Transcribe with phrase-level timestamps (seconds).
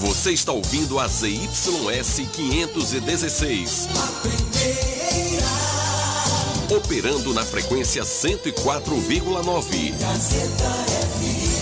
[0.00, 3.88] Você está ouvindo a ZYS 516.
[6.74, 9.92] Operando na frequência 104,9.
[10.00, 10.64] Gazeta
[11.20, 11.60] FM.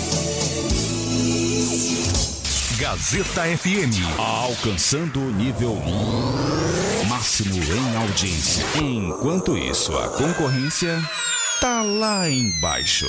[2.79, 3.99] Gazeta FM.
[4.17, 5.75] Alcançando o nível
[7.09, 8.65] máximo em audiência.
[8.77, 11.03] Enquanto isso, a concorrência
[11.61, 13.09] tá lá embaixo.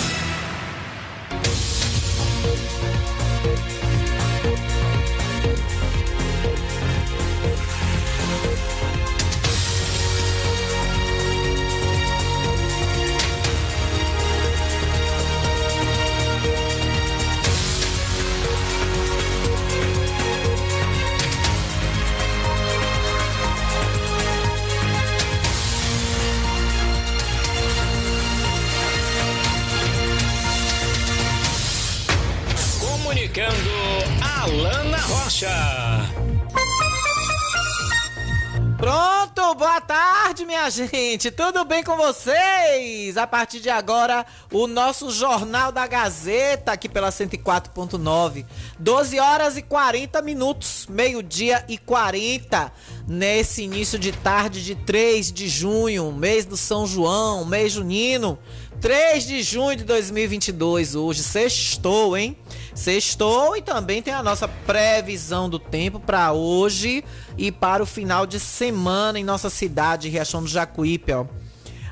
[40.71, 43.17] Gente, tudo bem com vocês?
[43.17, 48.45] A partir de agora, o nosso Jornal da Gazeta, aqui pela 104.9.
[48.79, 52.71] 12 horas e 40 minutos, meio-dia e 40,
[53.05, 58.39] nesse início de tarde de 3 de junho, mês do São João, mês junino.
[58.79, 62.37] 3 de junho de 2022, hoje, sextou, hein?
[62.73, 67.03] Sextou e também tem a nossa previsão do tempo para hoje
[67.37, 71.25] e para o final de semana em nossa cidade, Riachão do Jacuípe, ó.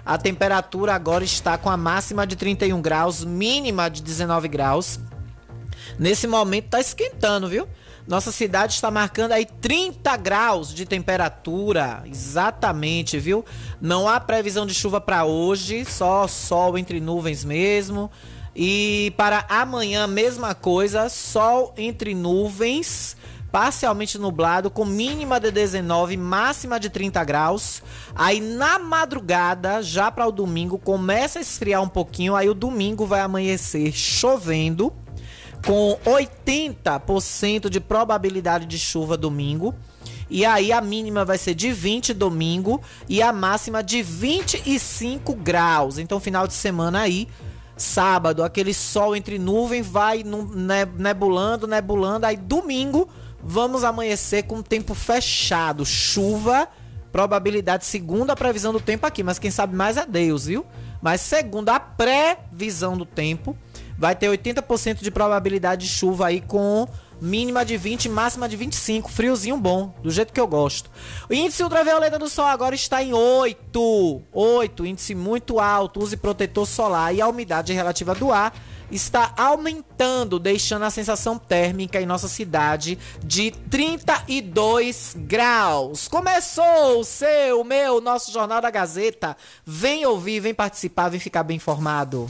[0.06, 5.00] A temperatura agora está com a máxima de 31 graus, mínima de 19 graus.
[6.00, 7.68] Nesse momento está esquentando, viu?
[8.08, 13.46] Nossa cidade está marcando aí 30 graus de temperatura, exatamente, viu?
[13.80, 18.09] Não há previsão de chuva para hoje, só sol entre nuvens mesmo.
[18.62, 23.16] E para amanhã, mesma coisa, sol entre nuvens,
[23.53, 27.81] parcialmente nublado, com mínima de 19, máxima de 30 graus.
[28.14, 32.36] Aí na madrugada, já para o domingo, começa a esfriar um pouquinho.
[32.36, 34.91] Aí o domingo vai amanhecer chovendo,
[35.66, 39.74] com 80% de probabilidade de chuva domingo.
[40.30, 45.97] E aí a mínima vai ser de 20 domingo e a máxima de 25 graus.
[45.97, 47.26] Então, final de semana aí
[47.79, 50.22] Sábado, aquele sol entre nuvens vai
[50.97, 52.25] nebulando, nebulando.
[52.25, 53.07] Aí domingo,
[53.41, 55.85] vamos amanhecer com tempo fechado.
[55.85, 56.67] Chuva,
[57.09, 59.23] probabilidade segundo a previsão do tempo aqui.
[59.23, 60.66] Mas quem sabe mais é Deus, viu?
[61.01, 63.56] Mas segundo a previsão do tempo,
[63.97, 66.85] vai ter 80% de probabilidade de chuva aí com
[67.22, 69.12] mínima de 20, máxima de 25.
[69.12, 70.90] Friozinho bom, do jeito que eu gosto.
[71.30, 74.22] O índice ultravioleta do sol agora está em 8.
[74.31, 76.02] 8, índice muito alto.
[76.02, 78.53] Use protetor solar e a umidade relativa do ar
[78.91, 86.08] está aumentando, deixando a sensação térmica em nossa cidade de 32 graus.
[86.08, 89.38] Começou o seu, meu, nosso Jornal da Gazeta.
[89.66, 92.29] Vem ouvir, vem participar, vem ficar bem informado.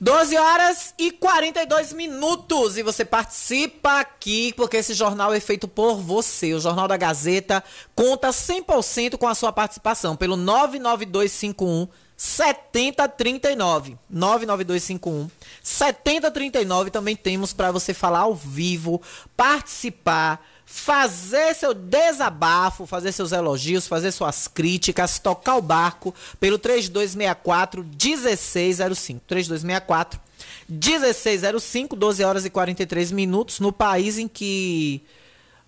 [0.00, 2.78] 12 horas e 42 minutos.
[2.78, 6.54] E você participa aqui porque esse jornal é feito por você.
[6.54, 7.62] O Jornal da Gazeta
[7.94, 15.30] conta 100% com a sua participação pelo 99251 7039 99251
[15.62, 19.00] 7039 também temos para você falar ao vivo,
[19.36, 27.84] participar fazer seu desabafo, fazer seus elogios, fazer suas críticas, tocar o barco pelo 3264
[27.84, 29.20] 1605.
[29.26, 30.20] 3264
[30.68, 35.02] 1605, 12 horas e 43 minutos, no país em que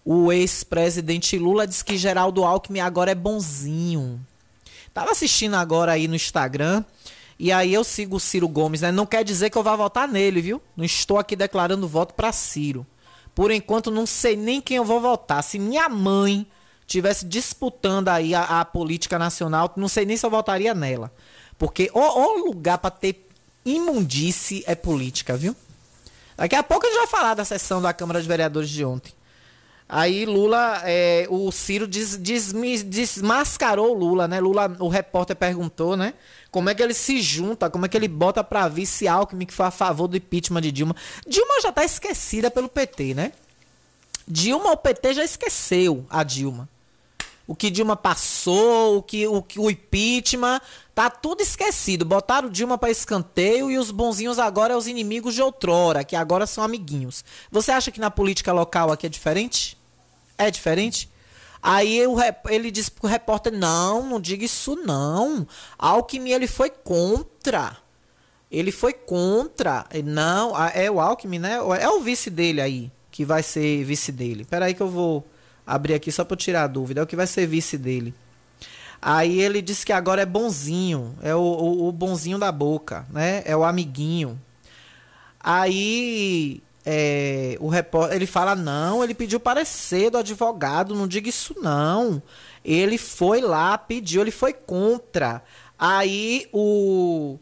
[0.05, 4.25] o ex-presidente Lula diz que Geraldo Alckmin agora é bonzinho.
[4.95, 6.85] Tava assistindo agora aí no Instagram.
[7.39, 8.93] E aí eu sigo o Ciro Gomes, né?
[8.93, 10.63] Não quer dizer que eu vá votar nele, viu?
[10.77, 12.87] Não estou aqui declarando voto para Ciro.
[13.35, 15.43] Por enquanto não sei nem quem eu vou votar.
[15.43, 16.47] Se minha mãe
[16.87, 21.13] tivesse disputando aí a, a política nacional, não sei nem se eu votaria nela.
[21.57, 23.29] Porque o, o lugar para ter
[23.65, 25.57] imundice é política, viu?
[26.37, 29.13] Daqui a pouco a gente vai falar da sessão da Câmara de Vereadores de ontem.
[29.89, 32.53] Aí Lula, é, o Ciro des, des,
[32.83, 34.41] desmascarou Lula, né?
[34.41, 36.15] Lula, o repórter perguntou, né?
[36.53, 39.55] Como é que ele se junta, como é que ele bota pra vice Alckmin que
[39.55, 40.95] foi a favor do impeachment de Dilma.
[41.27, 43.33] Dilma já tá esquecida pelo PT, né?
[44.29, 46.69] Dilma, o PT já esqueceu a Dilma.
[47.47, 50.61] O que Dilma passou, o que o, o impeachment,
[50.95, 52.05] tá tudo esquecido.
[52.05, 56.47] Botaram Dilma para escanteio e os bonzinhos agora é os inimigos de outrora, que agora
[56.47, 57.25] são amiguinhos.
[57.51, 59.77] Você acha que na política local aqui é diferente?
[60.37, 61.11] É diferente?
[61.63, 62.17] Aí o,
[62.49, 65.47] ele disse pro repórter: não, não diga isso não.
[65.79, 67.77] Alckmin ele foi contra.
[68.51, 69.87] Ele foi contra.
[70.05, 71.55] Não, é o Alckmin, né?
[71.81, 74.45] É o vice dele aí, que vai ser vice dele.
[74.45, 75.27] Peraí que eu vou
[75.67, 77.01] abrir aqui só para tirar a dúvida.
[77.01, 78.13] É o que vai ser vice dele.
[79.01, 83.43] Aí ele disse que agora é bonzinho, é o, o, o bonzinho da boca, né?
[83.45, 84.39] É o amiguinho.
[85.41, 91.55] Aí é, o repórter, ele fala não, ele pediu parecer do advogado, não diga isso
[91.61, 92.23] não.
[92.65, 95.43] Ele foi lá, pediu, ele foi contra.
[95.79, 97.39] Aí o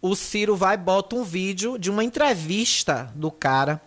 [0.00, 3.80] o Ciro vai bota um vídeo de uma entrevista do cara,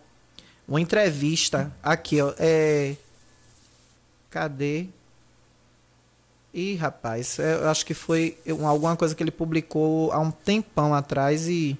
[0.67, 2.95] uma entrevista aqui, ó, é
[4.29, 4.87] cadê?
[6.53, 10.93] Ih, rapaz, é, eu acho que foi alguma coisa que ele publicou há um tempão
[10.93, 11.77] atrás e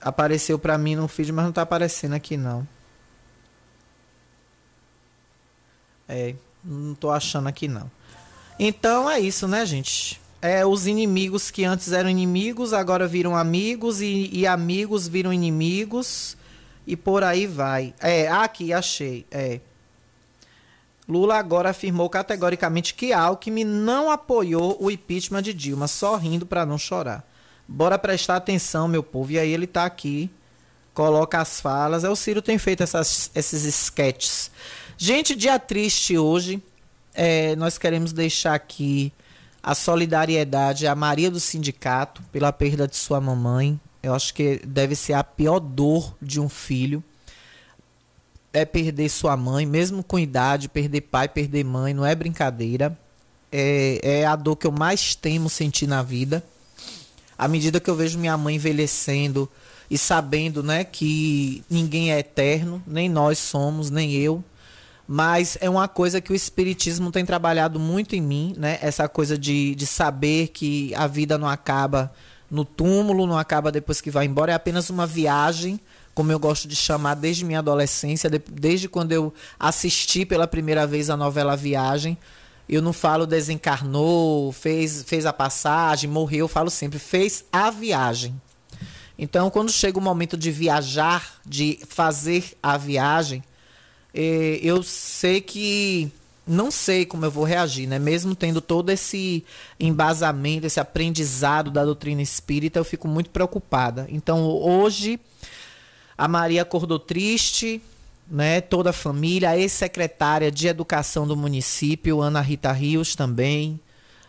[0.00, 2.66] apareceu para mim no feed, mas não tá aparecendo aqui não.
[6.08, 6.34] É,
[6.64, 7.90] não tô achando aqui não.
[8.58, 10.20] Então é isso, né, gente?
[10.40, 16.36] É os inimigos que antes eram inimigos, agora viram amigos e, e amigos viram inimigos
[16.86, 17.92] e por aí vai.
[18.00, 19.26] É, aqui achei.
[19.30, 19.60] É.
[21.08, 26.64] Lula agora afirmou categoricamente que Alckmin não apoiou o impeachment de Dilma, só rindo para
[26.64, 27.27] não chorar.
[27.68, 29.32] Bora prestar atenção, meu povo.
[29.32, 30.30] E aí ele tá aqui,
[30.94, 32.02] coloca as falas.
[32.02, 34.50] É o Ciro tem feito essas, esses sketches.
[34.96, 36.62] Gente, dia triste hoje.
[37.14, 39.12] É, nós queremos deixar aqui
[39.62, 43.78] a solidariedade à Maria do Sindicato pela perda de sua mamãe.
[44.02, 47.04] Eu acho que deve ser a pior dor de um filho
[48.52, 52.98] é perder sua mãe, mesmo com idade, perder pai, perder mãe, não é brincadeira.
[53.50, 56.44] É, é a dor que eu mais temo sentir na vida.
[57.38, 59.48] À medida que eu vejo minha mãe envelhecendo
[59.90, 64.42] e sabendo, né, que ninguém é eterno, nem nós somos, nem eu.
[65.06, 68.78] Mas é uma coisa que o Espiritismo tem trabalhado muito em mim, né?
[68.82, 72.12] Essa coisa de, de saber que a vida não acaba
[72.50, 75.80] no túmulo, não acaba depois que vai embora, é apenas uma viagem
[76.18, 81.10] como eu gosto de chamar desde minha adolescência, desde quando eu assisti pela primeira vez
[81.10, 82.18] a novela Viagem.
[82.68, 88.38] Eu não falo desencarnou, fez, fez a passagem, morreu, eu falo sempre, fez a viagem.
[89.18, 93.42] Então, quando chega o momento de viajar, de fazer a viagem,
[94.14, 96.12] eh, eu sei que
[96.46, 97.98] não sei como eu vou reagir, né?
[97.98, 99.44] Mesmo tendo todo esse
[99.78, 104.06] embasamento, esse aprendizado da doutrina espírita, eu fico muito preocupada.
[104.08, 105.20] Então, hoje
[106.16, 107.82] a Maria acordou triste,
[108.30, 108.60] né?
[108.60, 113.80] Toda a família, a ex-secretária de Educação do município, Ana Rita Rios também.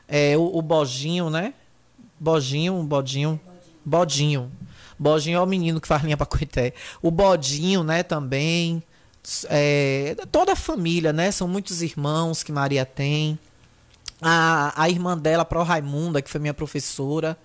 [0.08, 1.54] É, o, o né?
[2.20, 3.40] Bojinho, Bodinho.
[3.86, 4.52] Bodinho.
[4.98, 6.74] Bodinho é o menino que faz linha para Coité.
[7.02, 8.84] O Bodinho, né, também.
[9.50, 11.32] É, toda a família, né?
[11.32, 13.40] São muitos irmãos que Maria tem.
[14.22, 17.38] A, a irmã dela, Pro Raimunda, que foi minha professora.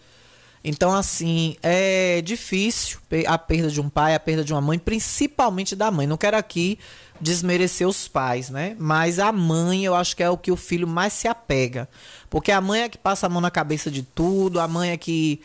[0.65, 5.77] Então, assim, é difícil a perda de um pai, a perda de uma mãe, principalmente
[5.77, 6.07] da mãe.
[6.07, 6.79] Não quero aqui
[7.21, 8.75] desmerecer os pais, né?
[8.79, 11.87] Mas a mãe, eu acho que é o que o filho mais se apega.
[12.31, 14.97] Porque a mãe é que passa a mão na cabeça de tudo, a mãe é
[14.97, 15.43] que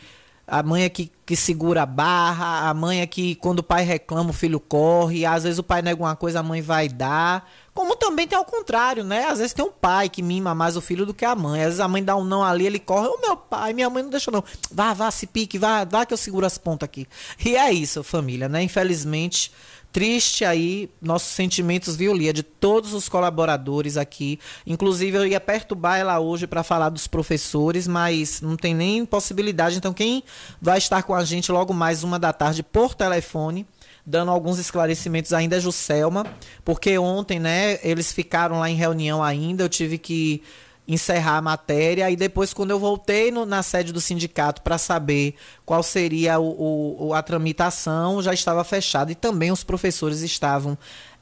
[0.50, 3.84] a mãe é que, que segura a barra, a mãe é que quando o pai
[3.84, 7.48] reclama, o filho corre, às vezes o pai nega uma coisa, a mãe vai dar.
[7.80, 9.24] Como também tem ao contrário, né?
[9.24, 11.60] Às vezes tem um pai que mima mais o filho do que a mãe.
[11.60, 14.02] Às vezes a mãe dá um não ali, ele corre, o meu pai, minha mãe
[14.02, 14.44] não deixa não.
[14.70, 17.06] Vá, vá, se pique, vá, vá que eu seguro as pontas aqui.
[17.42, 18.62] E é isso, família, né?
[18.62, 19.50] Infelizmente,
[19.90, 24.38] triste aí, nossos sentimentos, viu, Lia, de todos os colaboradores aqui.
[24.66, 29.78] Inclusive, eu ia perturbar ela hoje para falar dos professores, mas não tem nem possibilidade.
[29.78, 30.22] Então, quem
[30.60, 33.66] vai estar com a gente logo mais uma da tarde por telefone,
[34.10, 36.26] dando alguns esclarecimentos ainda é Juscelma,
[36.64, 40.42] porque ontem, né, eles ficaram lá em reunião ainda, eu tive que
[40.86, 45.36] encerrar a matéria e depois quando eu voltei no, na sede do sindicato para saber
[45.64, 50.76] qual seria o, o, a tramitação já estava fechado e também os professores estavam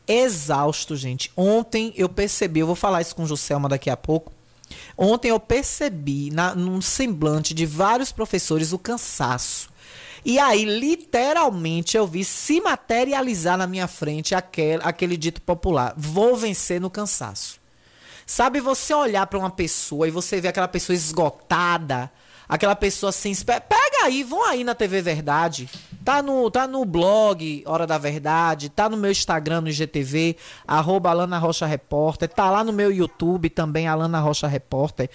[0.07, 1.31] exausto, gente.
[1.37, 4.33] Ontem eu percebi, eu vou falar isso com Juscelma daqui a pouco.
[4.97, 9.69] Ontem eu percebi na, num semblante de vários professores o cansaço.
[10.25, 16.37] E aí, literalmente, eu vi se materializar na minha frente aquele, aquele dito popular: vou
[16.37, 17.61] vencer no cansaço.
[18.27, 22.11] Sabe você olhar para uma pessoa e você ver aquela pessoa esgotada,
[22.49, 25.69] aquela pessoa assim, pega aí, vão aí na TV Verdade.
[26.05, 30.37] Tá no, tá no blog Hora da Verdade, tá no meu Instagram, no IGTV,
[30.67, 35.11] arroba Alana Rocha Repórter, tá lá no meu YouTube também, Alana Rocha Repórter.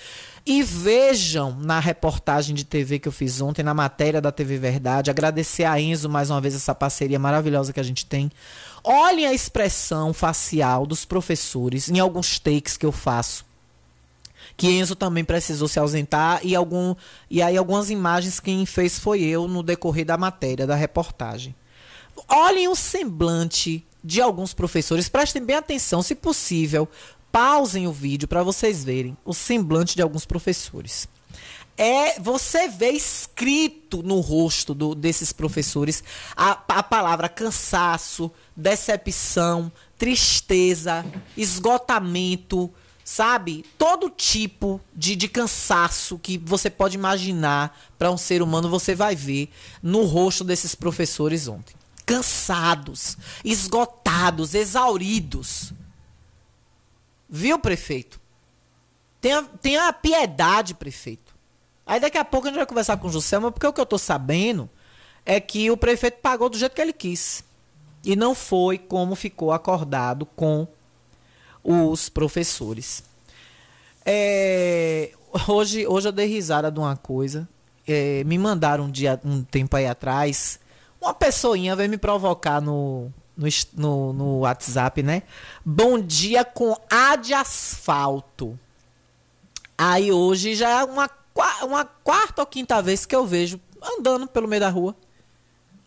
[0.45, 5.09] E vejam na reportagem de TV que eu fiz ontem, na matéria da TV Verdade,
[5.09, 8.31] agradecer a Enzo mais uma vez essa parceria maravilhosa que a gente tem.
[8.83, 13.45] Olhem a expressão facial dos professores em alguns takes que eu faço
[14.55, 16.95] que Enzo também precisou se ausentar e algum
[17.29, 21.55] e aí algumas imagens quem fez foi eu no decorrer da matéria da reportagem.
[22.27, 26.88] Olhem o semblante de alguns professores, prestem bem atenção, se possível,
[27.31, 31.07] pausem o vídeo para vocês verem o semblante de alguns professores.
[31.75, 36.03] É, você vê escrito no rosto do, desses professores
[36.36, 41.03] a, a palavra cansaço, decepção, tristeza,
[41.36, 42.72] esgotamento,
[43.03, 43.65] sabe?
[43.77, 49.15] Todo tipo de, de cansaço que você pode imaginar para um ser humano, você vai
[49.15, 49.50] ver
[49.81, 51.75] no rosto desses professores ontem.
[52.05, 55.74] Cansados, esgotados, exauridos.
[57.29, 58.19] Viu, prefeito?
[59.19, 61.33] Tenha, tenha piedade, prefeito.
[61.86, 63.86] Aí daqui a pouco a gente vai conversar com o Juscelma, porque o que eu
[63.86, 64.69] tô sabendo
[65.25, 67.43] é que o prefeito pagou do jeito que ele quis.
[68.03, 70.67] E não foi como ficou acordado com
[71.63, 73.03] os professores.
[74.05, 75.12] É,
[75.48, 77.48] hoje, hoje eu dei risada de uma coisa.
[77.88, 80.60] É, me mandaram um, dia, um tempo aí atrás.
[81.01, 85.24] Uma pessoinha veio me provocar no, no, no, no WhatsApp, né?
[85.65, 88.58] Bom dia com A de asfalto.
[89.77, 91.10] Aí hoje já é uma,
[91.63, 93.60] uma quarta ou quinta vez que eu vejo
[93.98, 94.96] andando pelo meio da rua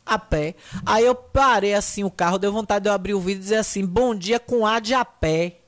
[0.07, 0.55] a pé.
[0.85, 3.57] Aí eu parei assim o carro, deu vontade de eu abrir o vídeo e dizer
[3.57, 5.61] assim: "Bom dia com A de a pé".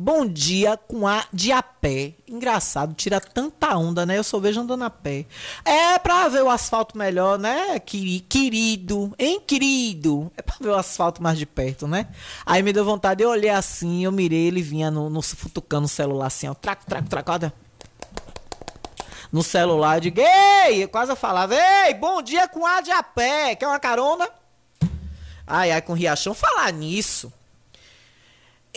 [0.00, 2.14] Bom dia com A de a pé.
[2.28, 4.16] Engraçado, tira tanta onda, né?
[4.16, 5.26] Eu só vejo andando a pé.
[5.64, 7.80] É pra ver o asfalto melhor, né?
[7.80, 10.30] Querido, hein, querido?
[10.36, 12.06] É pra ver o asfalto mais de perto, né?
[12.46, 15.88] Aí me deu vontade, eu olhei assim, eu mirei, ele vinha no, no futucando o
[15.88, 16.54] celular assim, ó.
[16.54, 17.52] Traco, traco, traco, olha.
[19.32, 20.84] No celular, eu digo, ei!
[20.84, 23.56] Eu falava, ei, bom dia com A de a pé.
[23.56, 24.30] Quer uma carona?
[25.44, 26.34] Ai, ai, com Riachão.
[26.34, 27.32] Falar nisso.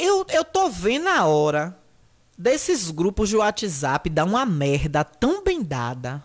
[0.02, 1.78] Eu, eu tô vendo a hora
[2.36, 6.24] desses grupos de WhatsApp dar uma merda tão bem dada.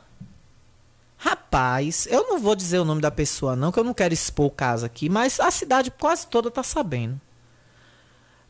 [1.19, 4.47] Rapaz, eu não vou dizer o nome da pessoa, não, que eu não quero expor
[4.47, 7.21] o caso aqui, mas a cidade quase toda tá sabendo.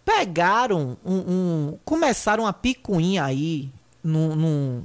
[0.04, 1.18] Pegaram um.
[1.18, 3.68] um começaram a picuinha aí
[4.04, 4.36] num.
[4.36, 4.84] num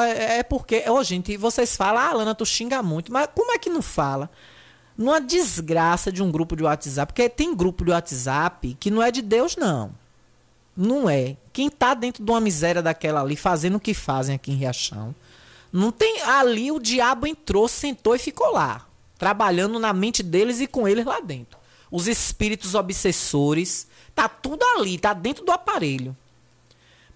[0.00, 3.58] é, é porque, oh, gente, vocês falam, ah, Lana, tu xinga muito, mas como é
[3.58, 4.30] que não fala?
[4.98, 9.12] Numa desgraça de um grupo de WhatsApp, porque tem grupo de WhatsApp que não é
[9.12, 9.92] de Deus, não.
[10.76, 11.36] Não é.
[11.52, 15.14] Quem tá dentro de uma miséria daquela ali, fazendo o que fazem aqui em Riachão,
[15.72, 16.20] não tem.
[16.22, 18.86] Ali o diabo entrou, sentou e ficou lá.
[19.16, 21.58] Trabalhando na mente deles e com eles lá dentro.
[21.90, 23.86] Os espíritos obsessores.
[24.14, 26.16] Tá tudo ali, tá dentro do aparelho.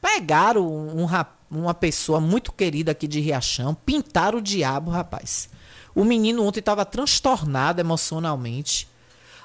[0.00, 1.08] Pegaram um, um,
[1.50, 5.48] uma pessoa muito querida aqui de Riachão, pintaram o diabo, rapaz.
[5.94, 8.88] O menino ontem estava transtornado emocionalmente.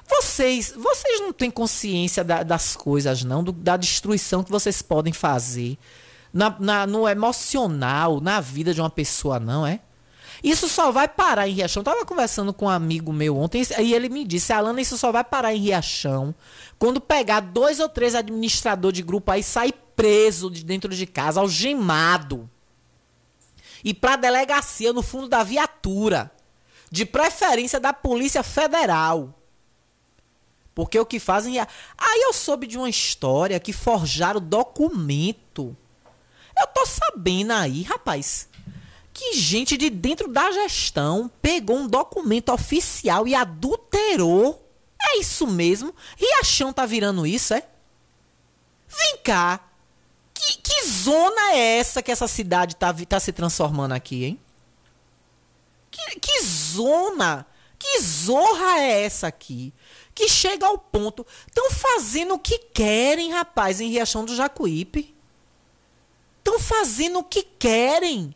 [0.08, 5.12] Vocês, vocês não têm consciência da, das coisas, não, do, da destruição que vocês podem
[5.12, 5.76] fazer
[6.32, 9.80] na, na, no emocional, na vida de uma pessoa, não é?
[10.42, 11.82] Isso só vai parar em Riachão.
[11.82, 15.24] Tava conversando com um amigo meu ontem e ele me disse, Alana, isso só vai
[15.24, 16.34] parar em Riachão
[16.78, 21.40] quando pegar dois ou três administradores de grupo aí sair preso de dentro de casa,
[21.40, 22.48] algemado.
[23.82, 26.30] E pra delegacia no fundo da viatura
[26.90, 29.34] de preferência da Polícia Federal.
[30.74, 31.66] Porque o que fazem é.
[31.96, 35.76] Aí eu soube de uma história que forjaram documento.
[36.56, 38.48] Eu tô sabendo aí, rapaz,
[39.12, 44.64] que gente de dentro da gestão pegou um documento oficial e adulterou.
[45.00, 45.94] É isso mesmo?
[46.16, 47.64] Riachão tá virando isso, é?
[48.88, 49.60] Vem cá.
[50.32, 54.40] Que, que zona é essa que essa cidade tá, tá se transformando aqui, hein?
[55.98, 57.44] Que, que zona,
[57.78, 59.74] que zorra é essa aqui?
[60.14, 61.26] Que chega ao ponto.
[61.46, 65.14] Estão fazendo o que querem, rapaz, em Riachão do Jacuípe.
[66.38, 68.34] Estão fazendo o que querem.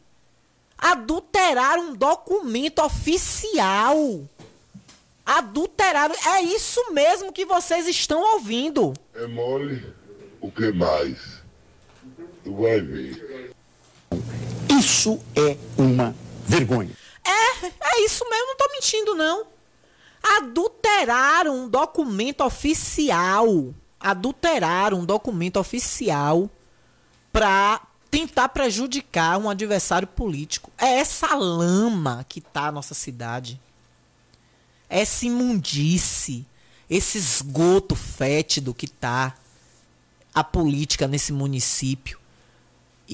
[0.77, 4.29] Adulterar um documento oficial.
[5.25, 6.15] Adulteraram.
[6.27, 8.93] É isso mesmo que vocês estão ouvindo.
[9.15, 9.95] É mole?
[10.41, 11.19] O que mais?
[12.43, 13.53] Tu vai ver.
[14.69, 16.15] Isso é uma
[16.45, 17.02] vergonha.
[17.25, 19.47] É, é isso mesmo, não tô mentindo, não.
[20.23, 23.75] Adulteraram um documento oficial.
[23.99, 26.51] Adulteraram um documento oficial
[27.33, 30.71] pra tentar prejudicar um adversário político.
[30.77, 33.61] É essa lama que tá a nossa cidade.
[34.89, 36.47] Essa imundice,
[36.91, 39.35] esse esgoto fétido que tá
[40.35, 42.21] a política nesse município.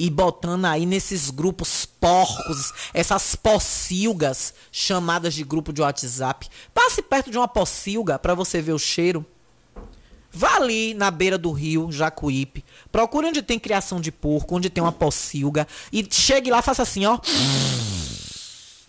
[0.01, 6.49] E botando aí nesses grupos porcos, essas pocilgas chamadas de grupo de WhatsApp.
[6.73, 9.27] Passe perto de uma pocilga para você ver o cheiro.
[10.31, 12.65] Vá ali na beira do rio, Jacuípe.
[12.93, 15.67] Procure onde tem criação de porco, onde tem uma pocilga.
[15.93, 17.19] E chegue lá, faça assim, ó.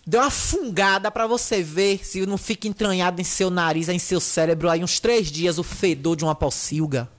[0.06, 4.20] Dê uma fungada para você ver se não fica entranhado em seu nariz, em seu
[4.20, 7.10] cérebro aí uns três dias o fedor de uma pocilga.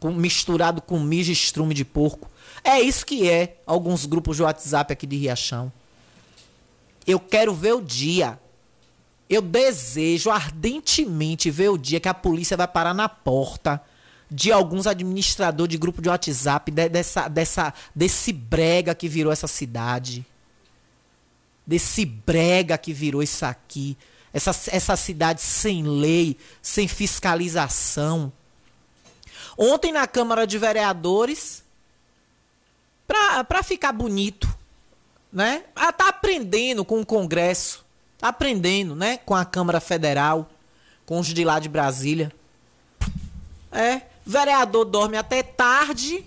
[0.00, 2.30] Com, misturado com mijo e estrume de porco.
[2.64, 5.70] É isso que é alguns grupos de WhatsApp aqui de Riachão.
[7.06, 8.38] Eu quero ver o dia
[9.28, 13.82] eu desejo ardentemente ver o dia que a polícia vai parar na porta
[14.30, 19.46] de alguns administradores de grupo de WhatsApp de, dessa, dessa, desse brega que virou essa
[19.46, 20.24] cidade.
[21.66, 23.96] Desse brega que virou isso aqui.
[24.32, 28.32] Essa, essa cidade sem lei, sem fiscalização.
[29.56, 31.63] Ontem na Câmara de Vereadores,
[33.06, 34.48] para ficar bonito,
[35.32, 35.64] né?
[35.74, 37.84] Ah, tá aprendendo com o Congresso
[38.24, 39.18] aprendendo, né?
[39.18, 40.48] Com a Câmara Federal,
[41.04, 42.32] com os de lá de Brasília.
[43.70, 46.24] É, vereador dorme até tarde.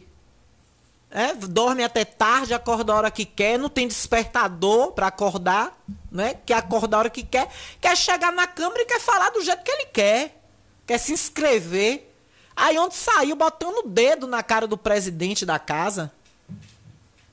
[1.10, 5.76] É, dorme até tarde, acorda a hora que quer, não tem despertador para acordar,
[6.12, 6.36] né?
[6.46, 7.50] Quer acordar a hora que quer,
[7.82, 10.44] quer chegar na Câmara e quer falar do jeito que ele quer.
[10.86, 12.14] Quer se inscrever.
[12.56, 16.12] Aí onde saiu botando o dedo na cara do presidente da casa.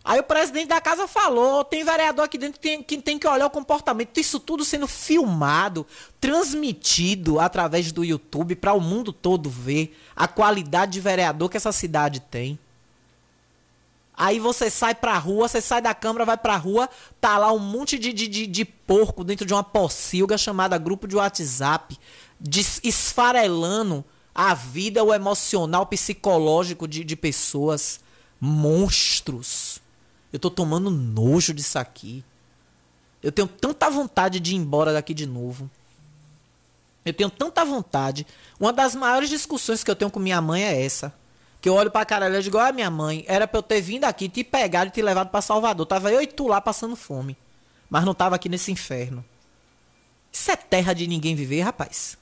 [0.04, 3.26] Aí o presidente da casa falou: tem vereador aqui dentro que tem, que tem que
[3.26, 4.20] olhar o comportamento.
[4.20, 5.86] Isso tudo sendo filmado,
[6.20, 11.72] transmitido através do YouTube para o mundo todo ver a qualidade de vereador que essa
[11.72, 12.58] cidade tem.
[14.16, 16.88] Aí você sai pra rua, você sai da câmara, vai pra rua,
[17.20, 21.08] tá lá um monte de, de, de, de porco dentro de uma pocilga chamada grupo
[21.08, 21.98] de WhatsApp,
[22.84, 28.00] esfarelando a vida, o emocional, psicológico de, de pessoas.
[28.40, 29.83] Monstros.
[30.34, 32.24] Eu tô tomando nojo disso aqui.
[33.22, 35.70] Eu tenho tanta vontade de ir embora daqui de novo.
[37.04, 38.26] Eu tenho tanta vontade.
[38.58, 41.14] Uma das maiores discussões que eu tenho com minha mãe é essa.
[41.60, 44.06] Que eu olho pra caralho e digo, olha minha mãe, era pra eu ter vindo
[44.06, 45.86] aqui, te pegado e te levado para Salvador.
[45.86, 47.36] Tava eu e tu lá passando fome.
[47.88, 49.24] Mas não tava aqui nesse inferno.
[50.32, 52.18] Isso é terra de ninguém viver, rapaz.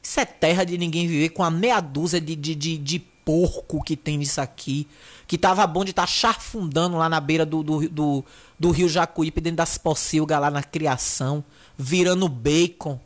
[0.00, 3.82] Isso é terra de ninguém viver com a meia dúzia de, de, de, de porco
[3.82, 4.86] que tem nisso aqui.
[5.26, 8.24] Que tava bom de estar tá charfundando lá na beira do, do, do,
[8.58, 11.44] do rio Jacuípe, dentro das pocilgas lá na criação,
[11.76, 13.00] virando bacon.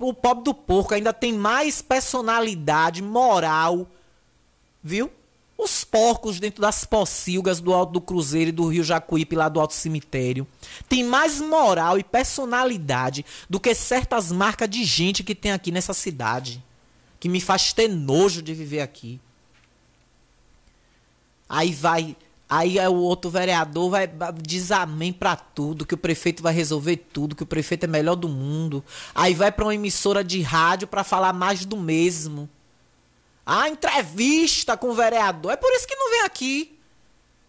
[0.00, 3.86] O pobre do porco ainda tem mais personalidade, moral,
[4.82, 5.10] viu?
[5.58, 9.60] Os porcos dentro das pocilgas do Alto do Cruzeiro e do Rio Jacuípe, lá do
[9.60, 10.46] Alto Cemitério,
[10.88, 15.94] tem mais moral e personalidade do que certas marcas de gente que tem aqui nessa
[15.94, 16.62] cidade
[17.26, 19.20] que me faz ter nojo de viver aqui.
[21.48, 22.16] Aí vai,
[22.48, 24.08] aí o outro vereador vai
[24.40, 28.14] diz amém para tudo, que o prefeito vai resolver tudo, que o prefeito é melhor
[28.14, 28.84] do mundo.
[29.12, 32.48] Aí vai para uma emissora de rádio para falar mais do mesmo.
[33.44, 35.50] A entrevista com o vereador.
[35.50, 36.78] É por isso que não vem aqui.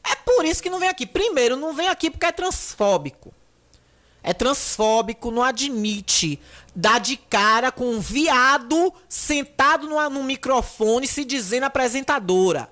[0.03, 1.05] É por isso que não vem aqui.
[1.05, 3.31] Primeiro, não vem aqui porque é transfóbico
[4.27, 6.37] é transfóbico, não admite
[6.75, 12.69] dar de cara com um viado sentado no, no microfone se dizendo apresentadora.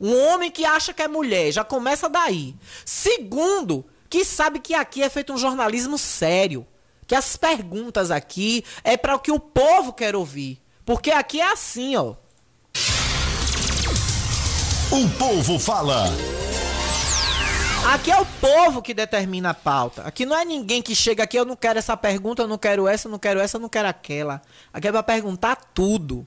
[0.00, 2.54] Um homem que acha que é mulher, já começa daí.
[2.82, 6.66] Segundo, que sabe que aqui é feito um jornalismo sério.
[7.06, 10.62] Que as perguntas aqui é para o que o povo quer ouvir.
[10.86, 12.14] Porque aqui é assim, ó.
[14.90, 16.06] O povo fala.
[17.86, 20.02] Aqui é o povo que determina a pauta.
[20.02, 22.86] Aqui não é ninguém que chega aqui, eu não quero essa pergunta, eu não quero
[22.86, 24.42] essa, eu não quero essa, eu não quero aquela.
[24.72, 26.26] Aqui é pra perguntar tudo.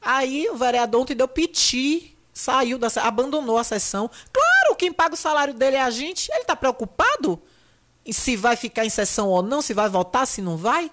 [0.00, 4.10] Aí o vereador ontem deu piti, saiu da abandonou a sessão.
[4.32, 6.30] Claro, quem paga o salário dele é a gente.
[6.32, 7.40] Ele tá preocupado
[8.10, 10.90] se vai ficar em sessão ou não, se vai votar, se não vai.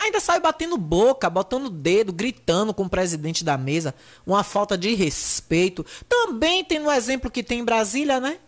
[0.00, 3.94] Ainda saiu batendo boca, botando dedo, gritando com o presidente da mesa.
[4.26, 5.84] Uma falta de respeito.
[6.08, 8.38] Também tem um exemplo que tem em Brasília, né?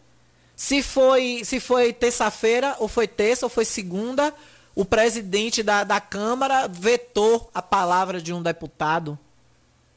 [0.56, 4.34] Se foi, se foi terça-feira, ou foi terça, ou foi segunda,
[4.74, 9.18] o presidente da, da Câmara vetou a palavra de um deputado.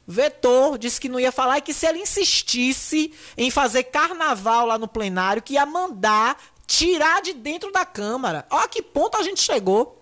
[0.06, 4.76] Vetou, disse que não ia falar e que se ele insistisse em fazer carnaval lá
[4.76, 8.46] no plenário, que ia mandar tirar de dentro da Câmara.
[8.50, 9.95] Olha que ponto a gente chegou.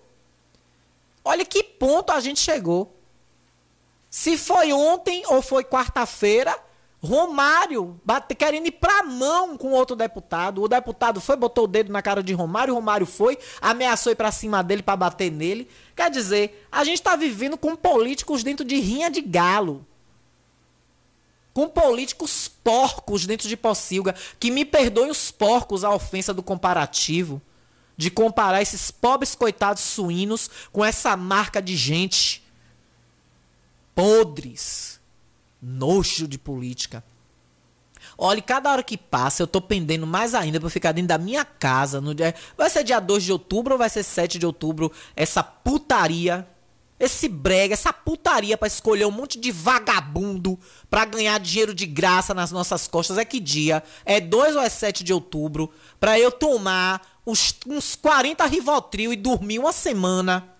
[1.25, 2.95] Olha que ponto a gente chegou.
[4.09, 6.57] Se foi ontem ou foi quarta-feira,
[7.01, 10.61] Romário bate, querendo ir pra mão com outro deputado.
[10.61, 14.31] O deputado foi, botou o dedo na cara de Romário, Romário foi, ameaçou ir pra
[14.31, 15.67] cima dele para bater nele.
[15.95, 19.85] Quer dizer, a gente tá vivendo com políticos dentro de rinha de galo.
[21.53, 24.13] Com políticos porcos dentro de Pocilga.
[24.39, 27.41] Que me perdoem os porcos a ofensa do comparativo.
[27.97, 32.43] De comparar esses pobres coitados suínos com essa marca de gente.
[33.93, 34.99] Podres
[35.61, 37.03] nojo de política.
[38.17, 41.43] Olha, cada hora que passa eu tô pendendo mais ainda pra ficar dentro da minha
[41.43, 41.99] casa.
[41.99, 42.35] No dia...
[42.55, 44.91] Vai ser dia 2 de outubro ou vai ser 7 de outubro?
[45.15, 46.47] Essa putaria,
[46.99, 50.57] esse brega, essa putaria para escolher um monte de vagabundo
[50.89, 53.17] para ganhar dinheiro de graça nas nossas costas.
[53.17, 53.83] É que dia?
[54.05, 55.73] É 2 ou é 7 de outubro?
[55.99, 60.55] Pra eu tomar uns, uns 40 Rivotril e dormir uma semana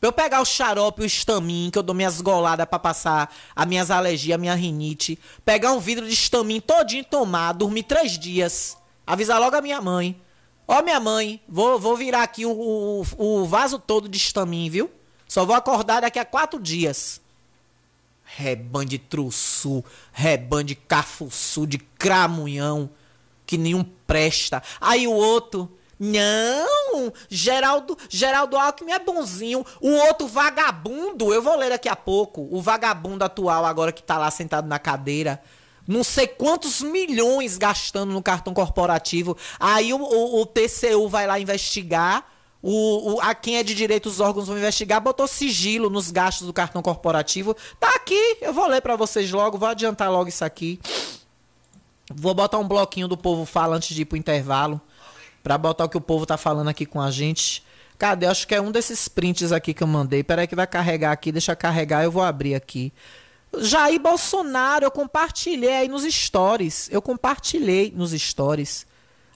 [0.00, 3.66] Pra eu pegar o xarope, o estamin, que eu dou minhas goladas para passar as
[3.66, 5.18] minhas alergias, a minha rinite.
[5.44, 8.76] Pegar um vidro de estamin todinho tomar, dormir três dias.
[9.06, 10.20] Avisar logo a minha mãe.
[10.68, 14.90] Ó, minha mãe, vou, vou virar aqui o, o, o vaso todo de estamin, viu?
[15.26, 17.20] Só vou acordar daqui a quatro dias.
[18.24, 22.90] Rebanho de trussu, rebanho de cafuçu, de cramunhão,
[23.46, 24.62] que nenhum presta.
[24.80, 29.64] Aí o outro não, Geraldo, Geraldo Alckmin é bonzinho.
[29.80, 32.46] O outro vagabundo, eu vou ler daqui a pouco.
[32.50, 35.42] O vagabundo atual agora que tá lá sentado na cadeira.
[35.88, 39.36] Não sei quantos milhões gastando no cartão corporativo.
[39.58, 42.26] Aí o, o, o TCU vai lá investigar.
[42.62, 46.46] O, o, a quem é de direito os órgãos vão investigar, botou sigilo nos gastos
[46.46, 47.56] do cartão corporativo.
[47.78, 50.80] Tá aqui, eu vou ler para vocês logo, vou adiantar logo isso aqui.
[52.12, 54.80] Vou botar um bloquinho do povo fala antes de ir pro intervalo
[55.46, 57.62] para botar o que o povo tá falando aqui com a gente.
[57.96, 58.26] Cadê?
[58.26, 60.24] Acho que é um desses prints aqui que eu mandei.
[60.24, 62.92] Peraí que vai carregar aqui, deixa carregar, eu vou abrir aqui.
[63.56, 66.88] Jair Bolsonaro, eu compartilhei aí nos stories.
[66.90, 68.88] Eu compartilhei nos stories.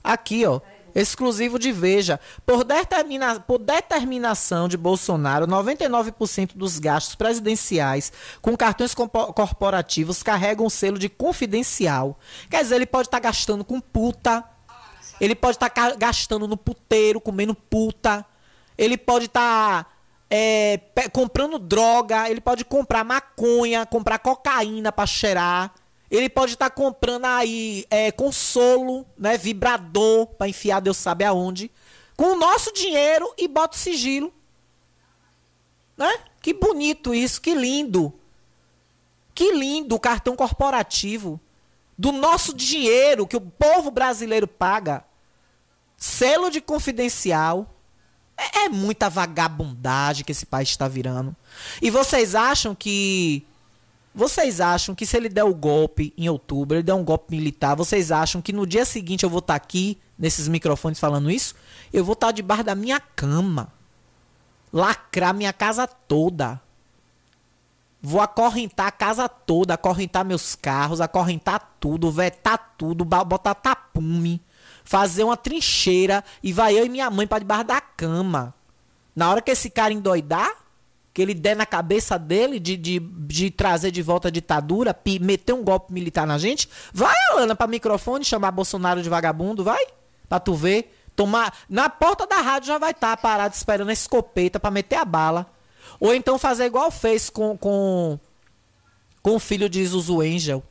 [0.03, 0.59] Aqui, ó.
[0.93, 2.19] Exclusivo de Veja.
[2.45, 10.69] Por, determina, por determinação de Bolsonaro, 99% dos gastos presidenciais com cartões corporativos carregam o
[10.69, 12.19] selo de confidencial.
[12.49, 14.43] Quer dizer, ele pode estar tá gastando com puta,
[15.21, 18.25] ele pode estar tá gastando no puteiro, comendo puta.
[18.75, 19.91] Ele pode estar tá,
[20.27, 20.79] é,
[21.13, 22.27] comprando droga.
[22.27, 25.75] Ele pode comprar maconha, comprar cocaína para cheirar.
[26.09, 31.69] Ele pode estar tá comprando aí é, consolo, né, vibrador para enfiar Deus sabe aonde.
[32.17, 34.33] Com o nosso dinheiro e bota o sigilo.
[35.95, 36.11] Né?
[36.41, 38.11] Que bonito isso, que lindo.
[39.35, 41.39] Que lindo o cartão corporativo
[41.95, 45.05] do nosso dinheiro que o povo brasileiro paga
[46.01, 47.77] Selo de confidencial.
[48.35, 51.35] É, é muita vagabundagem que esse país está virando.
[51.79, 53.45] E vocês acham que.
[54.13, 57.75] Vocês acham que se ele der o golpe em outubro, ele der um golpe militar,
[57.75, 61.53] vocês acham que no dia seguinte eu vou estar tá aqui, nesses microfones falando isso?
[61.93, 63.71] Eu vou estar tá debaixo da minha cama.
[64.73, 66.59] Lacrar minha casa toda.
[68.01, 74.41] Vou acorrentar a casa toda, acorrentar meus carros, acorrentar tudo, vetar tudo, botar tapume
[74.91, 78.53] fazer uma trincheira e vai eu e minha mãe para debaixo da cama.
[79.15, 80.53] Na hora que esse cara endoidar,
[81.13, 85.53] que ele der na cabeça dele de, de, de trazer de volta a ditadura, meter
[85.53, 89.81] um golpe militar na gente, vai, Alana, pra microfone chamar Bolsonaro de vagabundo, vai?
[90.27, 90.93] Pra tu ver.
[91.15, 91.53] Tomar.
[91.69, 95.05] Na porta da rádio já vai estar tá parado esperando a escopeta para meter a
[95.05, 95.49] bala.
[96.01, 98.19] Ou então fazer igual fez com, com,
[99.23, 100.61] com o filho de Zuzu Angel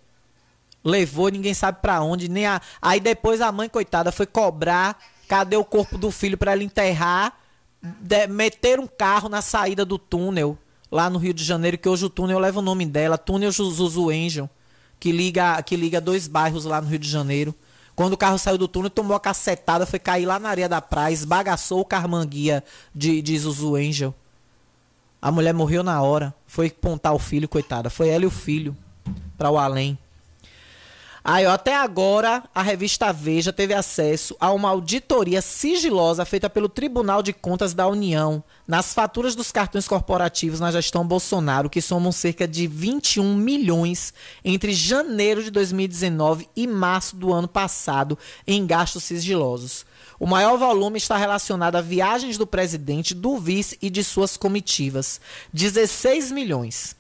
[0.85, 2.61] levou, ninguém sabe para onde, nem a...
[2.81, 7.39] aí depois a mãe coitada foi cobrar, cadê o corpo do filho para ela enterrar,
[7.83, 8.27] de...
[8.27, 10.57] meter um carro na saída do túnel
[10.91, 14.11] lá no Rio de Janeiro, que hoje o túnel leva o nome dela, túnel Zuzu
[14.11, 14.49] Angel,
[14.99, 17.55] que liga que liga dois bairros lá no Rio de Janeiro.
[17.95, 20.81] Quando o carro saiu do túnel, tomou a cacetada, foi cair lá na areia da
[20.81, 22.65] praia, esbagaçou o carmanguia
[22.95, 24.15] de, de Zuzu Angel.
[25.21, 26.35] A mulher morreu na hora.
[26.47, 27.91] Foi pontar o filho, coitada.
[27.91, 28.75] Foi ela e o filho
[29.37, 29.99] para o além.
[31.23, 36.69] Aí, ó, até agora, a revista Veja teve acesso a uma auditoria sigilosa feita pelo
[36.69, 42.11] Tribunal de Contas da União nas faturas dos cartões corporativos na gestão Bolsonaro, que somam
[42.11, 49.05] cerca de 21 milhões entre janeiro de 2019 e março do ano passado em gastos
[49.05, 49.85] sigilosos.
[50.19, 55.21] O maior volume está relacionado a viagens do presidente, do vice e de suas comitivas.
[55.53, 57.00] 16 milhões.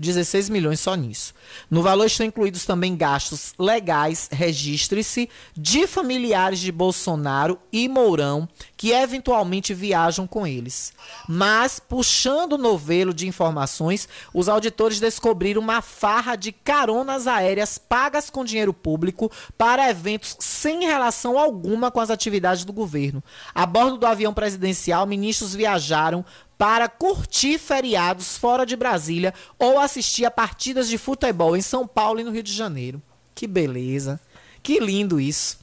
[0.00, 1.34] 16 milhões só nisso.
[1.70, 8.92] No valor estão incluídos também gastos legais, registre-se, de familiares de Bolsonaro e Mourão, que
[8.92, 10.92] eventualmente viajam com eles.
[11.28, 18.30] Mas, puxando o novelo de informações, os auditores descobriram uma farra de caronas aéreas pagas
[18.30, 23.22] com dinheiro público para eventos sem relação alguma com as atividades do governo.
[23.54, 26.24] A bordo do avião presidencial, ministros viajaram
[26.60, 32.20] para curtir feriados fora de Brasília ou assistir a partidas de futebol em São Paulo
[32.20, 33.00] e no Rio de Janeiro.
[33.34, 34.20] Que beleza.
[34.62, 35.58] Que lindo isso.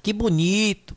[0.00, 0.96] Que bonito.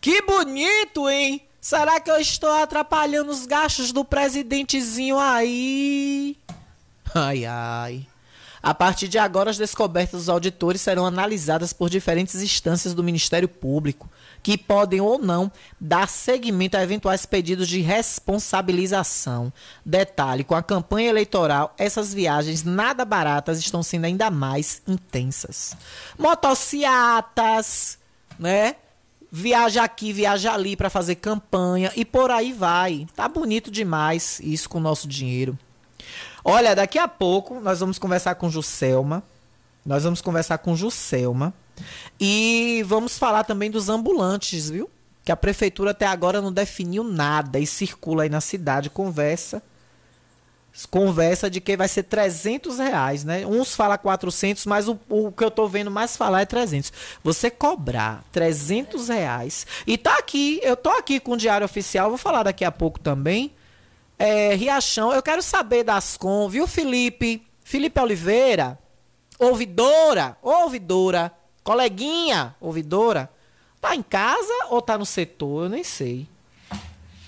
[0.00, 1.42] Que bonito, hein?
[1.60, 6.34] Será que eu estou atrapalhando os gastos do presidentezinho aí?
[7.14, 8.06] Ai, ai.
[8.62, 13.48] A partir de agora, as descobertas dos auditores serão analisadas por diferentes instâncias do Ministério
[13.48, 14.10] Público,
[14.42, 19.52] que podem ou não dar seguimento a eventuais pedidos de responsabilização.
[19.84, 25.76] Detalhe: com a campanha eleitoral, essas viagens nada baratas estão sendo ainda mais intensas.
[26.18, 27.98] Motociatas,
[28.38, 28.76] né?
[29.30, 33.06] Viaja aqui, viaja ali para fazer campanha e por aí vai.
[33.14, 35.58] Tá bonito demais isso com o nosso dinheiro.
[36.42, 39.22] Olha, daqui a pouco nós vamos conversar com Juscelma.
[39.84, 41.52] Nós vamos conversar com Juscelma
[42.20, 44.90] e vamos falar também dos ambulantes, viu?
[45.24, 49.62] Que a prefeitura até agora não definiu nada e circula aí na cidade, conversa.
[50.90, 53.44] Conversa de que vai ser 300 reais, né?
[53.44, 56.92] Uns falam 400, mas o, o que eu tô vendo mais falar é 300.
[57.24, 59.66] Você cobrar 300 reais.
[59.86, 63.00] E tá aqui, eu tô aqui com o Diário Oficial, vou falar daqui a pouco
[63.00, 63.52] também.
[64.18, 67.42] É, Riachão, eu quero saber das com, viu, Felipe?
[67.64, 68.78] Felipe Oliveira,
[69.38, 71.32] ouvidora, ouvidora
[71.68, 73.30] Coleguinha, ouvidora,
[73.78, 75.64] tá em casa ou tá no setor?
[75.64, 76.26] Eu nem sei.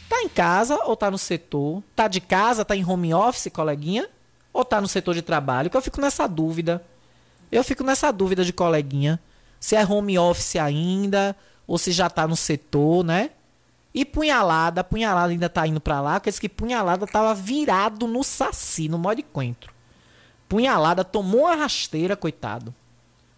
[0.08, 1.82] Tá em casa ou tá no setor?
[1.94, 4.08] Tá de casa, tá em home office, coleguinha?
[4.50, 5.68] Ou tá no setor de trabalho?
[5.68, 6.82] Que eu fico nessa dúvida.
[7.52, 9.20] Eu fico nessa dúvida de coleguinha.
[9.60, 13.32] Se é home office ainda, ou se já tá no setor, né?
[13.92, 18.88] E punhalada, punhalada ainda tá indo pra lá, porque que punhalada tava virado no saci,
[18.88, 19.70] no modo de coentro.
[20.48, 22.74] Punhalada tomou uma rasteira, coitado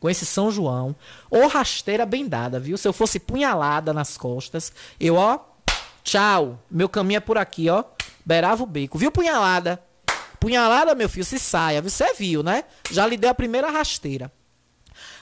[0.03, 0.97] com esse São João,
[1.31, 2.77] ou rasteira bem dada, viu?
[2.77, 5.39] Se eu fosse punhalada nas costas, eu, ó,
[6.03, 7.85] tchau, meu caminho é por aqui, ó,
[8.27, 9.81] beirava o beco, viu, punhalada?
[10.41, 12.65] Punhalada, meu filho, se saia, você viu, né?
[12.91, 14.33] Já lhe deu a primeira rasteira.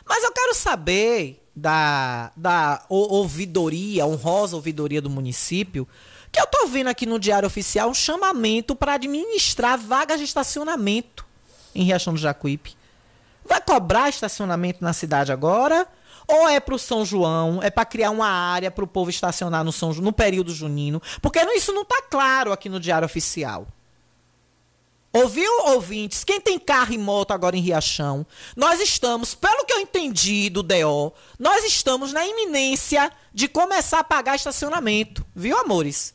[0.08, 5.86] Mas eu quero saber da, da ouvidoria, honrosa ouvidoria do município,
[6.32, 11.26] que eu tô vendo aqui no Diário Oficial um chamamento para administrar vagas de estacionamento
[11.74, 12.79] em Riachão do Jacuípe.
[13.50, 15.84] Vai cobrar estacionamento na cidade agora?
[16.28, 17.60] Ou é para o São João?
[17.60, 21.02] É para criar uma área para o povo estacionar no, São, no período junino?
[21.20, 23.66] Porque isso não está claro aqui no Diário Oficial.
[25.12, 26.22] Ouviu, ouvintes?
[26.22, 28.24] Quem tem carro e moto agora em Riachão?
[28.54, 34.04] Nós estamos, pelo que eu entendi do DO, nós estamos na iminência de começar a
[34.04, 35.26] pagar estacionamento.
[35.34, 36.14] Viu, amores?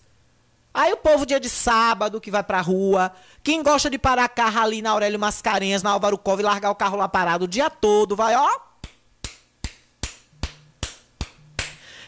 [0.76, 3.10] Aí o povo, dia de sábado, que vai pra rua.
[3.42, 6.98] Quem gosta de parar carro ali na Aurélio Mascarenhas, na Álvaro Cove, largar o carro
[6.98, 8.60] lá parado o dia todo, vai, ó.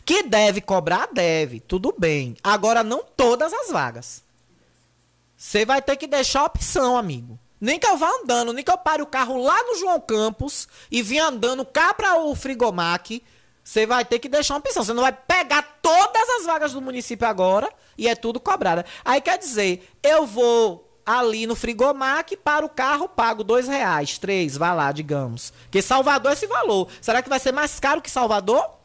[0.06, 1.62] Que deve cobrar, deve.
[1.62, 2.36] Tudo bem.
[2.44, 4.22] Agora, não todas as vagas.
[5.38, 7.40] Você vai ter que deixar a opção, amigo.
[7.62, 10.68] Nem que eu vá andando, nem que eu pare o carro lá no João Campos
[10.92, 13.24] e vim andando cá para o Frigomac
[13.68, 14.82] você vai ter que deixar uma opção.
[14.82, 18.86] Você não vai pegar todas as vagas do município agora e é tudo cobrada.
[19.04, 24.56] Aí quer dizer, eu vou ali no Frigomac, para o carro, pago dois reais, três,
[24.56, 25.52] vai lá, digamos.
[25.70, 26.88] Que Salvador é esse valor.
[27.02, 28.77] Será que vai ser mais caro que Salvador?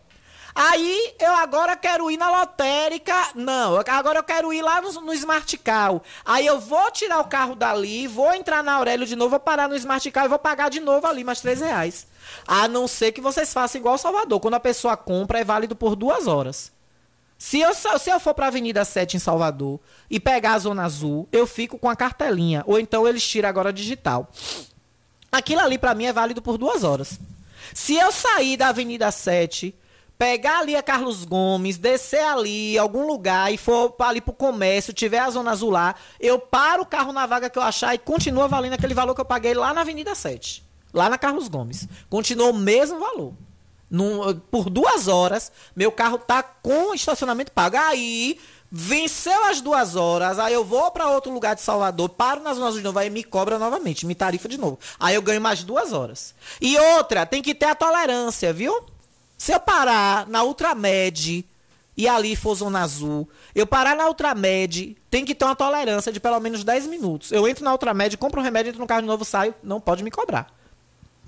[0.55, 3.31] Aí eu agora quero ir na lotérica.
[3.35, 6.01] Não, agora eu quero ir lá no, no Smart Car.
[6.25, 9.69] Aí eu vou tirar o carro dali, vou entrar na Aurélio de novo, vou parar
[9.69, 12.07] no Smart Car e vou pagar de novo ali mais três reais.
[12.47, 14.41] A não ser que vocês façam igual Salvador.
[14.41, 16.71] Quando a pessoa compra, é válido por duas horas.
[17.39, 20.85] Se eu, se eu for para a Avenida 7 em Salvador e pegar a Zona
[20.85, 22.63] Azul, eu fico com a cartelinha.
[22.67, 24.31] Ou então eles tiram agora digital.
[25.33, 27.19] Aquilo ali para mim é válido por duas horas.
[27.75, 29.75] Se eu sair da Avenida 7,
[30.19, 35.19] pegar ali a Carlos Gomes, descer ali algum lugar e for ali pro comércio, tiver
[35.19, 38.47] a Zona Azul lá, eu paro o carro na vaga que eu achar e continua
[38.47, 40.63] valendo aquele valor que eu paguei lá na Avenida 7.
[40.95, 41.89] lá na Carlos Gomes.
[42.11, 43.33] Continuou o mesmo valor.
[43.91, 47.77] Num- por duas horas, meu carro tá com estacionamento pago.
[47.79, 48.39] Aí,
[48.71, 52.77] venceu as duas horas, aí eu vou para outro lugar de Salvador, paro nas lojas
[52.77, 54.79] de novo, aí me cobra novamente, me tarifa de novo.
[55.01, 56.35] Aí eu ganho mais duas horas.
[56.61, 58.83] E outra, tem que ter a tolerância, viu?
[59.43, 61.45] Se eu parar na Ultramed
[61.97, 66.21] e ali for zona azul, eu parar na Ultramed, tem que ter uma tolerância de
[66.21, 67.33] pelo menos 10 minutos.
[67.33, 70.05] Eu entro na Ultramed, compro um remédio, entro no carro de novo, saio, não pode
[70.05, 70.47] me cobrar.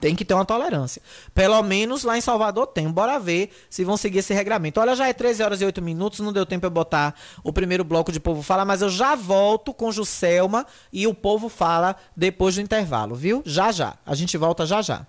[0.00, 1.02] Tem que ter uma tolerância.
[1.34, 2.88] Pelo menos lá em Salvador tem.
[2.88, 4.78] Bora ver se vão seguir esse regramento.
[4.78, 7.82] Olha, já é 13 horas e 8 minutos, não deu tempo eu botar o primeiro
[7.82, 12.54] bloco de Povo Fala, mas eu já volto com Juscelma e o Povo Fala depois
[12.54, 13.42] do intervalo, viu?
[13.44, 13.94] Já já.
[14.06, 15.04] A gente volta já já.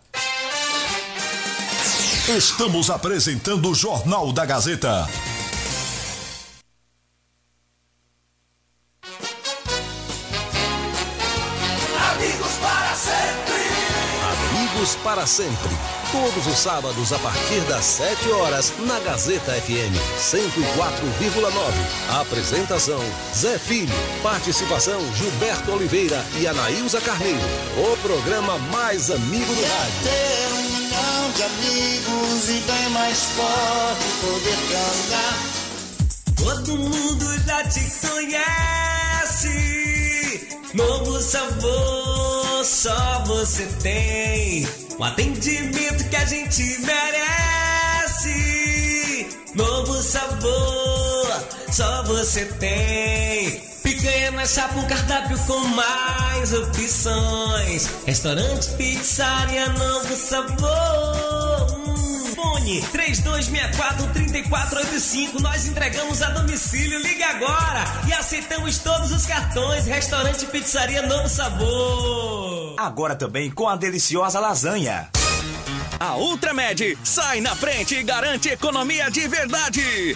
[2.27, 5.07] Estamos apresentando o Jornal da Gazeta.
[12.15, 13.53] Amigos para sempre.
[14.49, 15.69] Amigos para sempre.
[16.11, 22.21] Todos os sábados a partir das 7 horas na Gazeta FM 104,9.
[22.21, 23.01] Apresentação
[23.35, 23.93] Zé Filho.
[24.23, 27.45] Participação Gilberto Oliveira e Anaísa Carneiro.
[27.77, 30.84] O programa mais amigo do rádio.
[30.95, 35.37] Milhão de amigos e bem mais forte poder cantar.
[36.35, 39.49] Todo mundo já te conhece.
[40.73, 44.67] Novo sabor, só você tem.
[44.97, 48.29] O atendimento que a gente merece.
[49.55, 53.74] Novo sabor, só você tem.
[54.05, 57.89] Picanha na chapa, um cardápio com mais opções.
[58.05, 61.75] Restaurante, pizzaria, novo sabor.
[61.75, 62.31] Hum.
[62.35, 65.39] Fone 3264-3485.
[65.41, 66.99] Nós entregamos a domicílio.
[66.99, 69.87] Ligue agora e aceitamos todos os cartões.
[69.87, 72.75] Restaurante Pizzaria Novo Sabor.
[72.77, 75.09] Agora também com a deliciosa lasanha.
[75.99, 80.15] A Ultramed sai na frente e garante economia de verdade.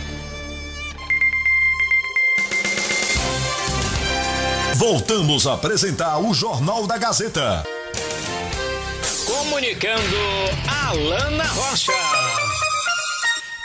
[4.81, 7.63] Voltamos a apresentar o Jornal da Gazeta.
[9.27, 10.17] Comunicando
[10.87, 11.91] Alana Rocha.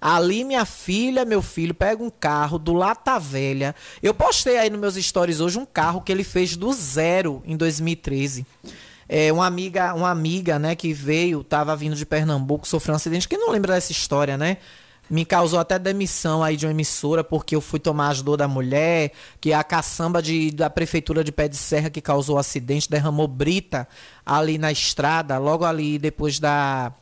[0.01, 3.75] Ali, minha filha, meu filho, pega um carro do Lata Velha.
[4.01, 7.57] Eu postei aí nos meus stories hoje um carro que ele fez do zero em
[7.57, 8.45] 2013.
[9.07, 13.27] É, uma amiga, uma amiga, né, que veio, tava vindo de Pernambuco, sofreu um acidente.
[13.27, 14.57] Quem não lembra dessa história, né?
[15.09, 18.47] Me causou até demissão aí de uma emissora porque eu fui tomar as dor da
[18.47, 22.87] mulher, que a caçamba de, da prefeitura de Pé de Serra que causou o acidente
[22.87, 23.87] derramou brita
[24.23, 26.93] ali na estrada, logo ali depois da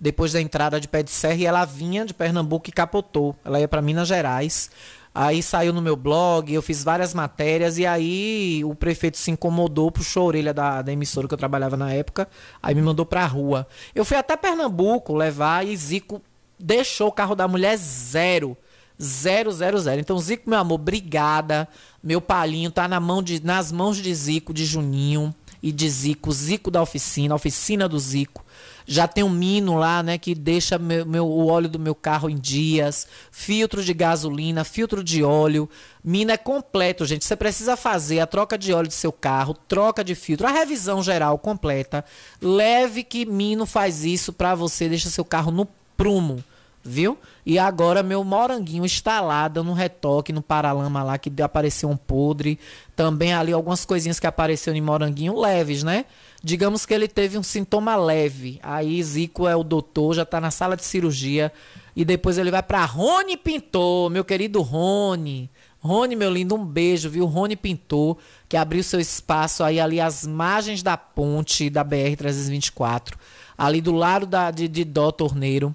[0.00, 3.36] depois da entrada de Pé de Serra e ela vinha de Pernambuco e capotou.
[3.44, 4.70] Ela ia para Minas Gerais.
[5.14, 9.90] Aí saiu no meu blog, eu fiz várias matérias e aí o prefeito se incomodou,
[9.90, 12.28] puxou a orelha da, da emissora que eu trabalhava na época,
[12.62, 13.66] aí me mandou pra rua.
[13.92, 16.22] Eu fui até Pernambuco levar e Zico
[16.56, 18.56] deixou o carro da mulher zero.
[19.02, 20.00] Zero, zero, zero.
[20.00, 21.66] Então, Zico, meu amor, obrigada.
[22.02, 26.30] Meu palinho tá na mão de, nas mãos de Zico, de Juninho e de Zico.
[26.30, 28.44] Zico da oficina, oficina do Zico.
[28.92, 32.28] Já tem um mino lá, né, que deixa meu, meu, o óleo do meu carro
[32.28, 35.70] em dias, filtro de gasolina, filtro de óleo.
[36.02, 37.24] Mino é completo, gente.
[37.24, 41.04] Você precisa fazer a troca de óleo do seu carro, troca de filtro, a revisão
[41.04, 42.04] geral completa.
[42.42, 46.42] Leve que Mino faz isso para você, deixa seu carro no prumo
[46.82, 47.18] viu?
[47.44, 52.58] E agora meu moranguinho instalado no retoque, no paralama lá, que apareceu um podre.
[52.96, 56.06] Também ali algumas coisinhas que apareceram em moranguinho leves, né?
[56.42, 58.58] Digamos que ele teve um sintoma leve.
[58.62, 61.52] Aí Zico é o doutor, já tá na sala de cirurgia.
[61.94, 65.50] E depois ele vai para Rony Pintor, meu querido Rony.
[65.80, 67.26] Rony, meu lindo, um beijo, viu?
[67.26, 68.16] Rony Pintor,
[68.48, 73.14] que abriu seu espaço aí ali às margens da ponte da BR-324,
[73.56, 75.74] ali do lado da, de, de Dó Torneiro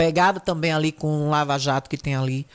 [0.00, 2.46] pegado também ali com um lava-jato que tem ali,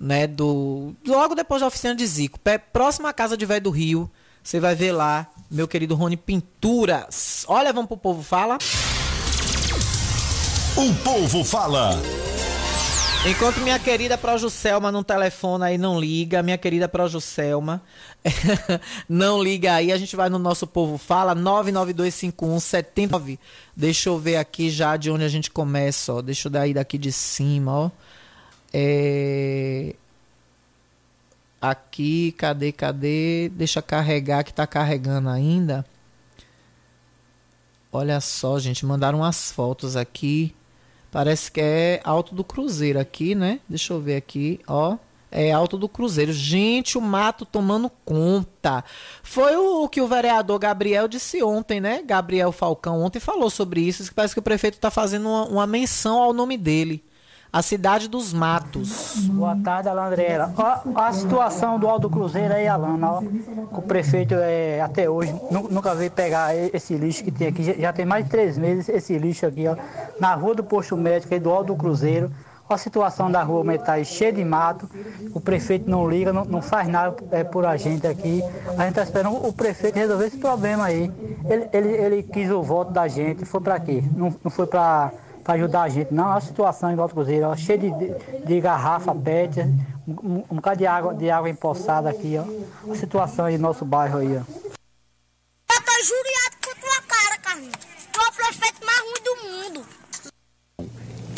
[0.00, 0.26] né?
[0.26, 2.40] Do, logo depois da oficina de Zico.
[2.72, 4.10] Próximo à Casa de Velho do Rio,
[4.48, 7.44] você vai ver lá, meu querido Rony Pinturas.
[7.48, 8.56] Olha, vamos pro Povo Fala.
[10.74, 11.90] O Povo Fala.
[13.26, 17.82] Enquanto minha querida Projuselma não telefona aí, não liga, minha querida Projuselma,
[19.06, 23.38] não liga aí, a gente vai no nosso povo fala 9925179.
[23.76, 26.22] Deixa eu ver aqui já de onde a gente começa, ó.
[26.22, 27.90] Deixa eu dar aí daqui de cima, ó.
[28.72, 29.94] É...
[31.60, 33.48] Aqui, cadê, cadê?
[33.48, 35.84] Deixa carregar que tá carregando ainda.
[37.92, 40.54] Olha só, gente, mandaram umas fotos aqui.
[41.10, 43.60] Parece que é Alto do Cruzeiro aqui, né?
[43.68, 44.96] Deixa eu ver aqui, ó.
[45.32, 46.32] É Alto do Cruzeiro.
[46.32, 48.84] Gente, o mato tomando conta.
[49.22, 52.02] Foi o que o vereador Gabriel disse ontem, né?
[52.06, 54.14] Gabriel Falcão ontem falou sobre isso.
[54.14, 57.02] Parece que o prefeito está fazendo uma, uma menção ao nome dele
[57.52, 59.26] a cidade dos matos.
[59.28, 60.52] Boa tarde, Alandrela.
[60.56, 63.22] Ó, a situação do Alto Cruzeiro aí, Alana, ó,
[63.72, 67.80] o prefeito é, até hoje nunca veio pegar esse lixo que tem aqui.
[67.80, 69.76] Já tem mais de três meses esse lixo aqui, ó,
[70.20, 72.30] na rua do posto médico aí do Alto Cruzeiro.
[72.68, 74.86] Ó, a situação da rua está cheia de mato,
[75.32, 78.42] o prefeito não liga, não, não faz nada é, por a gente aqui.
[78.76, 81.10] A gente está esperando o prefeito resolver esse problema aí.
[81.48, 84.04] Ele, ele, ele quis o voto da gente, foi para quê?
[84.14, 85.12] Não, não foi para
[85.48, 86.12] para ajudar a gente.
[86.12, 87.90] Não, a situação em Alto Cruzeiro, ó, cheia de,
[88.44, 89.60] de, garrafa, pet,
[90.06, 92.92] um, um bocado de água, de água empoçada aqui, ó.
[92.92, 94.40] A situação aí no nosso bairro aí, ó.
[94.40, 97.78] Eu tô juriado com tua cara, Carlinhos.
[98.12, 99.86] Tu é o prefeito mais ruim do mundo.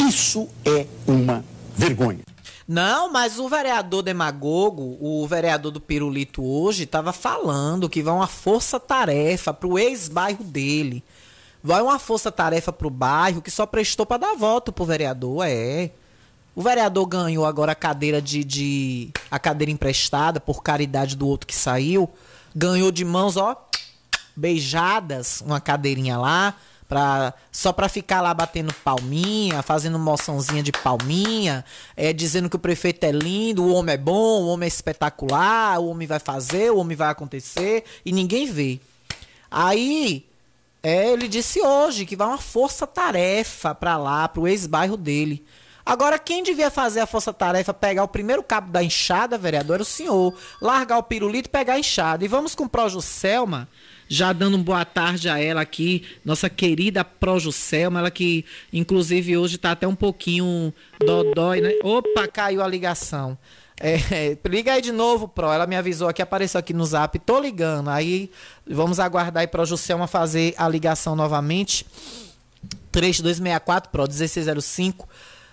[0.08, 1.44] Isso é uma
[1.76, 2.24] vergonha.
[2.66, 8.26] Não, mas o vereador demagogo, o vereador do Pirulito hoje, estava falando que vai uma
[8.26, 11.04] força-tarefa para o ex-bairro dele.
[11.62, 15.90] Vai uma força-tarefa pro bairro que só prestou para dar voto pro vereador, é.
[16.54, 21.46] O vereador ganhou agora a cadeira de, de, a cadeira emprestada por caridade do outro
[21.46, 22.08] que saiu.
[22.54, 23.56] Ganhou de mãos, ó,
[24.34, 26.54] beijadas, uma cadeirinha lá
[26.90, 31.64] Pra, só pra ficar lá batendo palminha, fazendo moçãozinha de palminha,
[31.96, 35.78] é, dizendo que o prefeito é lindo, o homem é bom, o homem é espetacular,
[35.78, 38.80] o homem vai fazer, o homem vai acontecer, e ninguém vê.
[39.48, 40.26] Aí,
[40.82, 45.44] é, ele disse hoje que vai uma força-tarefa pra lá, pro ex-bairro dele.
[45.84, 49.86] Agora, quem devia fazer a força-tarefa, pegar o primeiro cabo da enxada, vereador, era o
[49.86, 50.34] senhor.
[50.60, 52.24] Largar o pirulito e pegar a enxada.
[52.24, 53.68] E vamos com o Projuselma,
[54.08, 59.56] já dando uma boa tarde a ela aqui, nossa querida Projuselma, ela que, inclusive, hoje
[59.56, 61.72] está até um pouquinho dodói, né?
[61.82, 63.36] Opa, caiu a ligação.
[63.80, 65.50] É, liga aí de novo, Pro.
[65.50, 67.18] Ela me avisou aqui, apareceu aqui no zap.
[67.18, 67.88] Tô ligando.
[67.88, 68.30] Aí
[68.68, 71.86] vamos aguardar aí para Juscelma fazer a ligação novamente.
[72.92, 75.08] 3264 Pro 1605.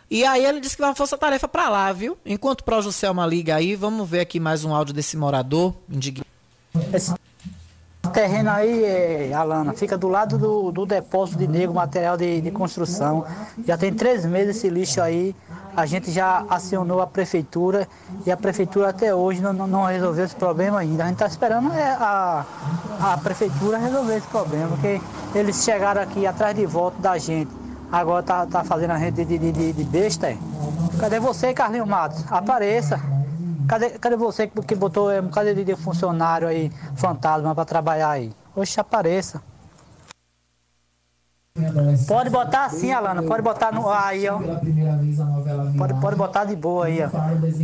[0.09, 2.17] E aí ele disse que vai uma força-tarefa para lá, viu?
[2.25, 6.27] Enquanto o Pro Juscelma liga aí, vamos ver aqui mais um áudio desse morador indignado.
[8.07, 12.51] Esse terreno aí, Alana, fica do lado do, do depósito de negro, material de, de
[12.51, 13.25] construção.
[13.65, 15.35] Já tem três meses esse lixo aí.
[15.75, 17.85] A gente já acionou a prefeitura
[18.25, 21.03] e a prefeitura até hoje não, não, resolveu esse problema ainda.
[21.03, 22.45] A gente está esperando é, a,
[23.01, 25.01] a prefeitura resolver esse problema, porque
[25.35, 27.51] eles chegaram aqui atrás de volta da gente.
[27.91, 30.27] Agora tá, tá fazendo a gente de, de, de, de besta.
[30.27, 30.37] é?
[30.97, 32.23] Cadê você, Carlinhos Matos?
[32.31, 33.01] Apareça.
[33.67, 38.33] Cadê, cadê você que botou um bocado de, de funcionário aí, fantasma, para trabalhar aí?
[38.55, 39.41] Oxe, apareça.
[42.07, 44.37] Pode botar assim, Alana, pode botar no aí, ó.
[45.77, 47.09] Pode, pode botar de boa aí, ó.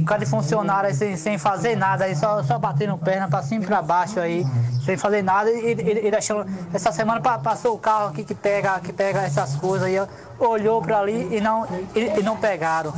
[0.05, 3.63] Cara de funcionário aí sem, sem fazer nada aí, só, só batendo perna pra cima
[3.63, 4.45] e pra baixo aí,
[4.85, 6.45] sem fazer nada e, e, e deixando.
[6.73, 10.07] Essa semana pa- passou o carro aqui que pega, que pega essas coisas aí, ó.
[10.39, 11.65] Olhou pra ali e não,
[11.95, 12.91] e, e não pegaram.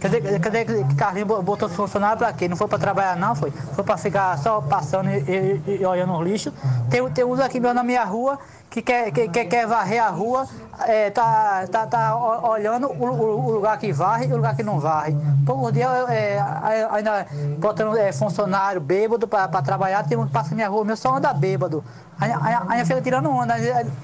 [0.00, 2.46] Cadê, cadê que Carlinhos bo- botou os funcionários pra quê?
[2.48, 3.50] Não foi pra trabalhar não, foi?
[3.50, 6.52] Foi pra ficar só passando e, e- e olhando os lixos.
[6.90, 8.38] Tem, tem uns aqui na minha rua
[8.76, 10.46] que quer, que, que quer varrer a rua,
[10.86, 14.78] é, tá, tá, tá olhando o, o- lugar que varre e o lugar que não
[14.78, 15.16] varre.
[15.46, 16.38] Todo dia é,
[16.90, 17.26] ainda
[17.58, 21.32] botando é, funcionário bêbado para trabalhar, tem um que passa minha rua, meu só anda
[21.32, 21.82] bêbado.
[22.20, 23.54] Aí fica tirando onda,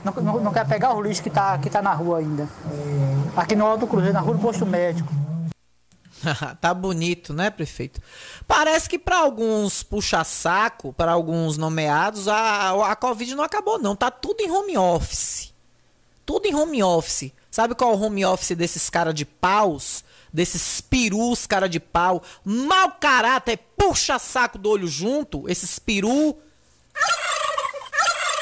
[0.02, 2.48] não, não, não quer pegar o lixo que tá, que tá na rua ainda.
[3.36, 5.12] Aqui no Alto Cruzeiro, na rua do posto médico.
[6.60, 8.00] tá bonito, né, prefeito?
[8.46, 13.96] Parece que para alguns puxa-saco, para alguns nomeados, a, a Covid não acabou, não.
[13.96, 15.52] Tá tudo em home office.
[16.24, 17.32] Tudo em home office.
[17.50, 20.04] Sabe qual é o home office desses cara de paus?
[20.32, 22.22] Desses perus cara de pau?
[22.44, 25.48] Mau caráter, puxa-saco do olho junto?
[25.48, 26.36] Esses peru.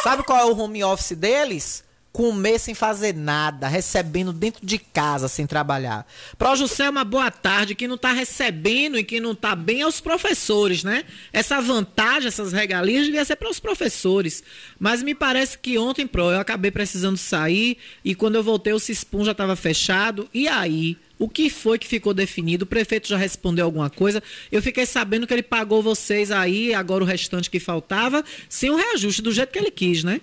[0.02, 1.84] Sabe qual é o home office deles?
[2.12, 6.04] Comer sem fazer nada, recebendo dentro de casa sem trabalhar.
[6.36, 7.76] Pro Juscelma, boa tarde.
[7.76, 11.04] Quem não tá recebendo e quem não tá bem é os professores, né?
[11.32, 14.42] Essa vantagem, essas regalias devia ser para os professores.
[14.76, 18.80] Mas me parece que ontem, Pro, eu acabei precisando sair e quando eu voltei o
[18.80, 20.28] Cispum já estava fechado.
[20.34, 20.96] E aí?
[21.16, 22.64] O que foi que ficou definido?
[22.64, 24.22] O prefeito já respondeu alguma coisa.
[24.50, 28.76] Eu fiquei sabendo que ele pagou vocês aí, agora o restante que faltava, sem o
[28.76, 30.22] reajuste, do jeito que ele quis, né?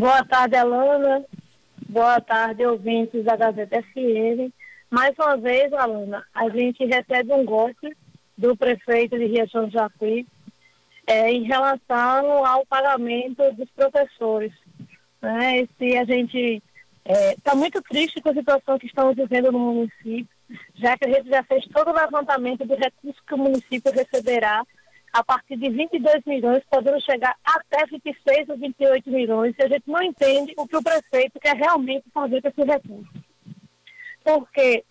[0.00, 1.22] Boa tarde, Alana.
[1.86, 4.50] Boa tarde, ouvintes da Gazeta FM.
[4.90, 7.94] Mais uma vez, Alana, a gente recebe um golpe
[8.34, 10.26] do prefeito de Riachão do Jacuí
[11.06, 14.54] eh, em relação ao pagamento dos professores.
[15.20, 15.68] Né?
[15.78, 16.62] E a gente
[17.36, 20.34] está muito triste com a situação que estamos vivendo no município,
[20.76, 24.64] já que a gente já fez todo o levantamento do recurso que o município receberá
[25.12, 29.82] a partir de 22 milhões, podendo chegar até 26 ou 28 milhões, e a gente
[29.86, 33.12] não entende o que o prefeito quer realmente fazer com esse recurso.
[34.22, 34.84] Porque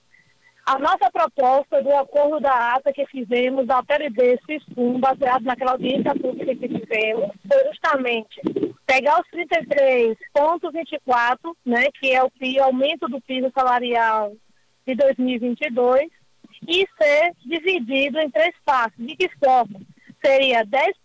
[0.65, 6.13] a nossa proposta do acordo da ata que fizemos da PLD SISCUM, baseado naquela audiência
[6.13, 8.39] pública que fizemos, foi justamente
[8.85, 14.33] pegar os 33,24, né, que é o PI, aumento do piso salarial
[14.85, 16.11] de 2022,
[16.67, 19.03] e ser dividido em três partes.
[19.03, 19.79] De que forma?
[20.23, 20.97] Seria 10%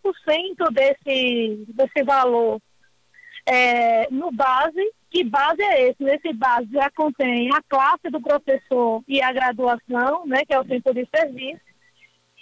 [0.73, 2.61] desse, desse valor
[3.47, 6.03] é, no base, que base é esse?
[6.03, 10.65] Nesse base já contém a classe do professor e a graduação, né, que é o
[10.65, 11.61] tempo de serviço,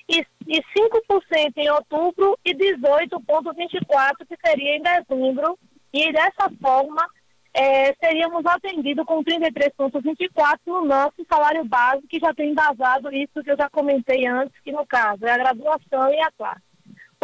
[0.09, 5.59] e, e 5% em outubro e 18,24% que seria em dezembro,
[5.93, 7.07] e dessa forma
[7.55, 13.51] é, seríamos atendidos com 33,24% no nosso salário base, que já tem embasado isso que
[13.51, 16.63] eu já comentei antes, que no caso é a graduação e a classe.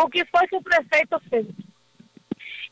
[0.01, 1.47] O que foi que o prefeito fez?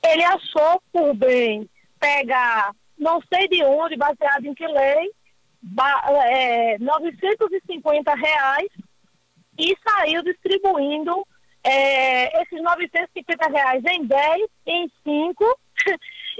[0.05, 5.11] Ele achou por bem pegar, não sei de onde, baseado em que lei,
[5.63, 8.69] ba- é, 950 reais
[9.59, 11.27] e saiu distribuindo
[11.65, 15.59] é, esses 950 reais em 10, em 5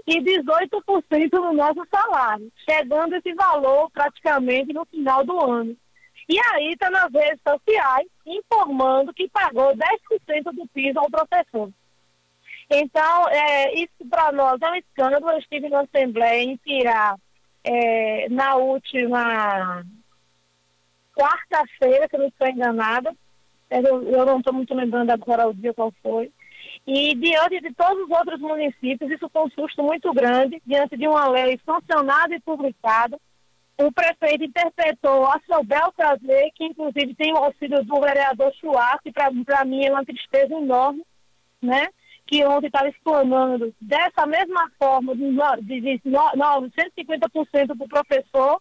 [0.07, 5.77] e 18% no nosso salário, chegando esse valor praticamente no final do ano.
[6.29, 11.71] E aí está nas redes sociais informando que pagou 10% do piso ao professor.
[12.69, 15.31] Então, é, isso para nós é um escândalo.
[15.31, 17.17] Eu estive na Assembleia em Pirá
[17.63, 19.85] é, na última
[21.15, 23.15] quarta-feira, se eu não estou enganada.
[23.71, 26.33] Eu, eu não estou muito lembrando agora o dia qual foi.
[26.87, 31.09] E diante de todos os outros municípios, isso foi um susto muito grande, diante de
[31.09, 33.19] uma lei sancionada e publicada.
[33.79, 38.99] O prefeito interpretou a seu bel prazer, que inclusive tem o auxílio do vereador Chuá,
[39.03, 41.03] que para mim é uma tristeza enorme,
[41.61, 41.89] né?
[42.27, 45.31] que ontem estava explanando dessa mesma forma de,
[45.63, 48.61] de, de 150% para o professor,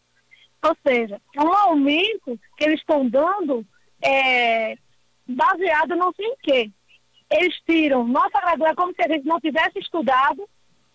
[0.64, 3.66] ou seja, um aumento que eles estão dando
[4.02, 4.78] é,
[5.28, 6.72] baseado não sei em quê.
[7.38, 10.48] Eles tiram nossa graduação, é como se a gente não tivesse estudado,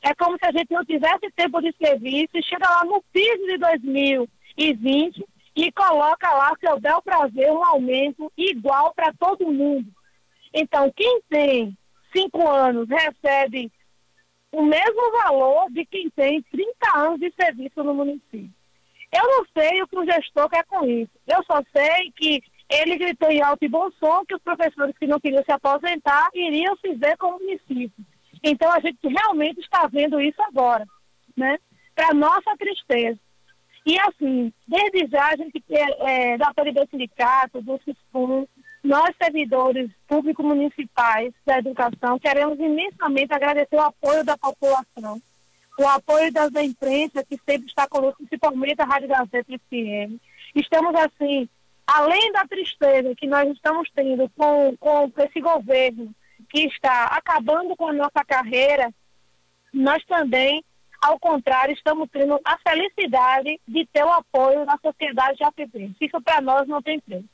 [0.02, 3.46] é como se a gente não tivesse tempo de serviço, e chega lá no piso
[3.46, 5.24] de 2020
[5.56, 9.90] e coloca lá, seu bel prazer, um aumento igual para todo mundo.
[10.54, 11.76] Então, quem tem
[12.12, 13.70] cinco anos recebe
[14.52, 18.50] o mesmo valor de quem tem 30 anos de serviço no município.
[19.12, 21.10] Eu não sei o que o gestor quer com isso.
[21.26, 25.06] Eu só sei que ele gritou em alto e bom som que os professores que
[25.06, 28.04] não queriam se aposentar iriam se ver com o município.
[28.42, 30.86] Então a gente realmente está vendo isso agora,
[31.36, 31.58] né?
[31.94, 33.18] Para nossa tristeza.
[33.84, 38.46] E assim, desde já a gente, é, é, da apoio do sindicato, do CISPUM,
[38.82, 45.20] nós, servidores públicos municipais da educação, queremos imensamente agradecer o apoio da população,
[45.78, 50.20] o apoio das da imprensa, que sempre está conosco, principalmente a Rádio Gazeta FM.
[50.54, 51.48] Estamos, assim,
[51.92, 56.14] além da tristeza que nós estamos tendo com, com esse governo
[56.48, 58.92] que está acabando com a nossa carreira,
[59.72, 60.64] nós também,
[61.02, 65.96] ao contrário, estamos tendo a felicidade de ter o apoio da sociedade japirense.
[66.00, 67.28] Isso para nós não tem preço.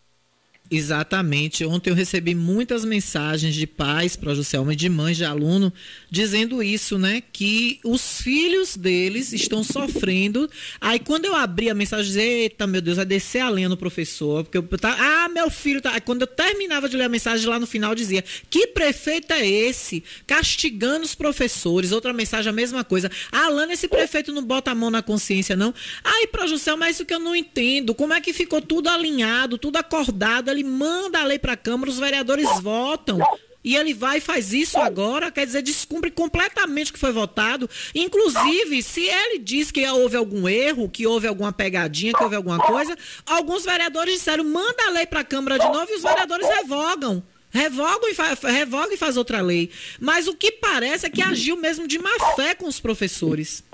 [0.69, 1.65] Exatamente.
[1.65, 5.73] Ontem eu recebi muitas mensagens de pais para Juscelma e de mães de aluno
[6.11, 7.23] dizendo isso, né?
[7.33, 10.51] Que os filhos deles estão sofrendo.
[10.81, 13.77] Aí quando eu abri a mensagem, dizia, eita, meu Deus, vai descer a lenha no
[13.77, 14.43] professor.
[14.43, 15.93] Porque eu tá, ah, meu filho tá.
[15.93, 19.47] Aí quando eu terminava de ler a mensagem lá no final, dizia: Que prefeito é
[19.47, 20.03] esse?
[20.27, 21.93] Castigando os professores.
[21.93, 23.09] Outra mensagem, a mesma coisa.
[23.31, 25.73] Ah, Alana, esse prefeito não bota a mão na consciência, não.
[26.03, 27.95] Aí, para Juscelma, é isso que eu não entendo.
[27.95, 30.56] Como é que ficou tudo alinhado, tudo acordado?
[30.57, 33.21] Ele manda a lei para a Câmara, os vereadores votam.
[33.63, 37.69] E ele vai e faz isso agora, quer dizer, descumpre completamente o que foi votado.
[37.93, 42.61] Inclusive, se ele diz que houve algum erro, que houve alguma pegadinha, que houve alguma
[42.61, 42.97] coisa,
[43.27, 47.25] alguns vereadores disseram, manda a lei para a Câmara de novo e os vereadores revogam.
[47.51, 49.69] Revogam e, faz, revogam e faz outra lei.
[49.99, 53.65] Mas o que parece é que agiu mesmo de má fé com os professores.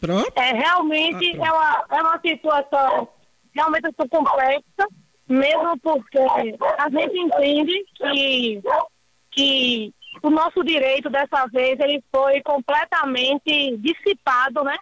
[0.00, 0.32] Pronto.
[0.36, 3.08] É, realmente ah, é, uma, é uma situação
[3.54, 4.88] realmente complexa,
[5.28, 6.18] mesmo porque
[6.78, 8.62] a gente entende que,
[9.30, 14.76] que o nosso direito dessa vez ele foi completamente dissipado, né?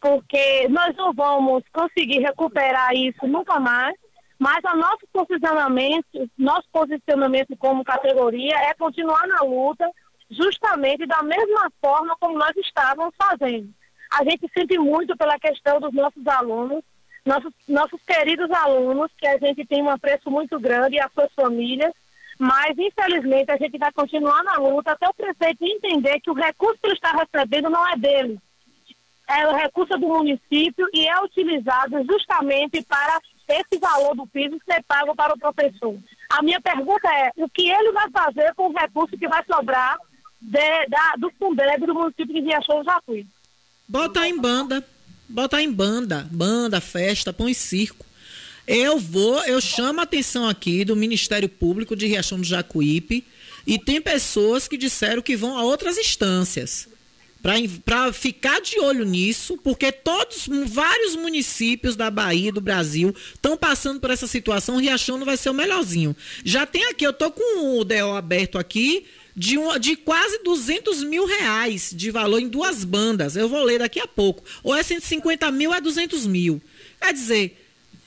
[0.00, 3.94] Porque nós não vamos conseguir recuperar isso nunca mais,
[4.38, 9.90] mas o nosso posicionamento, nosso posicionamento como categoria é continuar na luta,
[10.30, 13.68] justamente da mesma forma como nós estávamos fazendo.
[14.10, 16.82] A gente sente muito pela questão dos nossos alunos,
[17.24, 21.32] nossos, nossos queridos alunos, que a gente tem um apreço muito grande, e as suas
[21.32, 21.92] famílias,
[22.38, 26.78] mas infelizmente a gente vai continuar na luta até o prefeito entender que o recurso
[26.80, 28.38] que ele está recebendo não é dele.
[29.28, 34.82] É o recurso do município e é utilizado justamente para esse valor do piso ser
[34.84, 35.96] pago para o professor.
[36.30, 39.98] A minha pergunta é, o que ele vai fazer com o recurso que vai sobrar
[40.40, 43.26] de, da, do Fundeb do município de Riachão do Jacuí?
[43.90, 44.86] Botar em banda.
[45.28, 46.28] Botar em banda.
[46.30, 48.06] Banda, festa, põe circo.
[48.64, 53.24] Eu vou, eu chamo a atenção aqui do Ministério Público de Riachão do Jacuípe
[53.66, 56.88] e tem pessoas que disseram que vão a outras instâncias
[57.84, 63.98] para ficar de olho nisso, porque todos, vários municípios da Bahia, do Brasil, estão passando
[63.98, 64.76] por essa situação.
[64.76, 66.14] Riachão não vai ser o melhorzinho.
[66.44, 69.04] Já tem aqui, eu tô com o DO aberto aqui,
[69.34, 73.36] de, um, de quase 200 mil reais de valor em duas bandas.
[73.36, 74.42] Eu vou ler daqui a pouco.
[74.62, 76.60] Ou é 150 mil, é 200 mil.
[77.00, 77.56] Quer dizer,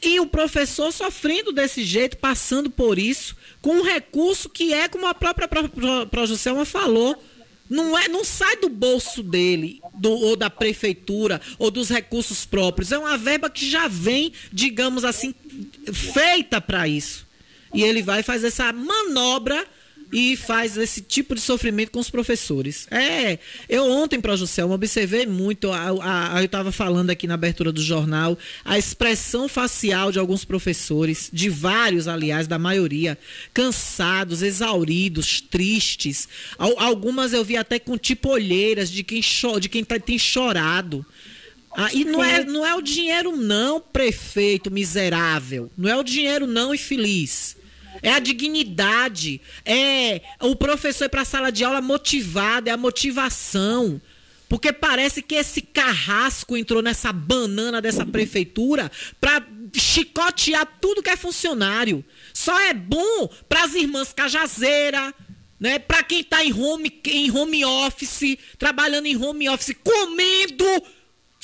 [0.02, 5.08] e o professor sofrendo desse jeito, passando por isso, com um recurso que é, como
[5.08, 5.48] a própria
[6.12, 7.22] Projuselma falou,
[7.70, 12.92] não, é, não sai do bolso dele, do, ou da prefeitura, ou dos recursos próprios.
[12.92, 15.34] É uma verba que já vem, digamos assim,
[15.92, 17.26] feita para isso.
[17.74, 19.66] E ele vai fazer essa manobra
[20.14, 22.86] e faz esse tipo de sofrimento com os professores.
[22.91, 27.34] É, eu ontem, para Juscelma, observei muito, a, a, a, eu estava falando aqui na
[27.34, 33.18] abertura do jornal, a expressão facial de alguns professores, de vários, aliás, da maioria,
[33.51, 36.30] cansados, exauridos, tristes.
[36.59, 41.03] Algumas eu vi até com tipo olheiras de quem, cho de quem tá, tem chorado.
[41.76, 45.72] Ah, e não é, não é o dinheiro não, prefeito miserável.
[45.76, 47.57] Não é o dinheiro não, infeliz.
[48.04, 49.41] É a dignidade.
[49.66, 53.99] É o professor ir para a sala de aula motivado, é a motivação.
[54.49, 59.41] Porque parece que esse carrasco entrou nessa banana dessa prefeitura para
[59.74, 62.06] chicotear tudo que é funcionário.
[62.34, 65.12] Só é bom para as irmãs Cajazeira,
[65.60, 65.80] né?
[65.80, 70.66] Para quem está em home, em home office, trabalhando em home office, comendo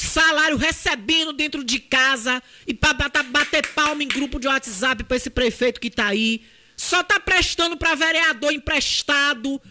[0.03, 2.93] salário recebendo dentro de casa e para
[3.23, 6.41] bater palma em grupo de WhatsApp para esse prefeito que tá aí.
[6.75, 9.61] Só tá prestando para vereador emprestado,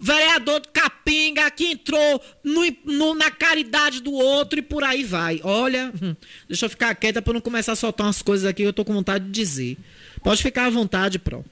[0.00, 5.40] vereador de capenga que entrou no, no, na caridade do outro e por aí vai.
[5.44, 5.92] Olha,
[6.48, 8.84] deixa eu ficar quieta para não começar a soltar umas coisas aqui que eu tô
[8.84, 9.76] com vontade de dizer.
[10.22, 11.44] Pode ficar à vontade, Pro.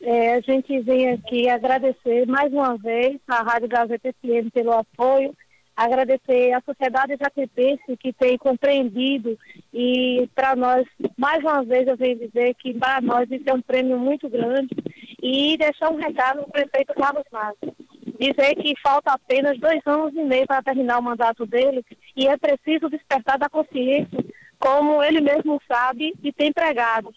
[0.00, 5.34] É, a gente vem aqui agradecer mais uma vez a Rádio Gazeta FM pelo apoio
[5.76, 9.38] agradecer à sociedade jacuipense que tem compreendido
[9.72, 10.86] e para nós,
[11.18, 14.74] mais uma vez eu venho dizer que para nós isso é um prêmio muito grande
[15.22, 17.70] e deixar um recado ao prefeito Carlos Matos.
[18.18, 21.84] Dizer que falta apenas dois anos e meio para terminar o mandato dele
[22.16, 24.24] e é preciso despertar da consciência,
[24.58, 27.12] como ele mesmo sabe e tem pregado.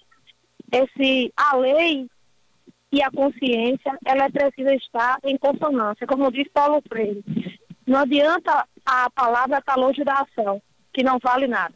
[0.69, 2.07] Esse, a lei
[2.91, 7.23] e a consciência, ela precisa estar em consonância, como diz Paulo Freire.
[7.89, 10.61] Não adianta a palavra estar tá longe da ação,
[10.93, 11.73] que não vale nada.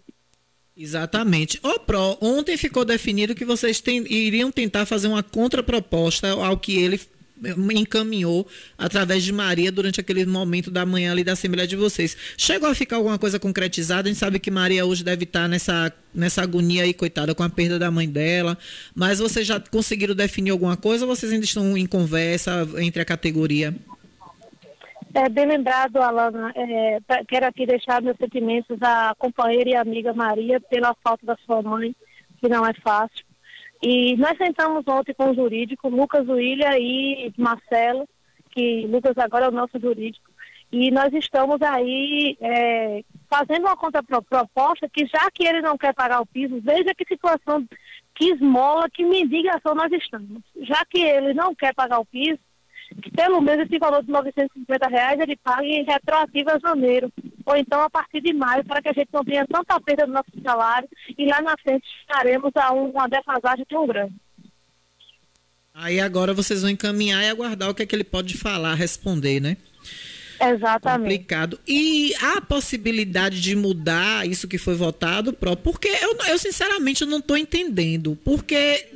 [0.78, 1.60] Exatamente.
[1.64, 6.78] Ô, Pro, ontem ficou definido que vocês tem, iriam tentar fazer uma contraproposta ao que
[6.78, 7.02] ele
[7.76, 8.48] encaminhou
[8.78, 12.16] através de Maria durante aquele momento da manhã ali da Assembleia de vocês.
[12.38, 14.08] Chegou a ficar alguma coisa concretizada?
[14.08, 17.50] A gente sabe que Maria hoje deve estar nessa, nessa agonia aí, coitada, com a
[17.50, 18.56] perda da mãe dela.
[18.94, 23.06] Mas vocês já conseguiram definir alguma coisa ou vocês ainda estão em conversa entre a
[23.06, 23.74] categoria?
[25.16, 26.52] É, bem lembrado, Alana.
[26.56, 26.98] É,
[27.28, 31.96] quero aqui deixar meus sentimentos à companheira e amiga Maria pela falta da sua mãe,
[32.40, 33.24] que não é fácil.
[33.82, 38.08] E nós sentamos ontem com o jurídico, Lucas William e Marcelo,
[38.50, 40.32] que Lucas agora é o nosso jurídico.
[40.72, 46.22] E nós estamos aí é, fazendo uma contraproposta que, já que ele não quer pagar
[46.22, 47.64] o piso, veja que situação,
[48.16, 50.42] que esmola, que mendigação nós estamos.
[50.62, 52.40] Já que ele não quer pagar o piso,
[53.02, 57.12] que pelo menos esse valor de 950 reais ele pague retroativo a janeiro,
[57.46, 60.14] ou então a partir de maio, para que a gente não tenha tanta perda do
[60.14, 64.14] nosso salário e lá na frente estaremos a uma defasagem tão grande.
[65.74, 69.40] Aí agora vocês vão encaminhar e aguardar o que é que ele pode falar, responder,
[69.40, 69.58] né?
[70.40, 71.10] Exatamente.
[71.10, 71.60] Complicado.
[71.68, 75.34] E há a possibilidade de mudar isso que foi votado?
[75.34, 78.18] Porque eu, eu sinceramente não estou entendendo.
[78.24, 78.88] Porque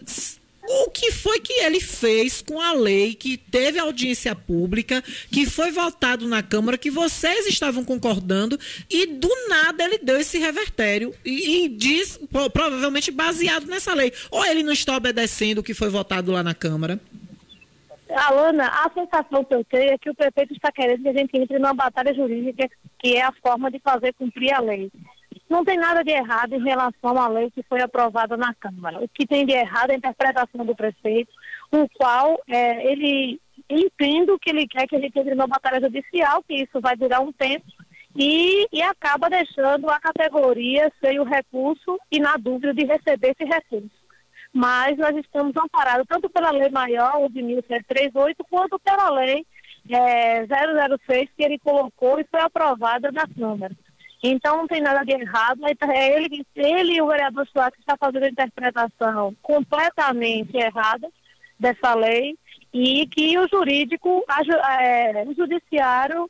[0.67, 5.01] o que foi que ele fez com a lei que teve audiência pública,
[5.31, 8.59] que foi votado na Câmara, que vocês estavam concordando,
[8.89, 12.19] e do nada ele deu esse revertério e, e diz,
[12.51, 14.11] provavelmente baseado nessa lei.
[14.29, 16.99] Ou ele não está obedecendo o que foi votado lá na Câmara?
[18.09, 21.37] Alana, a sensação que eu tenho é que o prefeito está querendo que a gente
[21.37, 24.91] entre numa batalha jurídica, que é a forma de fazer cumprir a lei.
[25.49, 28.99] Não tem nada de errado em relação à lei que foi aprovada na Câmara.
[28.99, 31.31] O que tem de errado é a interpretação do prefeito,
[31.71, 33.39] o qual é, ele
[33.69, 37.21] entende que ele quer que a gente entre numa batalha judicial, que isso vai durar
[37.21, 37.65] um tempo,
[38.15, 43.45] e, e acaba deixando a categoria sem o recurso e na dúvida de receber esse
[43.45, 43.95] recurso.
[44.51, 49.45] Mas nós estamos amparados tanto pela lei maior, o de 1738, quanto pela lei
[49.89, 53.75] é, 006 que ele colocou e foi aprovada na Câmara.
[54.23, 58.23] Então não tem nada de errado, é ele, ele e o vereador Soares está fazendo
[58.23, 61.07] a interpretação completamente errada
[61.59, 62.37] dessa lei
[62.73, 64.23] e que o jurídico,
[64.79, 66.29] é, o judiciário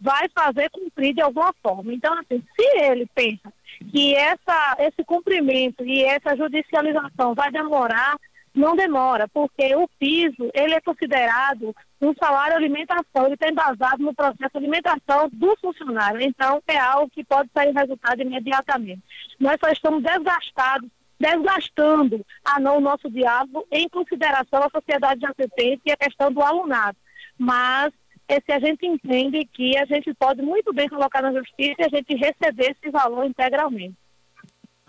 [0.00, 1.92] vai fazer cumprir de alguma forma.
[1.92, 3.52] Então, assim, se ele pensa
[3.90, 8.16] que essa, esse cumprimento e essa judicialização vai demorar,
[8.54, 14.14] não demora, porque o piso, ele é considerado um salário alimentação, ele está embasado no
[14.14, 16.20] processo de alimentação do funcionário.
[16.20, 19.02] Então, é algo que pode sair resultado imediatamente.
[19.38, 20.88] Nós só estamos desgastados,
[21.18, 26.32] desgastando a não o nosso diálogo em consideração à sociedade de assistência e a questão
[26.32, 26.96] do alunado.
[27.38, 27.92] Mas
[28.38, 31.88] se a gente entende que a gente pode muito bem colocar na justiça e a
[31.88, 33.96] gente receber esse valor integralmente.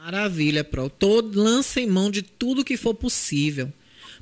[0.04, 0.90] Maravilha, Pro.
[0.90, 3.72] Todo, lancem mão de tudo que for possível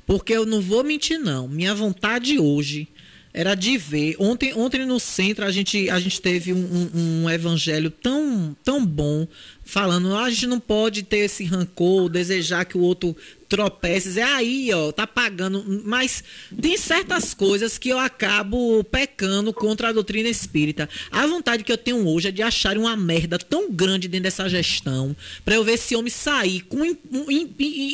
[0.04, 1.48] Porque eu não vou mentir, não.
[1.48, 2.86] Minha vontade hoje
[3.32, 4.14] era de ver.
[4.18, 8.84] Ontem, ontem no centro a gente, a gente teve um, um, um evangelho tão, tão
[8.84, 9.26] bom,
[9.64, 13.16] falando, ah, a gente não pode ter esse rancor, desejar que o outro
[13.50, 15.82] tropece, é aí, ó, tá pagando.
[15.84, 16.22] Mas
[16.62, 20.88] tem certas coisas que eu acabo pecando contra a doutrina espírita.
[21.10, 24.48] A vontade que eu tenho hoje é de achar uma merda tão grande dentro dessa
[24.48, 26.84] gestão, para eu ver esse homem sair com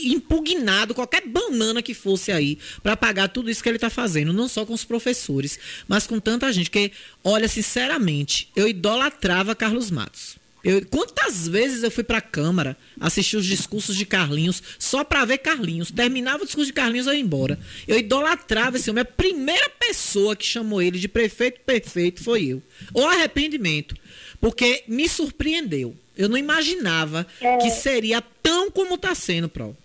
[0.04, 4.48] impugnado qualquer banana que fosse aí, para pagar tudo isso que ele tá fazendo, não
[4.48, 6.92] só com os professores, mas com tanta gente que,
[7.24, 10.36] olha, sinceramente, eu idolatrava Carlos Matos.
[10.66, 15.24] Eu, quantas vezes eu fui para a Câmara assistir os discursos de Carlinhos só para
[15.24, 15.92] ver Carlinhos?
[15.92, 17.56] Terminava o discurso de Carlinhos e ia embora.
[17.86, 19.02] Eu idolatrava esse homem.
[19.02, 22.62] A primeira pessoa que chamou ele de prefeito perfeito foi eu.
[22.92, 23.94] O arrependimento.
[24.40, 25.96] Porque me surpreendeu.
[26.16, 27.58] Eu não imaginava é...
[27.58, 29.76] que seria tão como está sendo, Pro.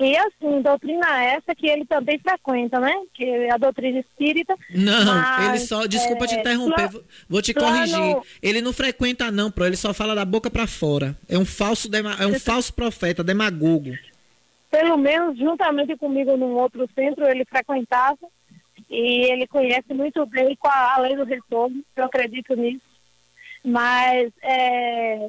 [0.00, 2.94] E assim, doutrina essa que ele também frequenta, né?
[3.12, 4.54] Que é a doutrina espírita.
[4.70, 5.86] Não, mas, ele só.
[5.86, 8.16] Desculpa é, te interromper, plano, vou te corrigir.
[8.40, 9.66] Ele não frequenta, não, pro.
[9.66, 11.18] Ele só fala da boca para fora.
[11.28, 11.88] É um falso,
[12.20, 13.90] é um falso profeta, demagogo.
[14.70, 18.18] Pelo menos, juntamente comigo num outro centro, ele frequentava.
[18.88, 22.80] E ele conhece muito bem com a, a lei do retorno, eu acredito nisso.
[23.64, 25.28] Mas é,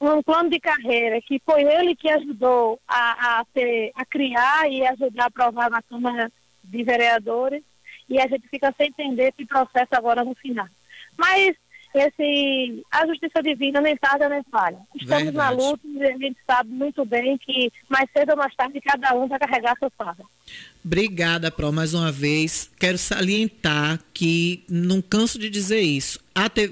[0.00, 4.86] um plano de carreira que foi ele que ajudou a, a, ter, a criar e
[4.86, 6.32] ajudar a aprovar na Câmara
[6.64, 7.62] de Vereadores
[8.08, 10.66] e a gente fica sem entender esse processo agora no final.
[11.16, 11.54] Mas
[11.94, 14.78] esse, a justiça divina nem tarda nem falha.
[14.94, 15.36] Estamos Verdade.
[15.36, 19.14] na luta e a gente sabe muito bem que mais cedo ou mais tarde cada
[19.14, 20.24] um vai carregar sua farda.
[20.84, 22.70] Obrigada, Pro, mais uma vez.
[22.78, 26.20] Quero salientar que não canso de dizer isso.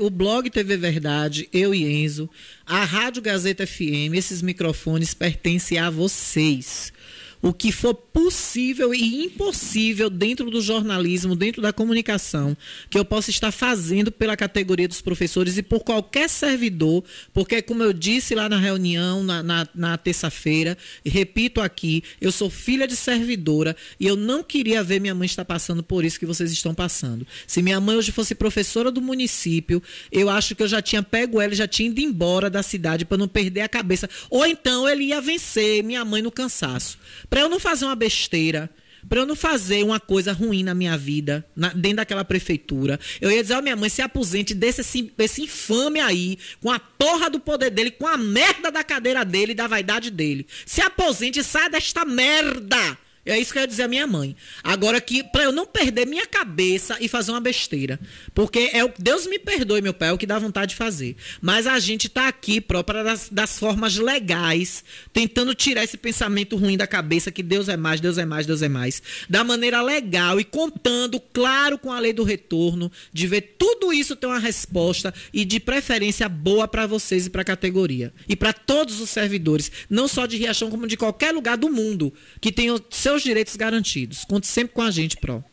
[0.01, 2.31] o blog TV Verdade, eu e Enzo,
[2.67, 6.93] a Rádio Gazeta FM, esses microfones pertencem a vocês
[7.41, 12.57] o que for possível e impossível dentro do jornalismo, dentro da comunicação,
[12.91, 17.83] que eu possa estar fazendo pela categoria dos professores e por qualquer servidor, porque, como
[17.83, 22.97] eu disse lá na reunião, na, na, na terça-feira, repito aqui, eu sou filha de
[22.97, 26.75] servidora e eu não queria ver minha mãe estar passando por isso que vocês estão
[26.75, 27.27] passando.
[27.47, 31.41] Se minha mãe hoje fosse professora do município, eu acho que eu já tinha pego
[31.41, 34.09] ela e já tinha ido embora da cidade para não perder a cabeça.
[34.29, 36.99] Ou então ele ia vencer minha mãe no cansaço
[37.29, 38.71] para eu não fazer uma besteira,
[39.09, 42.99] para eu não fazer uma coisa ruim na minha vida, na, dentro daquela prefeitura.
[43.21, 44.81] Eu ia dizer, ó, oh, minha mãe, se aposente desse
[45.19, 49.55] esse, infame aí, com a porra do poder dele, com a merda da cadeira dele
[49.55, 50.47] da vaidade dele.
[50.67, 52.99] Se aposente saia desta merda.
[53.29, 54.35] É isso que eu ia dizer a minha mãe.
[54.65, 58.01] Agora que para eu não perder minha cabeça e fazer uma besteira,
[58.35, 61.15] porque é o Deus me perdoe, meu pai, é o que dá vontade de fazer.
[61.41, 66.77] Mas a gente está aqui própria das, das formas legais, tentando tirar esse pensamento ruim
[66.77, 70.41] da cabeça que Deus é mais, Deus é mais, Deus é mais, da maneira legal
[70.41, 75.13] e contando, claro, com a lei do retorno, de ver tudo isso ter uma resposta
[75.35, 79.71] e de preferência boa para vocês e para a categoria e para todos os servidores,
[79.91, 83.57] não só de Riachão como de qualquer lugar do mundo que tenha seus seus direitos
[83.57, 84.25] garantidos.
[84.25, 85.45] Conte sempre com a gente, Pro.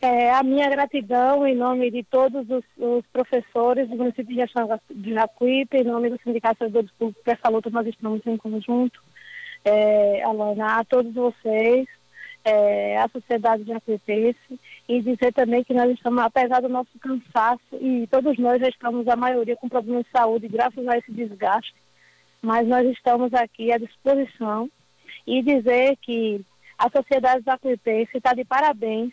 [0.00, 4.36] É, a minha gratidão em nome de todos os, os professores do município
[4.90, 8.36] de Jacuípe, em nome do Sindicato de Servidores Públicos, que essa luta nós estamos em
[8.36, 9.02] conjunto.
[9.64, 11.88] É, Alana, a todos vocês,
[12.44, 17.60] é, a sociedade de Jacuipense, e dizer também que nós estamos, apesar do nosso cansaço,
[17.80, 21.74] e todos nós já estamos, a maioria, com problemas de saúde, graças a esse desgaste,
[22.40, 24.70] mas nós estamos aqui à disposição
[25.26, 26.40] e dizer que
[26.78, 29.12] a sociedade jacuipense está de parabéns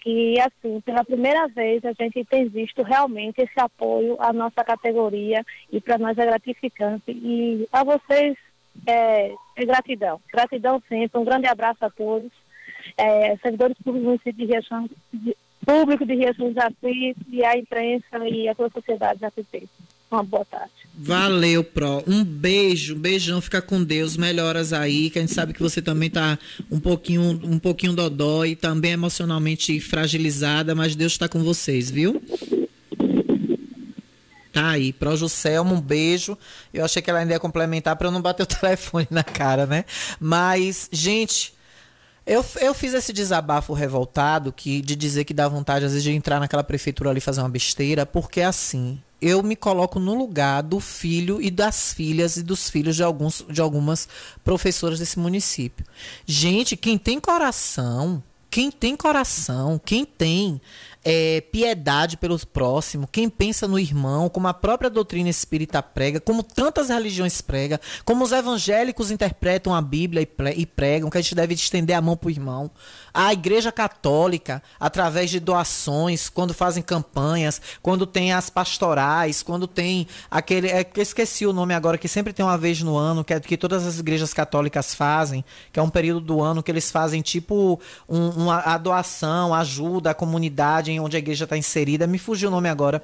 [0.00, 5.44] que, assim, pela primeira vez a gente tem visto realmente esse apoio à nossa categoria
[5.70, 7.10] e para nós é gratificante.
[7.10, 8.36] E a vocês
[8.86, 10.20] é, é, gratidão.
[10.32, 11.18] Gratidão sempre.
[11.18, 12.30] Um grande abraço a todos.
[12.96, 18.54] É, servidores públicos de Riachão, de, público de Riachão Jacuí e a imprensa e a
[18.54, 19.68] toda a sociedade jacuipense.
[20.10, 20.72] Uma boa tarde.
[20.98, 22.02] Valeu, Pro.
[22.06, 25.82] Um beijo, um beijão, fica com Deus, melhoras aí, que a gente sabe que você
[25.82, 26.38] também tá
[26.70, 32.22] um pouquinho, um pouquinho dodó e também emocionalmente fragilizada, mas Deus está com vocês, viu?
[34.52, 36.38] Tá aí, Pro Juscelmo, um beijo.
[36.72, 39.66] Eu achei que ela ainda ia complementar para eu não bater o telefone na cara,
[39.66, 39.84] né?
[40.18, 41.52] Mas, gente,
[42.26, 46.10] eu, eu fiz esse desabafo revoltado que de dizer que dá vontade, às vezes, de
[46.10, 50.78] entrar naquela prefeitura ali fazer uma besteira, porque assim, eu me coloco no lugar do
[50.80, 54.08] filho e das filhas e dos filhos de, alguns, de algumas
[54.44, 55.86] professoras desse município.
[56.26, 60.60] Gente, quem tem coração, quem tem coração, quem tem
[61.04, 66.42] é, piedade pelo próximo, quem pensa no irmão, como a própria doutrina espírita prega, como
[66.42, 71.54] tantas religiões pregam, como os evangélicos interpretam a Bíblia e pregam, que a gente deve
[71.54, 72.70] estender a mão para o irmão.
[73.18, 80.06] A Igreja Católica, através de doações, quando fazem campanhas, quando tem as pastorais, quando tem
[80.30, 80.68] aquele.
[80.68, 83.56] É, esqueci o nome agora, que sempre tem uma vez no ano, que, é, que
[83.56, 85.42] todas as igrejas católicas fazem,
[85.72, 90.10] que é um período do ano que eles fazem tipo um, uma, a doação, ajuda
[90.10, 92.06] a comunidade em onde a igreja está inserida.
[92.06, 93.02] Me fugiu o nome agora.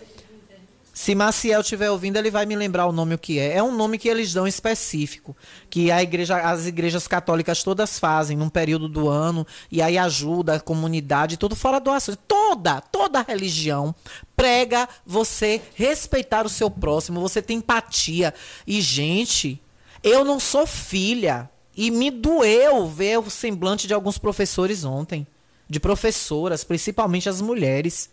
[0.92, 3.56] Se Maciel estiver ouvindo, ele vai me lembrar o nome o que é.
[3.56, 5.34] É um nome que eles dão específico,
[5.70, 10.56] que a igreja, as igrejas católicas todas fazem num período do ano, e aí ajuda
[10.56, 12.18] a comunidade, tudo fora doações.
[12.28, 13.94] Toda, toda religião
[14.36, 18.34] prega você respeitar o seu próximo, você tem empatia.
[18.66, 19.62] E, gente,
[20.02, 21.48] eu não sou filha.
[21.74, 25.26] E me doeu ver o semblante de alguns professores ontem,
[25.66, 28.10] de professoras, principalmente as mulheres.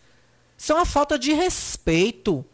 [0.57, 2.45] Isso é uma falta de respeito.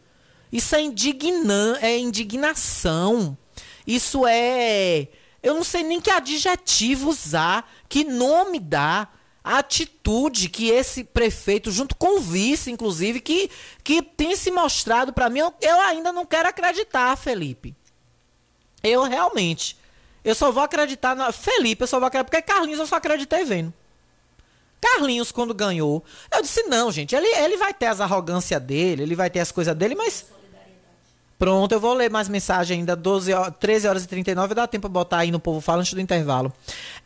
[0.56, 3.38] Isso é indignan é indignação.
[3.86, 5.10] Isso é.
[5.43, 9.14] Eu não sei nem que adjetivo usar, que nome dar.
[9.43, 13.51] A atitude que esse prefeito, junto com o vice, inclusive, que,
[13.84, 17.76] que tem se mostrado para mim, eu, eu ainda não quero acreditar, Felipe.
[18.82, 19.78] Eu realmente.
[20.24, 21.34] Eu só vou acreditar na.
[21.34, 22.32] Felipe, eu só vou acreditar.
[22.32, 23.74] Porque Carlinhos eu só acreditei vendo.
[24.80, 26.01] Carlinhos, quando ganhou,
[26.32, 29.51] eu disse: não, gente, ele, ele vai ter as arrogâncias dele, ele vai ter as
[29.51, 30.26] coisas dele, mas
[31.38, 34.84] Pronto, eu vou ler mais mensagem ainda, 12 horas, 13 horas e 39, dá tempo
[34.84, 36.54] pra botar aí no Povo Fala antes do intervalo.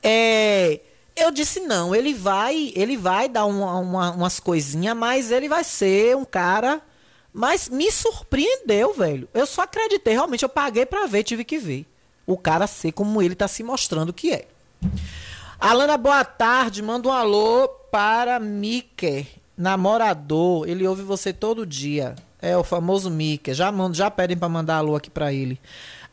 [0.04, 0.80] É,
[1.16, 5.64] eu disse não, ele vai, ele vai dar uma, uma, umas coisinhas, mas ele vai
[5.64, 6.82] ser um cara...
[7.32, 9.30] Mas me surpreendeu, velho.
[9.36, 11.86] Eu só acreditei, realmente, eu paguei pra ver, tive que ver.
[12.26, 14.48] O cara ser como ele tá se mostrando que é.
[15.60, 19.28] Alana, boa tarde, manda um alô para Miker,
[19.58, 20.68] namorador.
[20.68, 22.16] Ele ouve você todo dia.
[22.42, 23.54] É o famoso Mika.
[23.54, 25.60] Já, mando, já pedem para mandar alô aqui para ele.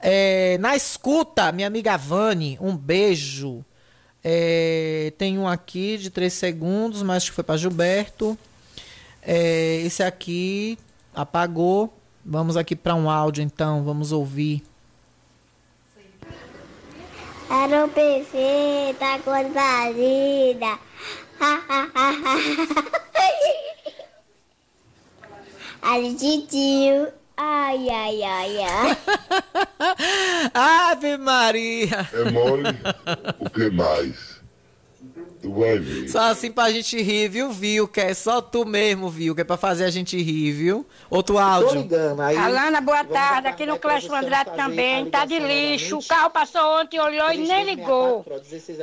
[0.01, 3.65] É, na escuta, minha amiga Vani, um beijo.
[4.23, 8.37] É, tem um aqui de 3 segundos, mas que foi para Gilberto.
[9.23, 10.79] É, esse aqui
[11.15, 11.93] apagou.
[12.25, 14.65] Vamos aqui para um áudio então, vamos ouvir.
[17.49, 20.77] Era um perfeito, a coisa linda.
[21.95, 23.76] Argentinho.
[27.39, 28.97] Ai, ai, ai, ai.
[30.55, 32.09] Ave Maria.
[32.13, 32.65] É mole.
[33.39, 34.36] O que mais?
[35.47, 36.09] Tu vai ver.
[36.09, 37.87] Só assim pra gente rir, viu, viu?
[37.87, 39.33] Que é só tu mesmo, viu?
[39.33, 40.85] Que é pra fazer a gente rir, viu?
[41.09, 41.69] Outro áudio.
[41.69, 43.47] Tô ligando, aí, Alana, boa tarde.
[43.47, 45.09] Aqui no Clássico Andrade também.
[45.09, 45.99] Tá de lixo.
[45.99, 48.25] O carro passou ontem, olhou e nem ligou.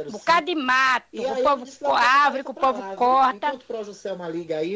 [0.09, 1.05] Bocado de mato.
[1.13, 3.59] O povo com árvore, que o povo corta.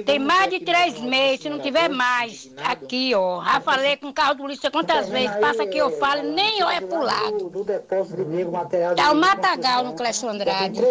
[0.06, 2.52] Tem mais de três meses, se não tiver mais.
[2.66, 3.42] Aqui, ó.
[3.46, 5.34] Já falei com o carro do lixo quantas vezes.
[5.38, 7.50] Passa aqui, eu falo, nem olha pro lado.
[8.94, 10.82] Tá o matagal no Clássico Andrade.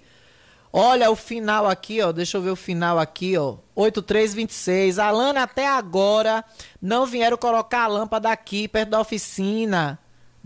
[0.72, 2.12] Olha o final aqui, ó.
[2.12, 3.58] Deixa eu ver o final aqui, ó.
[3.76, 5.00] 8326.
[5.00, 6.44] Alana, até agora
[6.82, 9.98] não vieram colocar a lâmpada aqui, perto da oficina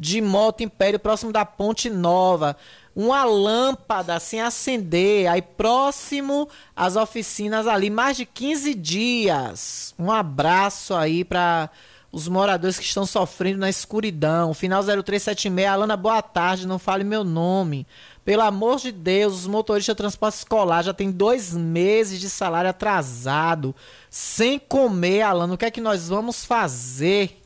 [0.02, 2.58] de Moto Império, próximo da Ponte Nova
[2.96, 9.96] uma lâmpada sem acender, aí próximo às oficinas ali, mais de 15 dias.
[9.98, 11.70] Um abraço aí para
[12.12, 14.54] os moradores que estão sofrendo na escuridão.
[14.54, 17.88] Final 0376, Alana, boa tarde, não fale meu nome.
[18.26, 22.70] Pelo amor de Deus, os motoristas de transporte escolar já tem dois meses de salário
[22.70, 23.74] atrasado,
[24.10, 25.54] sem comer, Alana.
[25.54, 27.42] O que é que nós vamos fazer?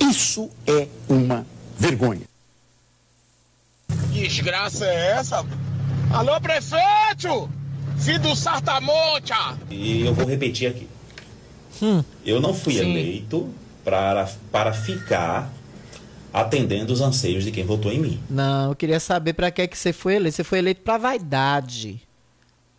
[0.00, 1.53] Isso é uma
[1.84, 2.22] vergonha.
[4.10, 5.44] Que desgraça é essa?
[6.10, 7.50] Alô, prefeito!
[7.98, 9.32] Filho do Sartamonte!
[9.70, 10.88] E eu vou repetir aqui.
[11.82, 12.02] Hum.
[12.24, 12.90] Eu não fui Sim.
[12.90, 13.52] eleito
[13.84, 15.52] para, para ficar
[16.32, 18.20] atendendo os anseios de quem votou em mim.
[18.30, 20.36] Não, eu queria saber para que é que você foi eleito.
[20.36, 22.00] Você foi eleito para vaidade.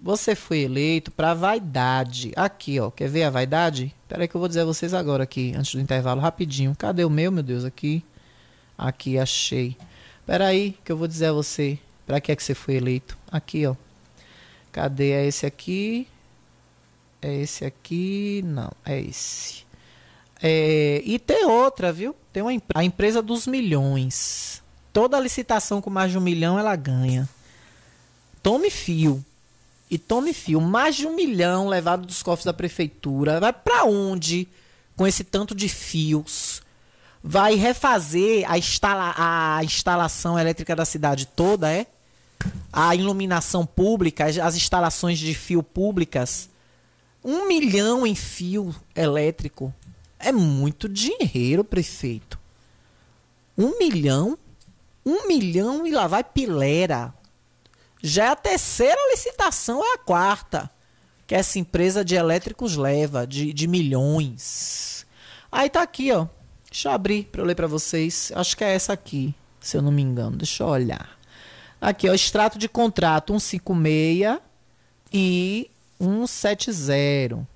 [0.02, 2.32] Você foi eleito para vaidade.
[2.36, 2.90] Aqui, ó.
[2.90, 3.94] Quer ver a vaidade?
[4.08, 6.76] Peraí que eu vou dizer a vocês agora aqui, antes do intervalo, rapidinho.
[6.78, 7.64] Cadê o meu, meu Deus?
[7.64, 8.04] Aqui.
[8.78, 9.78] Aqui, achei.
[10.26, 11.80] Peraí, que eu vou dizer a você.
[12.06, 13.18] Pra que é que você foi eleito?
[13.32, 13.76] Aqui, ó.
[14.72, 15.12] Cadê?
[15.12, 16.08] É esse aqui?
[17.22, 18.44] É esse aqui?
[18.46, 19.66] Não, é esse.
[20.42, 22.16] É, e tem outra, viu?
[22.32, 24.62] Tem uma, a empresa dos milhões.
[24.92, 27.28] Toda licitação com mais de um milhão ela ganha.
[28.44, 29.26] Tome fio.
[29.90, 30.60] E tome fio.
[30.62, 33.40] Mais de um milhão levado dos cofres da prefeitura.
[33.40, 34.48] Vai para onde
[34.96, 36.62] com esse tanto de fios?
[37.28, 41.88] Vai refazer a, instala a instalação elétrica da cidade toda, é?
[42.72, 46.48] A iluminação pública, as, as instalações de fio públicas.
[47.24, 49.74] Um milhão em fio elétrico.
[50.20, 52.38] É muito dinheiro, prefeito.
[53.58, 54.38] Um milhão?
[55.04, 57.12] Um milhão e lá vai pilera.
[58.04, 60.70] Já é a terceira licitação, é a quarta.
[61.26, 65.08] Que essa empresa de elétricos leva, de, de milhões.
[65.52, 66.28] Aí tá aqui, ó.
[66.76, 68.34] Deixa eu abrir para eu ler para vocês.
[68.36, 70.36] Acho que é essa aqui, se eu não me engano.
[70.36, 71.18] Deixa eu olhar.
[71.80, 74.40] Aqui, ó, extrato de contrato 156
[75.14, 77.48] e 170.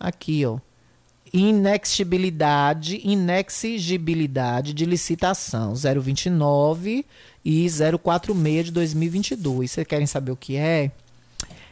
[0.00, 0.58] Aqui, ó.
[1.32, 7.06] Inexigibilidade, inexigibilidade de licitação 029
[7.44, 7.68] e
[8.02, 9.70] 046 de 2022.
[9.70, 10.90] Vocês querem saber o que é?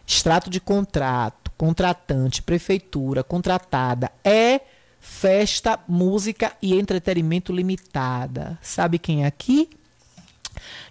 [0.07, 4.61] Extrato de contrato, contratante, prefeitura, contratada é
[5.01, 8.59] festa, música e entretenimento limitada.
[8.63, 9.71] Sabe quem é aqui?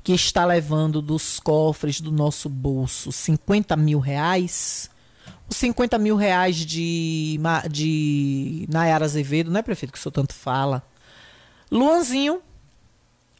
[0.03, 4.89] Que está levando dos cofres do nosso bolso 50 mil reais?
[5.49, 7.39] Os 50 mil reais de,
[7.69, 10.83] de Nayara Azevedo, não é, prefeito, que o senhor tanto fala?
[11.71, 12.41] Luanzinho,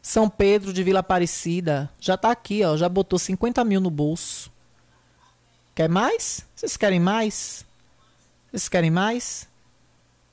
[0.00, 4.50] São Pedro de Vila Aparecida, já está aqui, ó, já botou 50 mil no bolso.
[5.74, 6.46] Quer mais?
[6.56, 7.64] Vocês querem mais?
[8.50, 9.46] Vocês querem mais?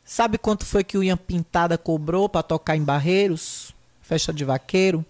[0.08, 3.74] Sabe quanto foi que o Ian Pintada cobrou para tocar em Barreiros?
[4.04, 5.04] Festa de vaqueiro?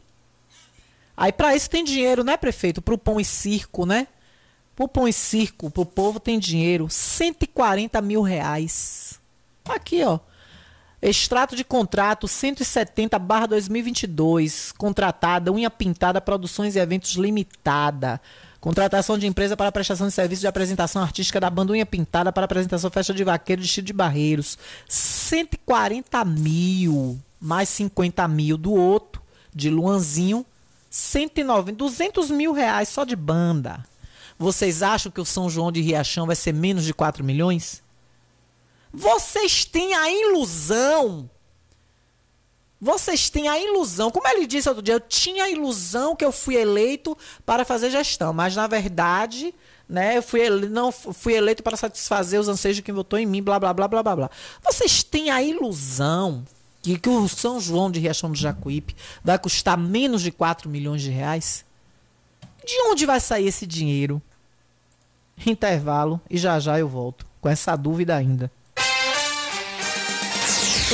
[1.18, 2.82] Aí para isso tem dinheiro, né, prefeito?
[2.82, 4.08] Pro pão e circo, né?
[4.74, 6.88] Pro pão e circo, pro povo tem dinheiro.
[6.90, 9.20] 140 mil reais.
[9.68, 10.20] Aqui, ó.
[11.02, 14.72] Extrato de contrato 170 barra 2022.
[14.72, 18.22] Contratada, unha pintada, produções e eventos limitada.
[18.66, 22.90] Contratação de empresa para prestação de serviço de apresentação artística da bandunha pintada para apresentação
[22.90, 24.58] festa de vaqueiro de Chico de Barreiros.
[24.90, 29.22] 140 mil, mais 50 mil do outro,
[29.54, 30.44] de Luanzinho.
[30.90, 33.86] 190, 200 mil reais só de banda.
[34.36, 37.84] Vocês acham que o São João de Riachão vai ser menos de 4 milhões?
[38.92, 41.30] Vocês têm a ilusão
[42.86, 46.32] vocês têm a ilusão, como ele disse outro dia, eu tinha a ilusão que eu
[46.32, 49.56] fui eleito para fazer gestão, mas na verdade,
[49.90, 53.26] né, eu fui ele, não fui eleito para satisfazer os anseios de quem votou em
[53.26, 54.30] mim, blá blá blá blá blá blá.
[54.64, 56.46] Vocês têm a ilusão
[56.84, 61.02] de que o São João de Riachão do Jacuípe vai custar menos de 4 milhões
[61.02, 61.66] de reais?
[62.64, 64.22] De onde vai sair esse dinheiro?
[65.44, 68.52] Intervalo e já já eu volto com essa dúvida ainda.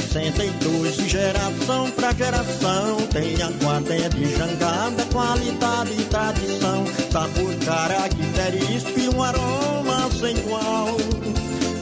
[0.00, 9.08] 62, de geração pra geração, tem aguardente de jangada, qualidade e tradição, sabor característico e
[9.08, 10.96] um aroma sem igual.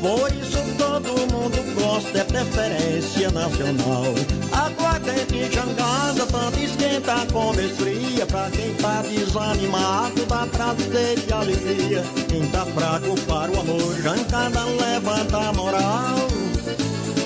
[0.00, 4.04] Por isso todo mundo gosta, é preferência nacional.
[4.52, 12.04] Aguardente de jangada, tanto esquenta como esfria, pra quem tá desanimado, dá prazer e alegria.
[12.28, 16.28] Quem tá fraco para o amor, jangada levanta a moral.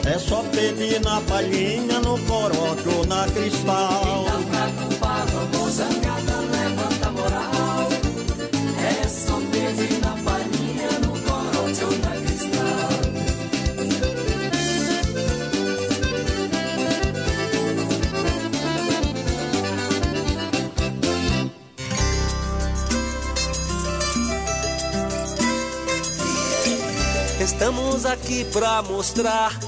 [0.05, 4.03] É só pedir na palhinha, no corote ou na cristal.
[4.05, 7.89] Quem tá fraco para o amor, zangada levanta a moral.
[8.79, 12.29] É só pedir na palhinha, no corote ou na cristal.
[27.41, 29.68] Estamos aqui pra mostrar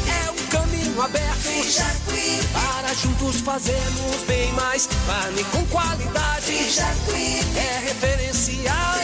[0.81, 1.41] caminho aberto.
[2.53, 6.53] Para juntos fazermos bem mais carne com qualidade.
[7.55, 8.95] É referencial.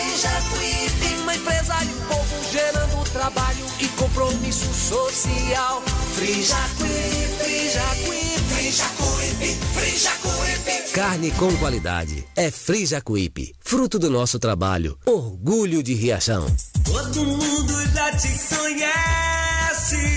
[1.21, 4.73] Uma empresa e um povo gerando trabalho e compromisso.
[4.73, 5.83] social.
[6.15, 10.91] Frijacuí, Frijacuí, Frijacuí, Frijacuí.
[10.93, 12.25] Carne com qualidade.
[12.35, 14.97] É Frijacuípe, fruto do nosso trabalho.
[15.05, 16.47] Orgulho de Riachão.
[16.83, 20.16] Todo mundo já te conhece.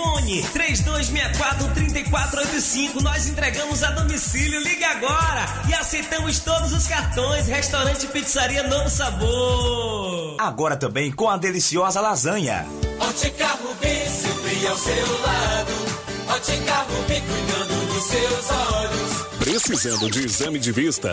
[0.00, 3.02] Fone 3264-3485.
[3.02, 4.58] Nós entregamos a domicílio.
[4.60, 7.46] Ligue agora e aceitamos todos os cartões.
[7.46, 10.36] Restaurante, pizzaria, novo sabor.
[10.38, 12.66] Agora também com a deliciosa lasanha.
[12.98, 15.72] Ótica Rubi, sempre ao seu lado.
[16.28, 19.26] Ótica Rubi, cuidando dos seus olhos.
[19.38, 21.12] Precisando de exame de vista?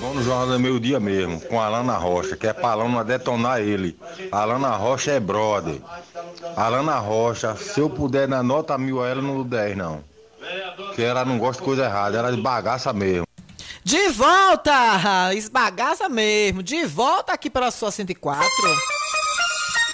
[0.00, 3.04] Bom no Jornal do Meio Dia mesmo, com a Alana Rocha, que é pra Alana
[3.04, 3.98] detonar ele.
[4.32, 5.78] Alana Rocha é brother.
[6.56, 10.02] Alana Rocha, se eu puder dar nota mil a ela, não dou 10 não.
[10.94, 13.26] Que ela não gosta de coisa errada, ela de bagaça mesmo.
[13.84, 15.34] De volta!
[15.34, 16.62] Esbagaça mesmo.
[16.62, 18.46] De volta aqui pela sua 104.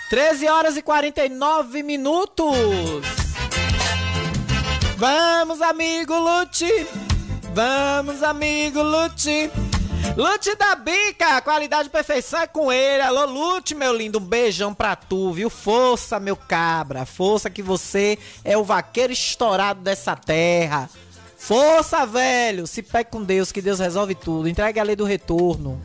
[0.08, 2.54] 13 horas e 49 minutos.
[4.96, 6.86] Vamos, amigo Lute.
[7.52, 9.50] Vamos, amigo Lute.
[10.14, 13.02] Lute da Bica, qualidade e perfeição é com ele.
[13.02, 15.48] Alô, Lute, meu lindo, um beijão pra tu, viu?
[15.48, 17.06] Força, meu cabra.
[17.06, 20.88] Força que você é o vaqueiro estourado dessa terra.
[21.36, 22.66] Força, velho.
[22.66, 24.48] Se pegue com Deus, que Deus resolve tudo.
[24.48, 25.80] Entregue a lei do retorno.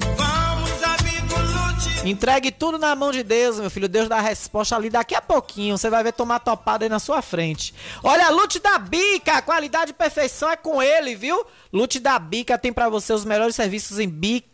[2.04, 3.88] Entregue tudo na mão de Deus, meu filho.
[3.88, 5.78] Deus dá a resposta ali daqui a pouquinho.
[5.78, 7.76] Você vai ver tomar topada aí na sua frente.
[8.04, 11.46] Olha, Lute da Bica, qualidade e perfeição é com ele, viu?
[11.72, 14.10] Lute da Bica tem pra você os melhores serviços em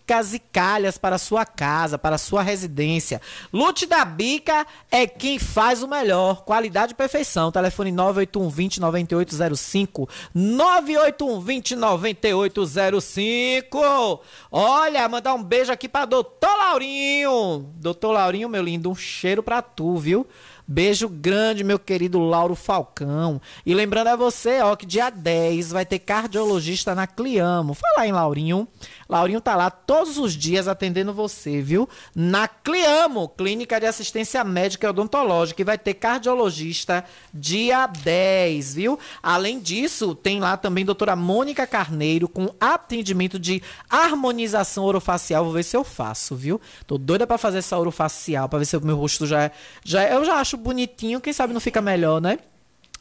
[0.07, 3.21] bicas e calhas para a sua casa, para a sua residência.
[3.51, 6.45] Lute da Bica é quem faz o melhor.
[6.45, 7.51] Qualidade e perfeição.
[7.51, 10.07] Telefone 981 20 9805.
[10.33, 14.21] 981 20 9805.
[14.49, 17.69] Olha, mandar um beijo aqui pra doutor Laurinho.
[17.75, 20.25] Doutor Laurinho, meu lindo, um cheiro pra tu, viu?
[20.69, 23.39] Beijo grande, meu querido Lauro Falcão.
[23.65, 27.73] E lembrando a você, ó, que dia 10 vai ter cardiologista na Cliamo.
[27.73, 28.67] Fala em Laurinho.
[29.07, 31.87] Laurinho tá lá todos os dias atendendo você, viu?
[32.13, 35.61] Na Cliamo, Clínica de Assistência Médica e Odontológica.
[35.61, 38.99] E vai ter cardiologista dia 10, viu?
[39.23, 45.45] Além disso, tem lá também doutora Mônica Carneiro com atendimento de harmonização orofacial.
[45.45, 46.59] Vou ver se eu faço, viu?
[46.85, 49.49] Tô doida pra fazer essa orofacial, pra ver se o meu rosto já,
[49.85, 51.21] já eu já acho bonitinho.
[51.21, 52.39] Quem sabe não fica melhor, né?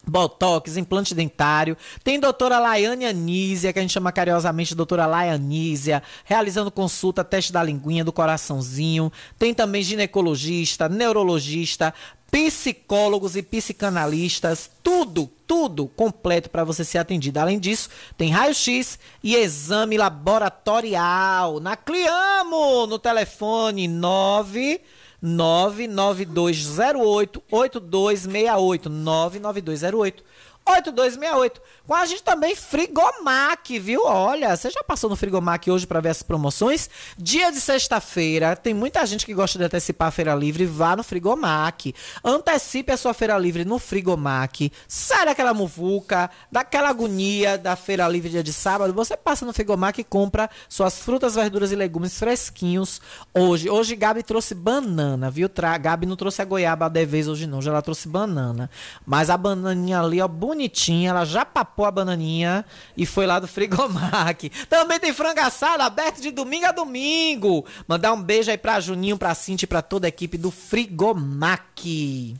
[0.07, 1.77] Botox, implante dentário.
[2.05, 7.63] Tem doutora Laiane Anísia, que a gente chama carinhosamente doutora Laianísia, realizando consulta, teste da
[7.63, 9.13] linguinha, do coraçãozinho.
[9.37, 11.93] Tem também ginecologista, neurologista,
[12.31, 17.41] psicólogos e psicanalistas, tudo, tudo completo para você ser atendido.
[17.41, 24.81] Além disso, tem raio-x e exame laboratorial na Cliamo, no telefone 9
[25.23, 30.23] 99208 8268 99208
[30.67, 31.61] 8268.
[31.87, 34.05] Com a gente também Frigomac, viu?
[34.05, 36.91] Olha, você já passou no Frigomac hoje para ver as promoções?
[37.17, 41.05] Dia de sexta-feira, tem muita gente que gosta de antecipar a feira livre, vá no
[41.05, 41.95] Frigomac.
[42.25, 44.73] Antecipe a sua feira livre no Frigomac.
[44.89, 48.93] Sai daquela muvuca, daquela agonia da feira livre dia de sábado.
[48.93, 53.01] Você passa no Frigomac e compra suas frutas, verduras e legumes fresquinhos
[53.33, 53.71] hoje.
[53.71, 55.49] Hoje Gabi trouxe banana, viu?
[55.49, 58.69] Tra Gabi não trouxe a goiaba de vez hoje não, já ela trouxe banana.
[59.07, 60.27] Mas a bananinha ali, ó,
[60.57, 62.65] bonitinha, ela já papou a bananinha
[62.97, 64.49] e foi lá do Frigomac.
[64.69, 67.65] Também tem frango assado aberto de domingo a domingo.
[67.87, 72.35] Mandar um beijo aí pra Juninho, pra Cinti pra toda a equipe do Frigomac.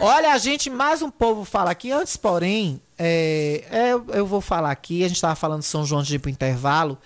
[0.00, 1.92] Olha, a gente, mais um povo fala aqui.
[1.92, 5.04] Antes, porém, é, é, eu vou falar aqui.
[5.04, 6.98] A gente tava falando de São João de ir pro intervalo.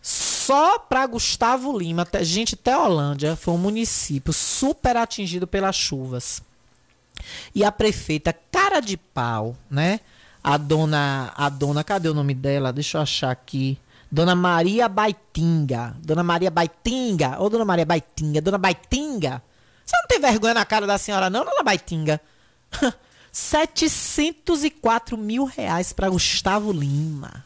[0.00, 6.42] Só para Gustavo Lima, te- gente, Teolândia foi um município super atingido pelas chuvas.
[7.54, 10.00] E a prefeita, cara de pau, né?
[10.42, 12.72] A dona, a dona, cadê o nome dela?
[12.72, 13.78] Deixa eu achar aqui.
[14.10, 15.94] Dona Maria Baitinga.
[16.02, 17.40] Dona Maria Baitinga.
[17.40, 18.40] Ô, Dona Maria Baitinga.
[18.40, 19.42] Dona Baitinga.
[19.84, 22.20] Você não tem vergonha na cara da senhora, não, Dona Baitinga?
[23.32, 27.44] 704 mil reais para Gustavo Lima.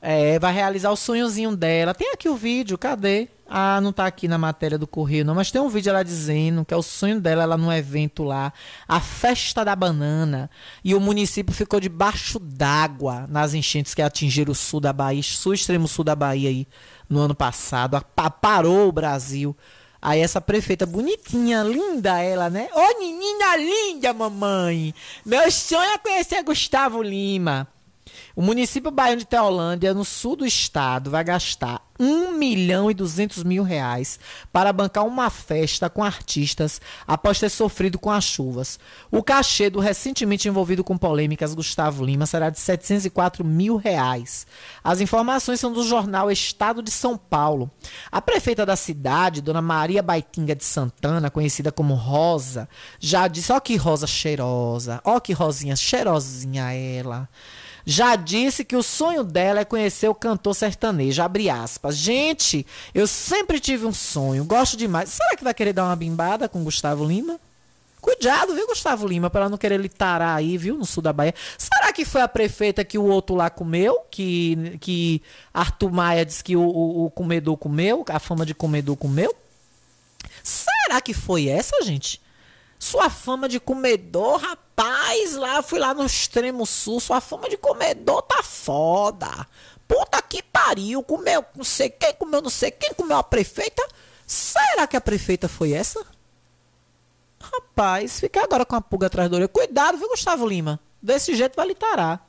[0.00, 1.92] É, vai realizar o sonhozinho dela.
[1.92, 3.28] Tem aqui o vídeo, cadê?
[3.50, 6.64] Ah, não tá aqui na matéria do Correio, não, mas tem um vídeo ela dizendo
[6.66, 8.52] que é o sonho dela, ela num evento lá,
[8.86, 10.50] a festa da banana.
[10.84, 15.54] E o município ficou debaixo d'água nas enchentes que atingiram o sul da Bahia, sul
[15.54, 16.66] extremo sul da Bahia aí,
[17.08, 17.96] no ano passado.
[17.96, 19.56] A- Parou o Brasil.
[20.00, 22.68] Aí essa prefeita bonitinha, linda ela, né?
[22.72, 24.94] Ô menina linda, mamãe!
[25.24, 27.66] Meu sonho é conhecer Gustavo Lima.
[28.34, 33.42] O município baiano de Teolândia, no sul do estado, vai gastar 1 milhão e 200
[33.42, 34.20] mil reais
[34.52, 38.78] para bancar uma festa com artistas após ter sofrido com as chuvas.
[39.10, 44.46] O cachê do recentemente envolvido com polêmicas Gustavo Lima será de 704 mil reais.
[44.82, 47.70] As informações são do jornal Estado de São Paulo.
[48.12, 52.68] A prefeita da cidade, Dona Maria Baitinga de Santana, conhecida como Rosa,
[53.00, 57.28] já disse, ó que rosa cheirosa, ó que rosinha cheirosinha ela
[57.90, 61.22] já disse que o sonho dela é conhecer o cantor sertanejo.
[61.22, 61.96] Abre aspas.
[61.96, 65.08] Gente, eu sempre tive um sonho, gosto demais.
[65.08, 67.40] Será que vai querer dar uma bimbada com Gustavo Lima?
[67.98, 71.14] Cuidado, viu, Gustavo Lima, pra ela não querer lhe tarar aí, viu, no sul da
[71.14, 71.34] Bahia.
[71.56, 74.00] Será que foi a prefeita que o outro lá comeu?
[74.10, 75.22] Que, que
[75.54, 78.04] Arthur Maia disse que o, o, o comedor comeu?
[78.10, 79.34] A fama de comedor comeu?
[80.42, 82.20] Será que foi essa, gente?
[82.78, 88.22] Sua fama de comedor, rapaz, lá fui lá no extremo sul, sua fama de comedor
[88.22, 89.46] tá foda.
[89.86, 93.86] Puta que pariu, comeu não sei quem, comeu não sei quem, comeu a prefeita.
[94.26, 96.04] Será que a prefeita foi essa?
[97.40, 99.48] Rapaz, fica agora com a pulga atrás da orelha.
[99.48, 100.78] Cuidado, viu, Gustavo Lima?
[101.00, 102.27] Desse jeito vai lhe tarar.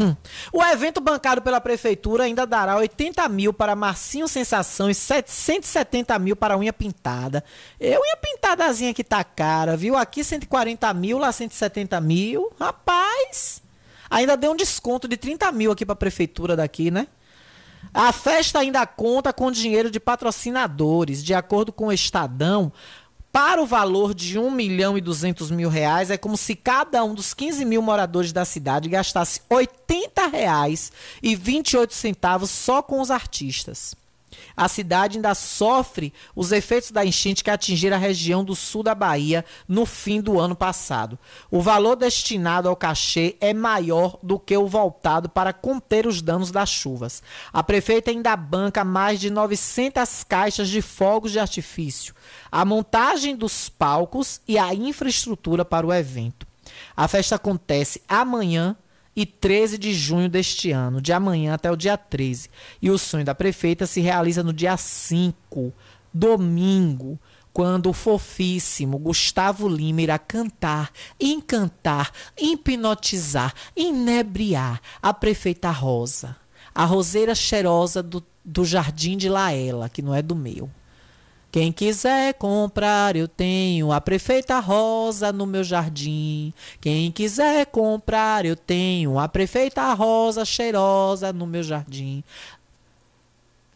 [0.00, 0.16] Hum.
[0.52, 6.34] O evento bancado pela prefeitura ainda dará 80 mil para Marcinho Sensação e 770 mil
[6.34, 7.44] para unha pintada.
[7.78, 9.96] E unha pintadazinha que tá cara, viu?
[9.96, 12.50] Aqui 140 mil, lá 170 mil.
[12.58, 13.62] Rapaz,
[14.08, 17.06] ainda deu um desconto de 30 mil aqui para a prefeitura daqui, né?
[17.92, 21.22] A festa ainda conta com dinheiro de patrocinadores.
[21.22, 22.72] De acordo com o Estadão,
[23.32, 27.14] para o valor de 1 milhão e 200 mil reais, é como se cada um
[27.14, 30.92] dos 15 mil moradores da cidade gastasse 80 reais
[31.22, 33.94] e 28 centavos só com os artistas.
[34.56, 38.94] A cidade ainda sofre os efeitos da enchente que atingiram a região do sul da
[38.94, 41.18] Bahia no fim do ano passado.
[41.50, 46.50] O valor destinado ao cachê é maior do que o voltado para conter os danos
[46.50, 47.22] das chuvas.
[47.52, 52.14] A prefeita ainda banca mais de 900 caixas de fogos de artifício,
[52.50, 56.46] a montagem dos palcos e a infraestrutura para o evento.
[56.96, 58.76] A festa acontece amanhã
[59.14, 62.48] e 13 de junho deste ano, de amanhã até o dia 13.
[62.80, 65.72] E o sonho da prefeita se realiza no dia 5,
[66.12, 67.18] domingo,
[67.52, 70.90] quando o fofíssimo Gustavo Lima irá cantar,
[71.20, 72.10] encantar,
[72.40, 76.36] hipnotizar, inebriar a prefeita Rosa,
[76.74, 80.70] a roseira cheirosa do, do Jardim de Laela, que não é do meu.
[81.52, 86.50] Quem quiser comprar, eu tenho a prefeita rosa no meu jardim.
[86.80, 92.24] Quem quiser comprar, eu tenho a prefeita rosa cheirosa no meu jardim.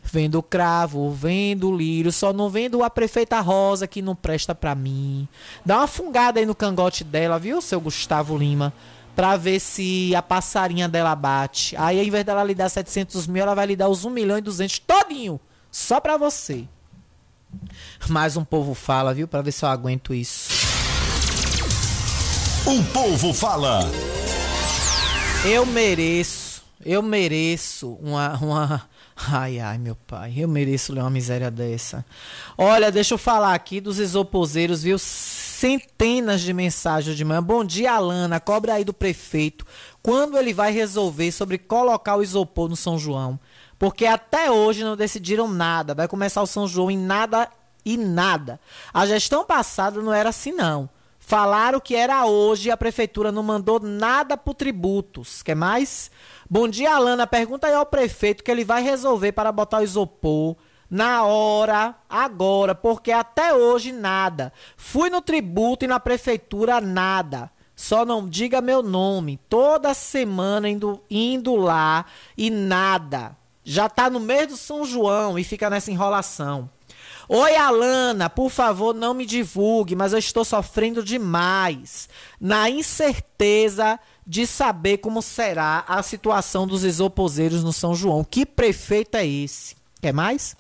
[0.02, 5.28] Vendo cravo, vendo lírio, só não vendo a prefeita rosa que não presta pra mim.
[5.62, 8.72] Dá uma fungada aí no cangote dela, viu, seu Gustavo Lima?
[9.14, 11.76] Pra ver se a passarinha dela bate.
[11.76, 14.38] Aí, ao invés dela lhe dar 700 mil, ela vai lhe dar os 1 milhão
[14.38, 15.38] e 200 todinho.
[15.70, 16.66] Só pra você.
[18.08, 19.26] Mais um povo fala, viu?
[19.26, 20.50] Pra ver se eu aguento isso.
[22.66, 23.80] O povo fala.
[25.44, 28.88] Eu mereço, eu mereço uma, uma.
[29.16, 32.04] Ai, ai, meu pai, eu mereço ler uma miséria dessa.
[32.58, 34.98] Olha, deixa eu falar aqui dos isoposeiros, viu?
[34.98, 37.42] Centenas de mensagens de manhã.
[37.42, 38.38] Bom dia, Alana.
[38.40, 39.64] Cobra aí do prefeito.
[40.02, 43.38] Quando ele vai resolver sobre colocar o isopor no São João?
[43.78, 45.94] Porque até hoje não decidiram nada.
[45.94, 47.48] Vai começar o São João em nada
[47.84, 48.60] e nada.
[48.92, 50.88] A gestão passada não era assim, não.
[51.18, 55.42] Falaram que era hoje e a prefeitura não mandou nada pro tributos.
[55.42, 56.10] Quer mais?
[56.48, 57.26] Bom dia, Alana.
[57.26, 60.56] Pergunta aí ao prefeito que ele vai resolver para botar o isopor
[60.88, 64.52] na hora, agora, porque até hoje nada.
[64.76, 67.50] Fui no tributo e na prefeitura nada.
[67.74, 69.38] Só não diga meu nome.
[69.48, 73.36] Toda semana indo, indo lá e nada.
[73.68, 76.70] Já tá no mês do São João e fica nessa enrolação.
[77.28, 82.08] Oi, Alana, por favor, não me divulgue, mas eu estou sofrendo demais.
[82.40, 88.22] Na incerteza de saber como será a situação dos isopozeiros no São João.
[88.22, 89.74] Que prefeito é esse?
[90.00, 90.54] Quer mais?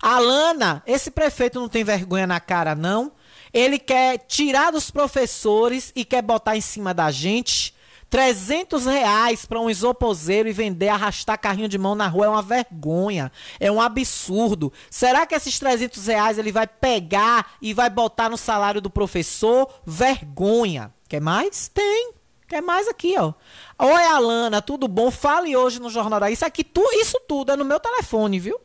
[0.00, 3.12] Alana, esse prefeito não tem vergonha na cara, não?
[3.52, 7.73] Ele quer tirar dos professores e quer botar em cima da gente
[8.14, 12.42] 300 reais para um isoposeiro e vender, arrastar carrinho de mão na rua é uma
[12.42, 14.72] vergonha, é um absurdo.
[14.88, 19.68] Será que esses 300 reais ele vai pegar e vai botar no salário do professor?
[19.84, 20.94] Vergonha.
[21.08, 21.66] Quer mais?
[21.66, 22.12] Tem.
[22.46, 23.32] Quer mais aqui, ó.
[23.80, 25.10] Oi, Alana, tudo bom?
[25.10, 28.60] Fale hoje no Jornal da Isso aqui, tu, isso tudo é no meu telefone, viu?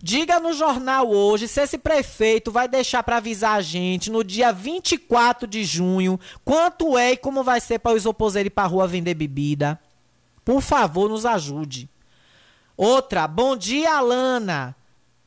[0.00, 4.52] Diga no jornal hoje se esse prefeito vai deixar para avisar a gente no dia
[4.52, 8.86] 24 de junho quanto é e como vai ser para os oposeiros ir para rua
[8.86, 9.78] vender bebida.
[10.44, 11.90] Por favor, nos ajude.
[12.76, 14.76] Outra, bom dia, Alana.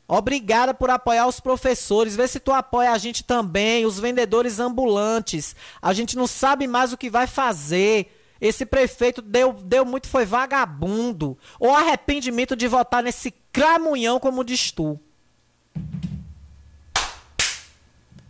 [0.07, 2.15] Obrigada por apoiar os professores.
[2.15, 5.56] Vê se tu apoia a gente também, os vendedores ambulantes.
[5.81, 8.18] A gente não sabe mais o que vai fazer.
[8.39, 11.38] Esse prefeito deu, deu muito, foi vagabundo.
[11.60, 14.99] Ou arrependimento de votar nesse cramunhão, como diz tu.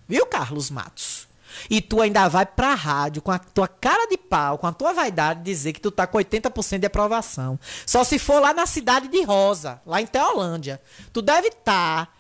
[0.07, 1.27] Viu, Carlos Matos?
[1.69, 4.93] E tu ainda vai pra rádio com a tua cara de pau, com a tua
[4.93, 7.59] vaidade, dizer que tu tá com 80% de aprovação.
[7.85, 10.81] Só se for lá na cidade de Rosa, lá em Teolândia.
[11.13, 12.11] Tu deve estar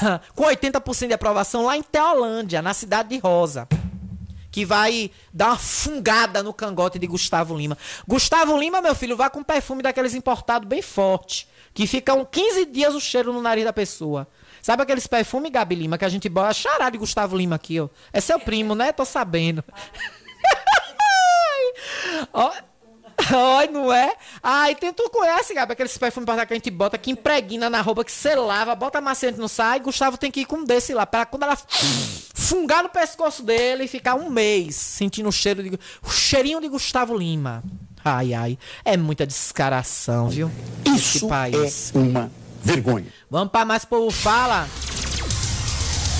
[0.00, 3.66] tá com 80% de aprovação lá em Teolândia, na cidade de Rosa
[4.50, 7.78] que vai dar uma fungada no cangote de Gustavo Lima.
[8.06, 12.94] Gustavo Lima, meu filho, vai com perfume daqueles importados bem forte, que ficam 15 dias
[12.94, 14.26] o cheiro no nariz da pessoa.
[14.62, 16.52] Sabe aqueles perfumes, Gabi Lima, que a gente bota?
[16.52, 17.88] Chará de Gustavo Lima aqui, ó.
[18.12, 18.92] É seu primo, né?
[18.92, 19.64] Tô sabendo.
[22.32, 22.52] ó.
[23.58, 24.14] Oi, não é?
[24.42, 27.80] Ah, e tem, tu conhece, Gabi, aqueles perfumes que a gente bota, que impregna na
[27.80, 29.80] roupa, que você lava, bota macete não sai.
[29.80, 31.56] Gustavo tem que ir com um desse lá, pra quando ela
[32.34, 36.68] fungar no pescoço dele e ficar um mês sentindo o cheiro de, o cheirinho de
[36.68, 37.62] Gustavo Lima.
[38.04, 40.50] Ai, ai, é muita descaração, viu?
[40.84, 41.92] Isso país.
[41.94, 42.30] é uma
[42.62, 43.06] vergonha.
[43.30, 44.66] Vamos para mais povo fala.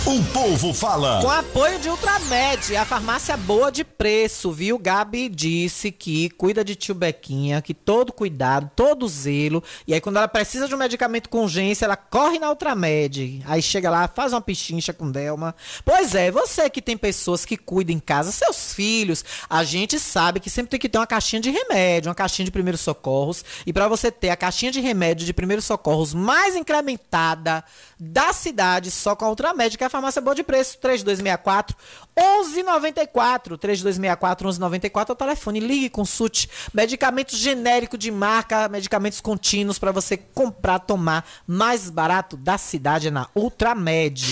[0.06, 1.20] O povo fala.
[1.20, 4.78] Com apoio de Ultramed, a farmácia boa de preço, viu?
[4.78, 9.62] Gabi disse que cuida de tio Bequinha, que todo cuidado, todo zelo.
[9.86, 13.42] E aí, quando ela precisa de um medicamento com urgência, ela corre na Ultramed.
[13.44, 15.54] Aí chega lá, faz uma pichincha com Delma.
[15.84, 20.40] Pois é, você que tem pessoas que cuidam em casa, seus filhos, a gente sabe
[20.40, 23.44] que sempre tem que ter uma caixinha de remédio, uma caixinha de primeiros socorros.
[23.66, 27.62] E para você ter a caixinha de remédio de primeiros socorros mais incrementada
[27.98, 31.76] da cidade, só com a Ultramed, que é farmácia boa de preço, 3264
[32.16, 39.92] 1194, 3264 1194 é o telefone, ligue, consulte, medicamentos genéricos de marca, medicamentos contínuos para
[39.92, 44.24] você comprar, tomar mais barato da cidade é na Ultramed.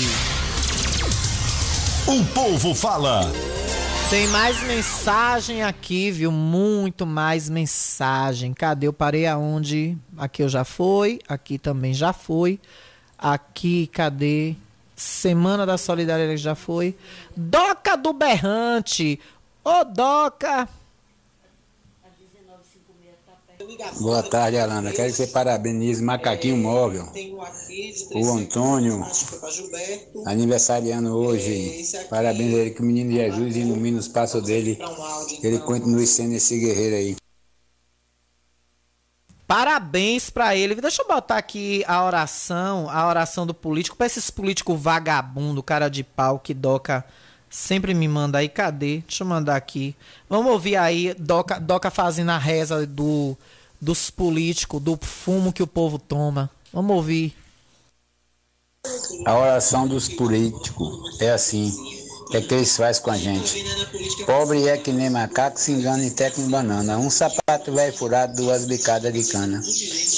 [2.06, 3.20] O povo fala.
[4.08, 6.32] Tem mais mensagem aqui, viu?
[6.32, 8.54] Muito mais mensagem.
[8.54, 8.86] Cadê?
[8.86, 9.98] Eu parei aonde?
[10.16, 12.58] Aqui eu já fui, aqui também já fui.
[13.18, 14.56] Aqui, cadê?
[14.98, 16.96] Semana da Solidariedade já foi.
[17.36, 19.20] Doca do Berrante.
[19.64, 20.68] Ô, Doca.
[24.00, 24.90] Boa tarde, Alana.
[24.90, 27.06] Quero que você parabenize Macaquinho Móvel.
[28.12, 29.06] O Antônio,
[30.26, 31.84] aniversariando hoje.
[32.10, 34.80] Parabéns a ele, que o menino Jesus ilumine os passos dele.
[35.40, 37.16] Que ele continue sendo esse guerreiro aí.
[39.48, 40.74] Parabéns para ele.
[40.74, 45.88] Deixa eu botar aqui a oração, a oração do político, para esses políticos vagabundo, cara
[45.88, 47.02] de pau que Doca
[47.48, 48.48] sempre me manda aí.
[48.50, 48.98] Cadê?
[48.98, 49.96] Deixa eu mandar aqui.
[50.28, 53.34] Vamos ouvir aí Doca, Doca fazendo a reza do
[53.80, 56.50] dos políticos, do fumo que o povo toma.
[56.70, 57.34] Vamos ouvir.
[59.24, 61.72] A oração dos políticos é assim.
[62.28, 63.64] O que, é que eles fazem com a gente?
[64.26, 66.98] Pobre é que nem macaco se engana em teco em banana.
[66.98, 69.62] Um sapato vai furado, duas bicadas de cana.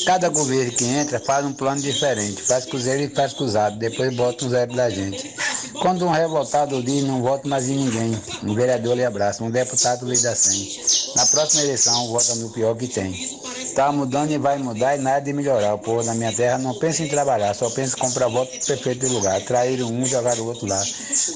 [0.05, 2.43] Cada governo que entra faz um plano diferente.
[2.43, 3.79] Faz cruzeiro e faz cruzado.
[3.79, 5.37] Depois bota um zero da gente.
[5.81, 8.21] Quando um revoltado diz não voto mais em ninguém.
[8.43, 9.45] Um vereador lhe abraça.
[9.45, 11.15] Um deputado lhe dá 100.
[11.15, 13.39] Na próxima eleição vota no pior que tem.
[13.77, 15.75] Tá mudando e vai mudar e nada de melhorar.
[15.75, 18.67] O povo da minha terra não pensa em trabalhar, só pensa em comprar voto pro
[18.67, 19.41] prefeito de lugar.
[19.43, 20.83] Traíram um, jogaram o outro lá.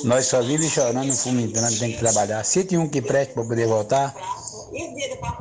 [0.02, 2.44] Nós só vivemos chorando, fumitando, tem que trabalhar.
[2.44, 4.14] Se tem um que preste para poder votar,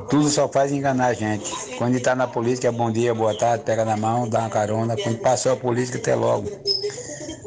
[0.08, 1.50] tudo só faz enganar a gente.
[1.76, 4.96] Quando está na política, é bom dia, boa tarde, pega na mão, dá uma carona.
[4.96, 6.50] Quando passou a política, até logo.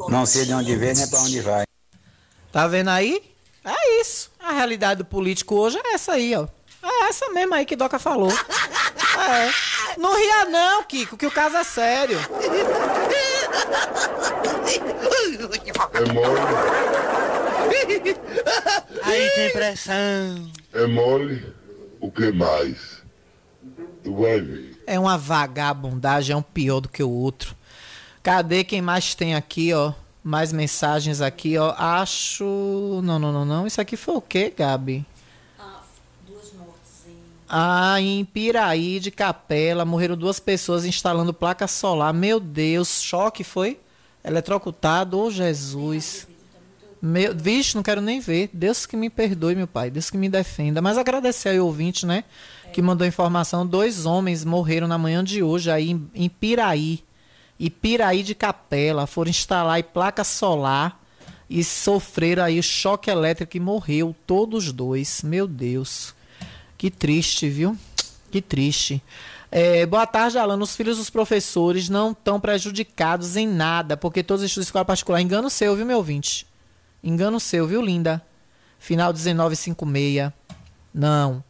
[0.08, 1.64] Não sei de onde vem nem para onde vai.
[2.52, 3.22] Tá vendo aí?
[3.64, 4.30] É isso.
[4.38, 6.46] A realidade do político hoje é essa aí, ó.
[6.82, 8.32] É essa mesmo aí que Doca falou.
[8.32, 9.98] É.
[9.98, 12.18] Não ria não, Kiko, que o caso é sério.
[15.92, 16.40] É mole.
[19.02, 20.50] Aí tem pressão.
[20.72, 21.54] É mole.
[22.00, 23.02] O que mais?
[24.02, 24.82] Tu vai ver.
[24.86, 27.56] É uma vagabundagem, é um pior do que o outro.
[28.22, 29.92] Cadê quem mais tem aqui, ó?
[30.22, 31.74] Mais mensagens aqui, ó.
[31.76, 33.00] Acho.
[33.02, 33.66] Não, não, não, não.
[33.66, 35.04] Isso aqui foi o quê, Gabi?
[37.50, 42.12] Ah, em Piraí de Capela, morreram duas pessoas instalando placa solar.
[42.12, 43.80] Meu Deus, choque foi?
[44.22, 46.27] Eletrocutado, ô Jesus.
[47.00, 48.50] Meu, vixe, não quero nem ver.
[48.52, 49.90] Deus que me perdoe, meu pai.
[49.90, 50.82] Deus que me defenda.
[50.82, 52.24] Mas agradecer aí o ouvinte, né?
[52.72, 53.66] Que mandou informação.
[53.66, 57.04] Dois homens morreram na manhã de hoje aí em, em Piraí.
[57.58, 59.06] E Piraí de Capela.
[59.06, 61.00] Foram instalar aí placa solar
[61.48, 64.14] e sofreram aí choque elétrico e morreu.
[64.26, 65.22] Todos dois.
[65.22, 66.14] Meu Deus.
[66.76, 67.76] Que triste, viu?
[68.30, 69.02] Que triste.
[69.50, 70.58] É, boa tarde, Alan.
[70.58, 75.20] Os filhos dos professores não estão prejudicados em nada, porque todos estudam escola particular.
[75.20, 76.46] Engano seu, viu, meu ouvinte?
[77.02, 78.24] Engano seu, viu, linda?
[78.78, 80.32] Final 1956.
[80.92, 81.42] Não.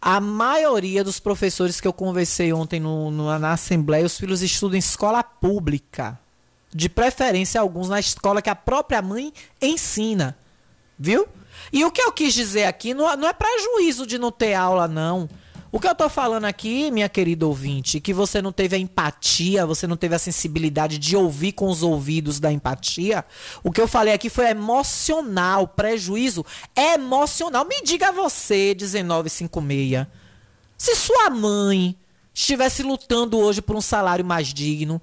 [0.00, 4.76] A maioria dos professores que eu conversei ontem no, no, na Assembleia, os filhos estudam
[4.76, 6.18] em escola pública.
[6.72, 10.36] De preferência, alguns na escola que a própria mãe ensina.
[10.98, 11.26] Viu?
[11.72, 14.88] E o que eu quis dizer aqui não, não é prejuízo de não ter aula,
[14.88, 15.28] não.
[15.72, 19.64] O que eu tô falando aqui, minha querida ouvinte, que você não teve a empatia,
[19.64, 23.24] você não teve a sensibilidade de ouvir com os ouvidos da empatia.
[23.62, 26.44] O que eu falei aqui foi emocional, prejuízo
[26.76, 27.64] emocional.
[27.64, 30.08] Me diga você, 1956,
[30.76, 31.96] se sua mãe
[32.34, 35.00] estivesse lutando hoje por um salário mais digno,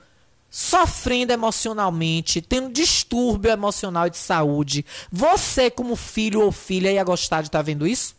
[0.49, 7.41] sofrendo emocionalmente, tendo distúrbio emocional e de saúde, você como filho ou filha ia gostar
[7.41, 8.16] de estar tá vendo isso?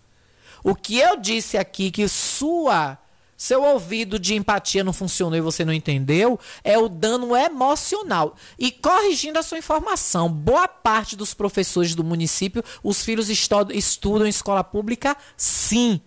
[0.69, 2.99] O que eu disse aqui que sua
[3.39, 8.37] seu ouvido de empatia não funcionou e você não entendeu, é o dano emocional.
[8.59, 14.29] E corrigindo a sua informação, boa parte dos professores do município, os filhos estudam em
[14.29, 16.03] escola pública, sim.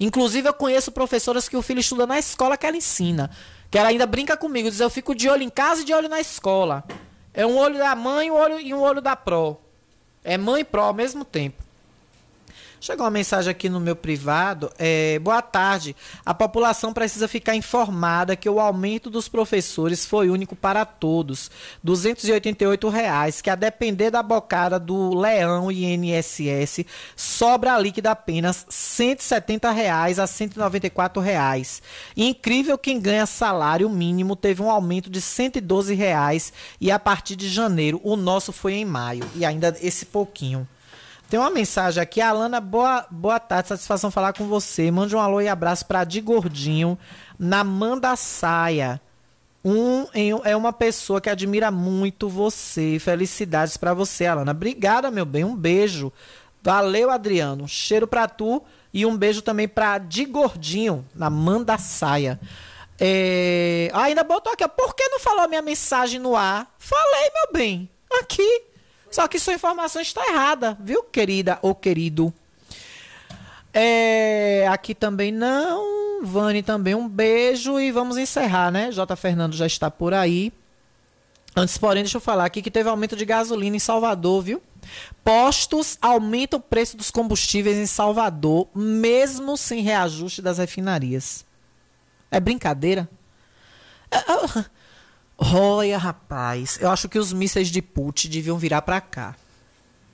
[0.00, 3.30] Inclusive, eu conheço professoras que o filho estuda na escola que ela ensina.
[3.70, 6.08] Que ela ainda brinca comigo, diz: Eu fico de olho em casa e de olho
[6.08, 6.84] na escola.
[7.34, 9.60] É um olho da mãe um olho, e um olho da pró.
[10.24, 11.65] É mãe e pró ao mesmo tempo.
[12.86, 14.70] Chegou uma mensagem aqui no meu privado.
[14.78, 15.96] É, boa tarde.
[16.24, 21.50] A população precisa ficar informada que o aumento dos professores foi único para todos.
[21.82, 26.86] 288 reais, que a depender da bocada do Leão e INSS,
[27.16, 31.82] sobra líquida apenas 170 reais a 194 reais.
[32.16, 37.48] incrível quem ganha salário mínimo teve um aumento de 112 reais e a partir de
[37.48, 40.68] janeiro o nosso foi em maio e ainda esse pouquinho.
[41.28, 44.92] Tem uma mensagem aqui, Alana, boa, boa tarde, satisfação falar com você.
[44.92, 46.96] Mande um alô e abraço para Di Gordinho,
[47.36, 49.00] na Manda Saia.
[49.64, 50.06] Um,
[50.44, 52.98] é uma pessoa que admira muito você.
[53.00, 54.52] Felicidades para você, Alana.
[54.52, 55.42] Obrigada, meu bem.
[55.42, 56.12] Um beijo.
[56.62, 57.66] Valeu, Adriano.
[57.66, 58.62] Cheiro para tu
[58.94, 62.38] e um beijo também para Di Gordinho, na Manda Saia.
[63.00, 63.90] É...
[63.92, 66.72] Ah, ainda botou aqui, por que não falou minha mensagem no ar?
[66.78, 67.90] Falei, meu bem.
[68.20, 68.62] Aqui.
[69.10, 72.32] Só que sua informação está errada, viu, querida ou querido?
[73.72, 76.22] É, aqui também não.
[76.22, 78.90] Vani também um beijo e vamos encerrar, né?
[78.90, 79.14] J.
[79.16, 80.52] Fernando já está por aí.
[81.54, 84.62] Antes, porém, deixa eu falar aqui que teve aumento de gasolina em Salvador, viu?
[85.24, 91.44] Postos aumentam o preço dos combustíveis em Salvador, mesmo sem reajuste das refinarias.
[92.30, 93.08] É brincadeira?
[95.38, 99.36] Olha, rapaz, eu acho que os mísseis de Putin deviam virar para cá.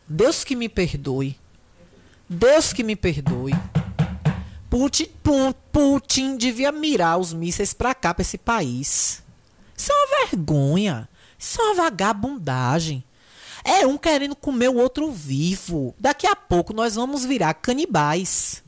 [0.09, 1.39] Deus que me perdoe.
[2.28, 3.53] Deus que me perdoe.
[4.69, 5.09] Putin,
[5.70, 9.23] Putin devia mirar os mísseis para cá, para esse país.
[9.77, 11.09] Isso é uma vergonha.
[11.39, 13.05] Isso é uma vagabundagem.
[13.65, 15.94] É um querendo comer o outro vivo.
[15.99, 18.62] Daqui a pouco nós vamos virar canibais.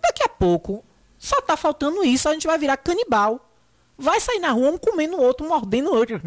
[0.00, 0.84] Daqui a pouco,
[1.18, 3.50] só tá faltando isso, a gente vai virar canibal.
[3.96, 6.20] Vai sair na rua um comendo o outro, mordendo o outro.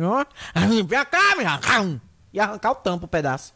[2.34, 3.54] E arrancar o tampo o pedaço.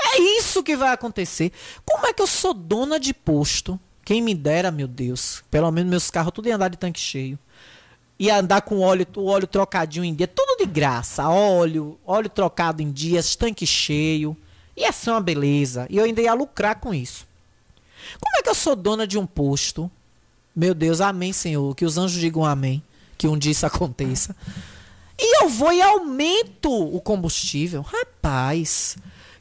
[0.00, 1.52] É isso que vai acontecer.
[1.84, 3.78] Como é que eu sou dona de posto?
[4.04, 5.42] Quem me dera, meu Deus.
[5.50, 7.38] Pelo menos meus carros tudo ia andar de tanque cheio.
[8.18, 11.28] Ia andar com óleo, o óleo trocadinho em dia, tudo de graça.
[11.28, 14.36] Óleo, óleo trocado em dias, tanque cheio.
[14.76, 15.86] Ia ser uma beleza.
[15.88, 17.26] E eu ainda ia lucrar com isso.
[18.20, 19.90] Como é que eu sou dona de um posto?
[20.54, 21.74] Meu Deus, amém, Senhor.
[21.74, 22.82] Que os anjos digam amém
[23.16, 24.34] que um dia isso aconteça.
[25.18, 27.82] E eu vou e aumento o combustível.
[27.82, 28.96] Rapaz,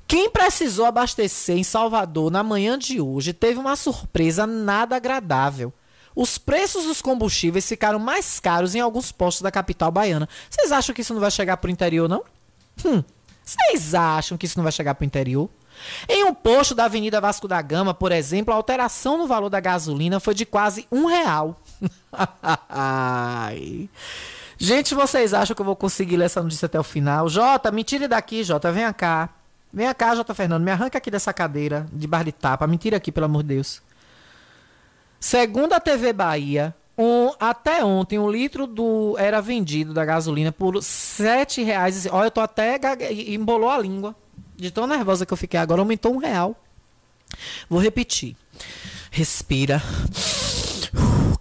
[0.07, 5.73] quem precisou abastecer em Salvador na manhã de hoje teve uma surpresa nada agradável.
[6.15, 10.29] Os preços dos combustíveis ficaram mais caros em alguns postos da capital baiana.
[10.49, 12.23] Vocês acham que isso não vai chegar para o interior, não?
[12.85, 13.03] Hum,
[13.43, 15.49] vocês acham que isso não vai chegar para o interior?
[16.07, 19.59] Em um posto da Avenida Vasco da Gama, por exemplo, a alteração no valor da
[19.59, 21.59] gasolina foi de quase um real.
[24.57, 27.27] Gente, vocês acham que eu vou conseguir ler essa notícia até o final?
[27.27, 29.29] Jota, me tire daqui, Jota, venha cá.
[29.73, 32.67] Venha cá, Jota Fernando, me arranca aqui dessa cadeira de bar de tapa.
[32.67, 33.81] Me tira aqui, pelo amor de Deus.
[35.19, 40.75] Segundo a TV Bahia, um, até ontem, um litro do era vendido da gasolina por
[40.75, 42.09] R$ 7,00.
[42.11, 42.79] Olha, eu tô até
[43.11, 44.15] embolou a língua.
[44.55, 46.55] De tão nervosa que eu fiquei agora, aumentou um real.
[47.67, 48.35] Vou repetir.
[49.09, 49.81] Respira.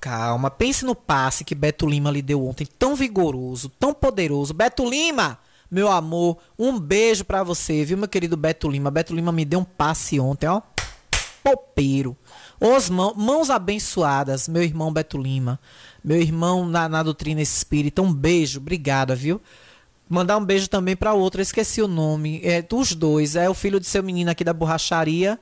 [0.02, 0.50] Calma.
[0.50, 2.66] Pense no passe que Beto Lima lhe deu ontem.
[2.66, 4.52] Tão vigoroso, tão poderoso.
[4.52, 5.38] Beto Lima,
[5.70, 8.90] meu amor, um beijo para você, viu, meu querido Beto Lima?
[8.90, 10.60] Beto Lima me deu um passe ontem, ó.
[11.44, 12.16] Popeiro.
[12.60, 15.60] Os mãos, mãos abençoadas, meu irmão Beto Lima.
[16.02, 18.02] Meu irmão na, na doutrina espírita.
[18.02, 19.40] Um beijo, obrigada, viu?
[20.08, 22.40] Mandar um beijo também para outro, eu esqueci o nome.
[22.42, 23.36] É dos dois.
[23.36, 25.38] É o filho de seu menino aqui da borracharia.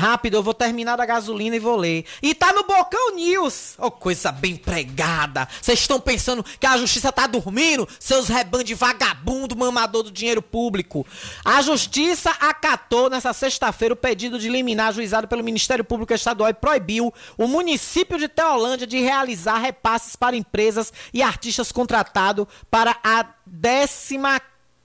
[0.00, 2.06] Rápido, eu vou terminar da gasolina e vou ler.
[2.22, 3.74] E tá no Bocão News.
[3.76, 5.46] Oh, coisa bem pregada.
[5.60, 7.86] Vocês estão pensando que a justiça tá dormindo?
[7.98, 11.06] Seus rebanhos de vagabundo mamador do dinheiro público.
[11.44, 16.54] A justiça acatou nessa sexta-feira o pedido de liminar ajuizado pelo Ministério Público Estadual e
[16.54, 23.26] proibiu o município de Teolândia de realizar repasses para empresas e artistas contratados para a
[23.44, 24.40] décima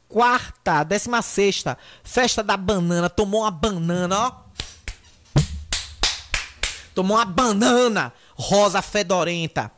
[0.09, 3.09] quarta, décima sexta festa da banana.
[3.09, 4.44] Tomou uma banana, ó
[6.95, 9.72] Tomou uma banana rosa fedorenta.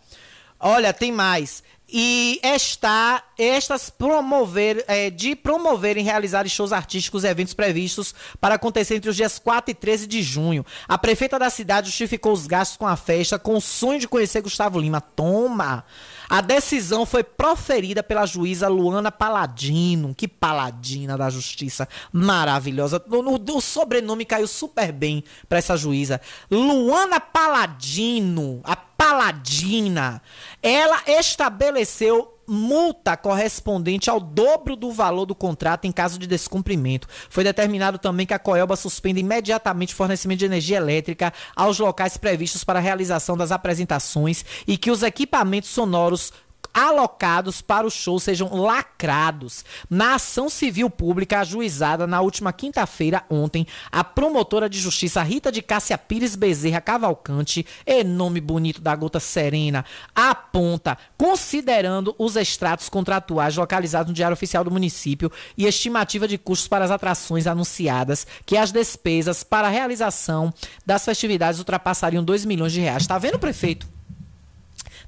[0.59, 1.61] Olha, tem mais.
[1.89, 8.95] E está estas promover, é, de promoverem realizar shows artísticos e eventos previstos para acontecer
[8.95, 10.65] entre os dias 4 e 13 de junho.
[10.85, 14.41] A prefeita da cidade justificou os gastos com a festa com o sonho de conhecer
[14.41, 14.99] Gustavo Lima.
[14.99, 15.85] Toma!
[16.29, 20.13] A decisão foi proferida pela juíza Luana Paladino.
[20.15, 23.03] Que paladina da justiça maravilhosa.
[23.09, 26.19] O, o sobrenome caiu super bem para essa juíza.
[26.51, 30.21] Luana Paladino, a Paladina.
[30.61, 37.07] Ela estabeleceu multa correspondente ao dobro do valor do contrato em caso de descumprimento.
[37.29, 42.15] Foi determinado também que a Coelba suspenda imediatamente o fornecimento de energia elétrica aos locais
[42.15, 46.31] previstos para a realização das apresentações e que os equipamentos sonoros
[46.77, 49.65] alocados para o show sejam lacrados.
[49.89, 55.63] Na ação civil pública ajuizada na última quinta-feira, ontem, a promotora de justiça Rita de
[55.63, 59.83] Cássia Pires Bezerra Cavalcante, é nome bonito da gota serena,
[60.13, 66.67] aponta, considerando os extratos contratuais localizados no Diário Oficial do município e estimativa de custos
[66.67, 70.53] para as atrações anunciadas, que as despesas para a realização
[70.85, 73.07] das festividades ultrapassariam 2 milhões de reais.
[73.07, 73.96] Tá vendo, prefeito?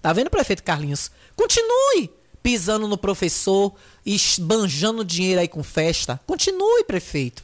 [0.01, 1.11] Tá vendo, prefeito Carlinhos?
[1.35, 2.11] Continue
[2.41, 6.19] pisando no professor esbanjando dinheiro aí com festa.
[6.25, 7.43] Continue, prefeito.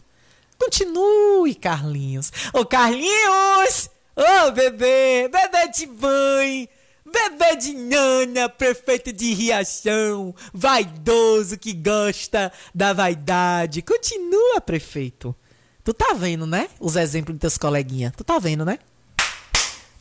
[0.58, 2.32] Continue, Carlinhos.
[2.54, 3.90] Ô, Carlinhos!
[4.16, 5.30] Ô, bebê!
[5.30, 6.68] Bebê de banho!
[7.06, 13.84] Bebê de nana, prefeito de Riachão, vaidoso que gosta da vaidade.
[13.84, 15.36] Continua, prefeito.
[15.84, 16.68] Tu tá vendo, né?
[16.80, 18.12] Os exemplos dos teus coleguinhas.
[18.18, 18.80] Tu tá vendo, né?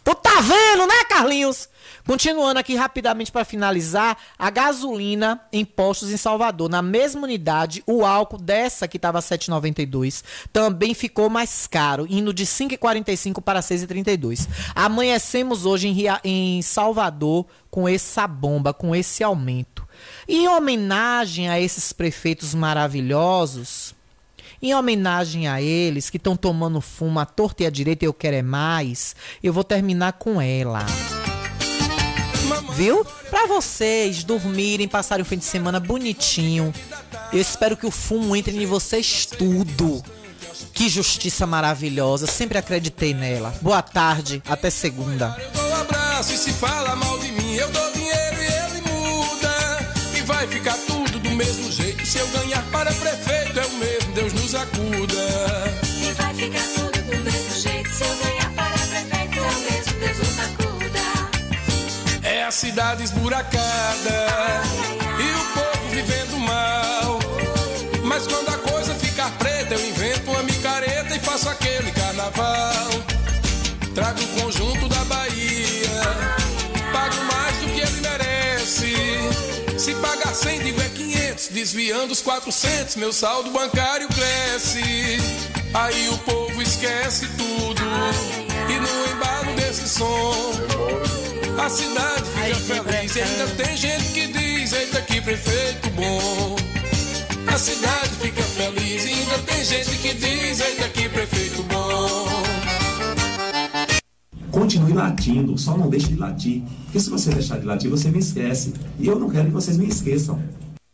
[0.04, 1.68] Tu tá vendo, né, Carlinhos?
[2.06, 8.04] Continuando aqui rapidamente para finalizar, a gasolina em postos em Salvador, na mesma unidade, o
[8.04, 10.22] álcool dessa que estava 7,92
[10.52, 14.46] também ficou mais caro, indo de 5,45 para 6,32.
[14.74, 19.88] Amanhecemos hoje em, em Salvador com essa bomba, com esse aumento.
[20.28, 23.94] E em homenagem a esses prefeitos maravilhosos,
[24.62, 28.36] em homenagem a eles que estão tomando fumo à torta e à direita, eu quero
[28.36, 30.84] é mais, eu vou terminar com ela.
[32.74, 33.04] viu?
[33.30, 36.72] Pra vocês dormirem, passarem o fim de semana bonitinho.
[37.32, 40.02] Eu espero que o fumo entre em vocês tudo.
[40.72, 43.54] Que justiça maravilhosa, sempre acreditei nela.
[43.60, 45.36] Boa tarde, até segunda.
[45.52, 50.18] dou um abraço e se fala mal de mim, eu dou dinheiro e ele muda.
[50.18, 52.04] E vai ficar tudo do mesmo jeito.
[52.06, 53.33] Se eu ganhar para prefeito,
[54.54, 55.24] é o mesmo, Deus nos acuda.
[56.00, 57.90] E vai ficar tudo do mesmo jeito.
[57.90, 61.00] Se eu ganhar para prefeito, é o mesmo, Deus nos acuda.
[62.22, 64.28] É a cidade esburacada
[65.18, 67.18] e o povo vivendo mal.
[68.04, 72.90] Mas quando a coisa ficar preta, eu invento uma micareta e faço aquele carnaval.
[73.94, 76.00] Trago o conjunto da Bahia,
[76.92, 78.94] pago mais do que ele merece.
[79.78, 81.03] Se pagar 100, digo é 500,
[81.52, 85.18] desviando os 400, meu saldo bancário cresce.
[85.72, 87.82] Aí o povo esquece tudo,
[88.68, 90.34] e no embalo desse som.
[91.58, 96.56] A cidade fica feliz e ainda tem gente que diz: Eita, que prefeito bom.
[97.46, 102.28] A cidade fica feliz e ainda tem gente que diz: Eita, que prefeito bom.
[104.50, 106.62] Continue latindo, só não deixe de latir.
[106.84, 108.72] Porque se você deixar de latir, você me esquece.
[108.98, 110.40] E eu não quero que vocês me esqueçam.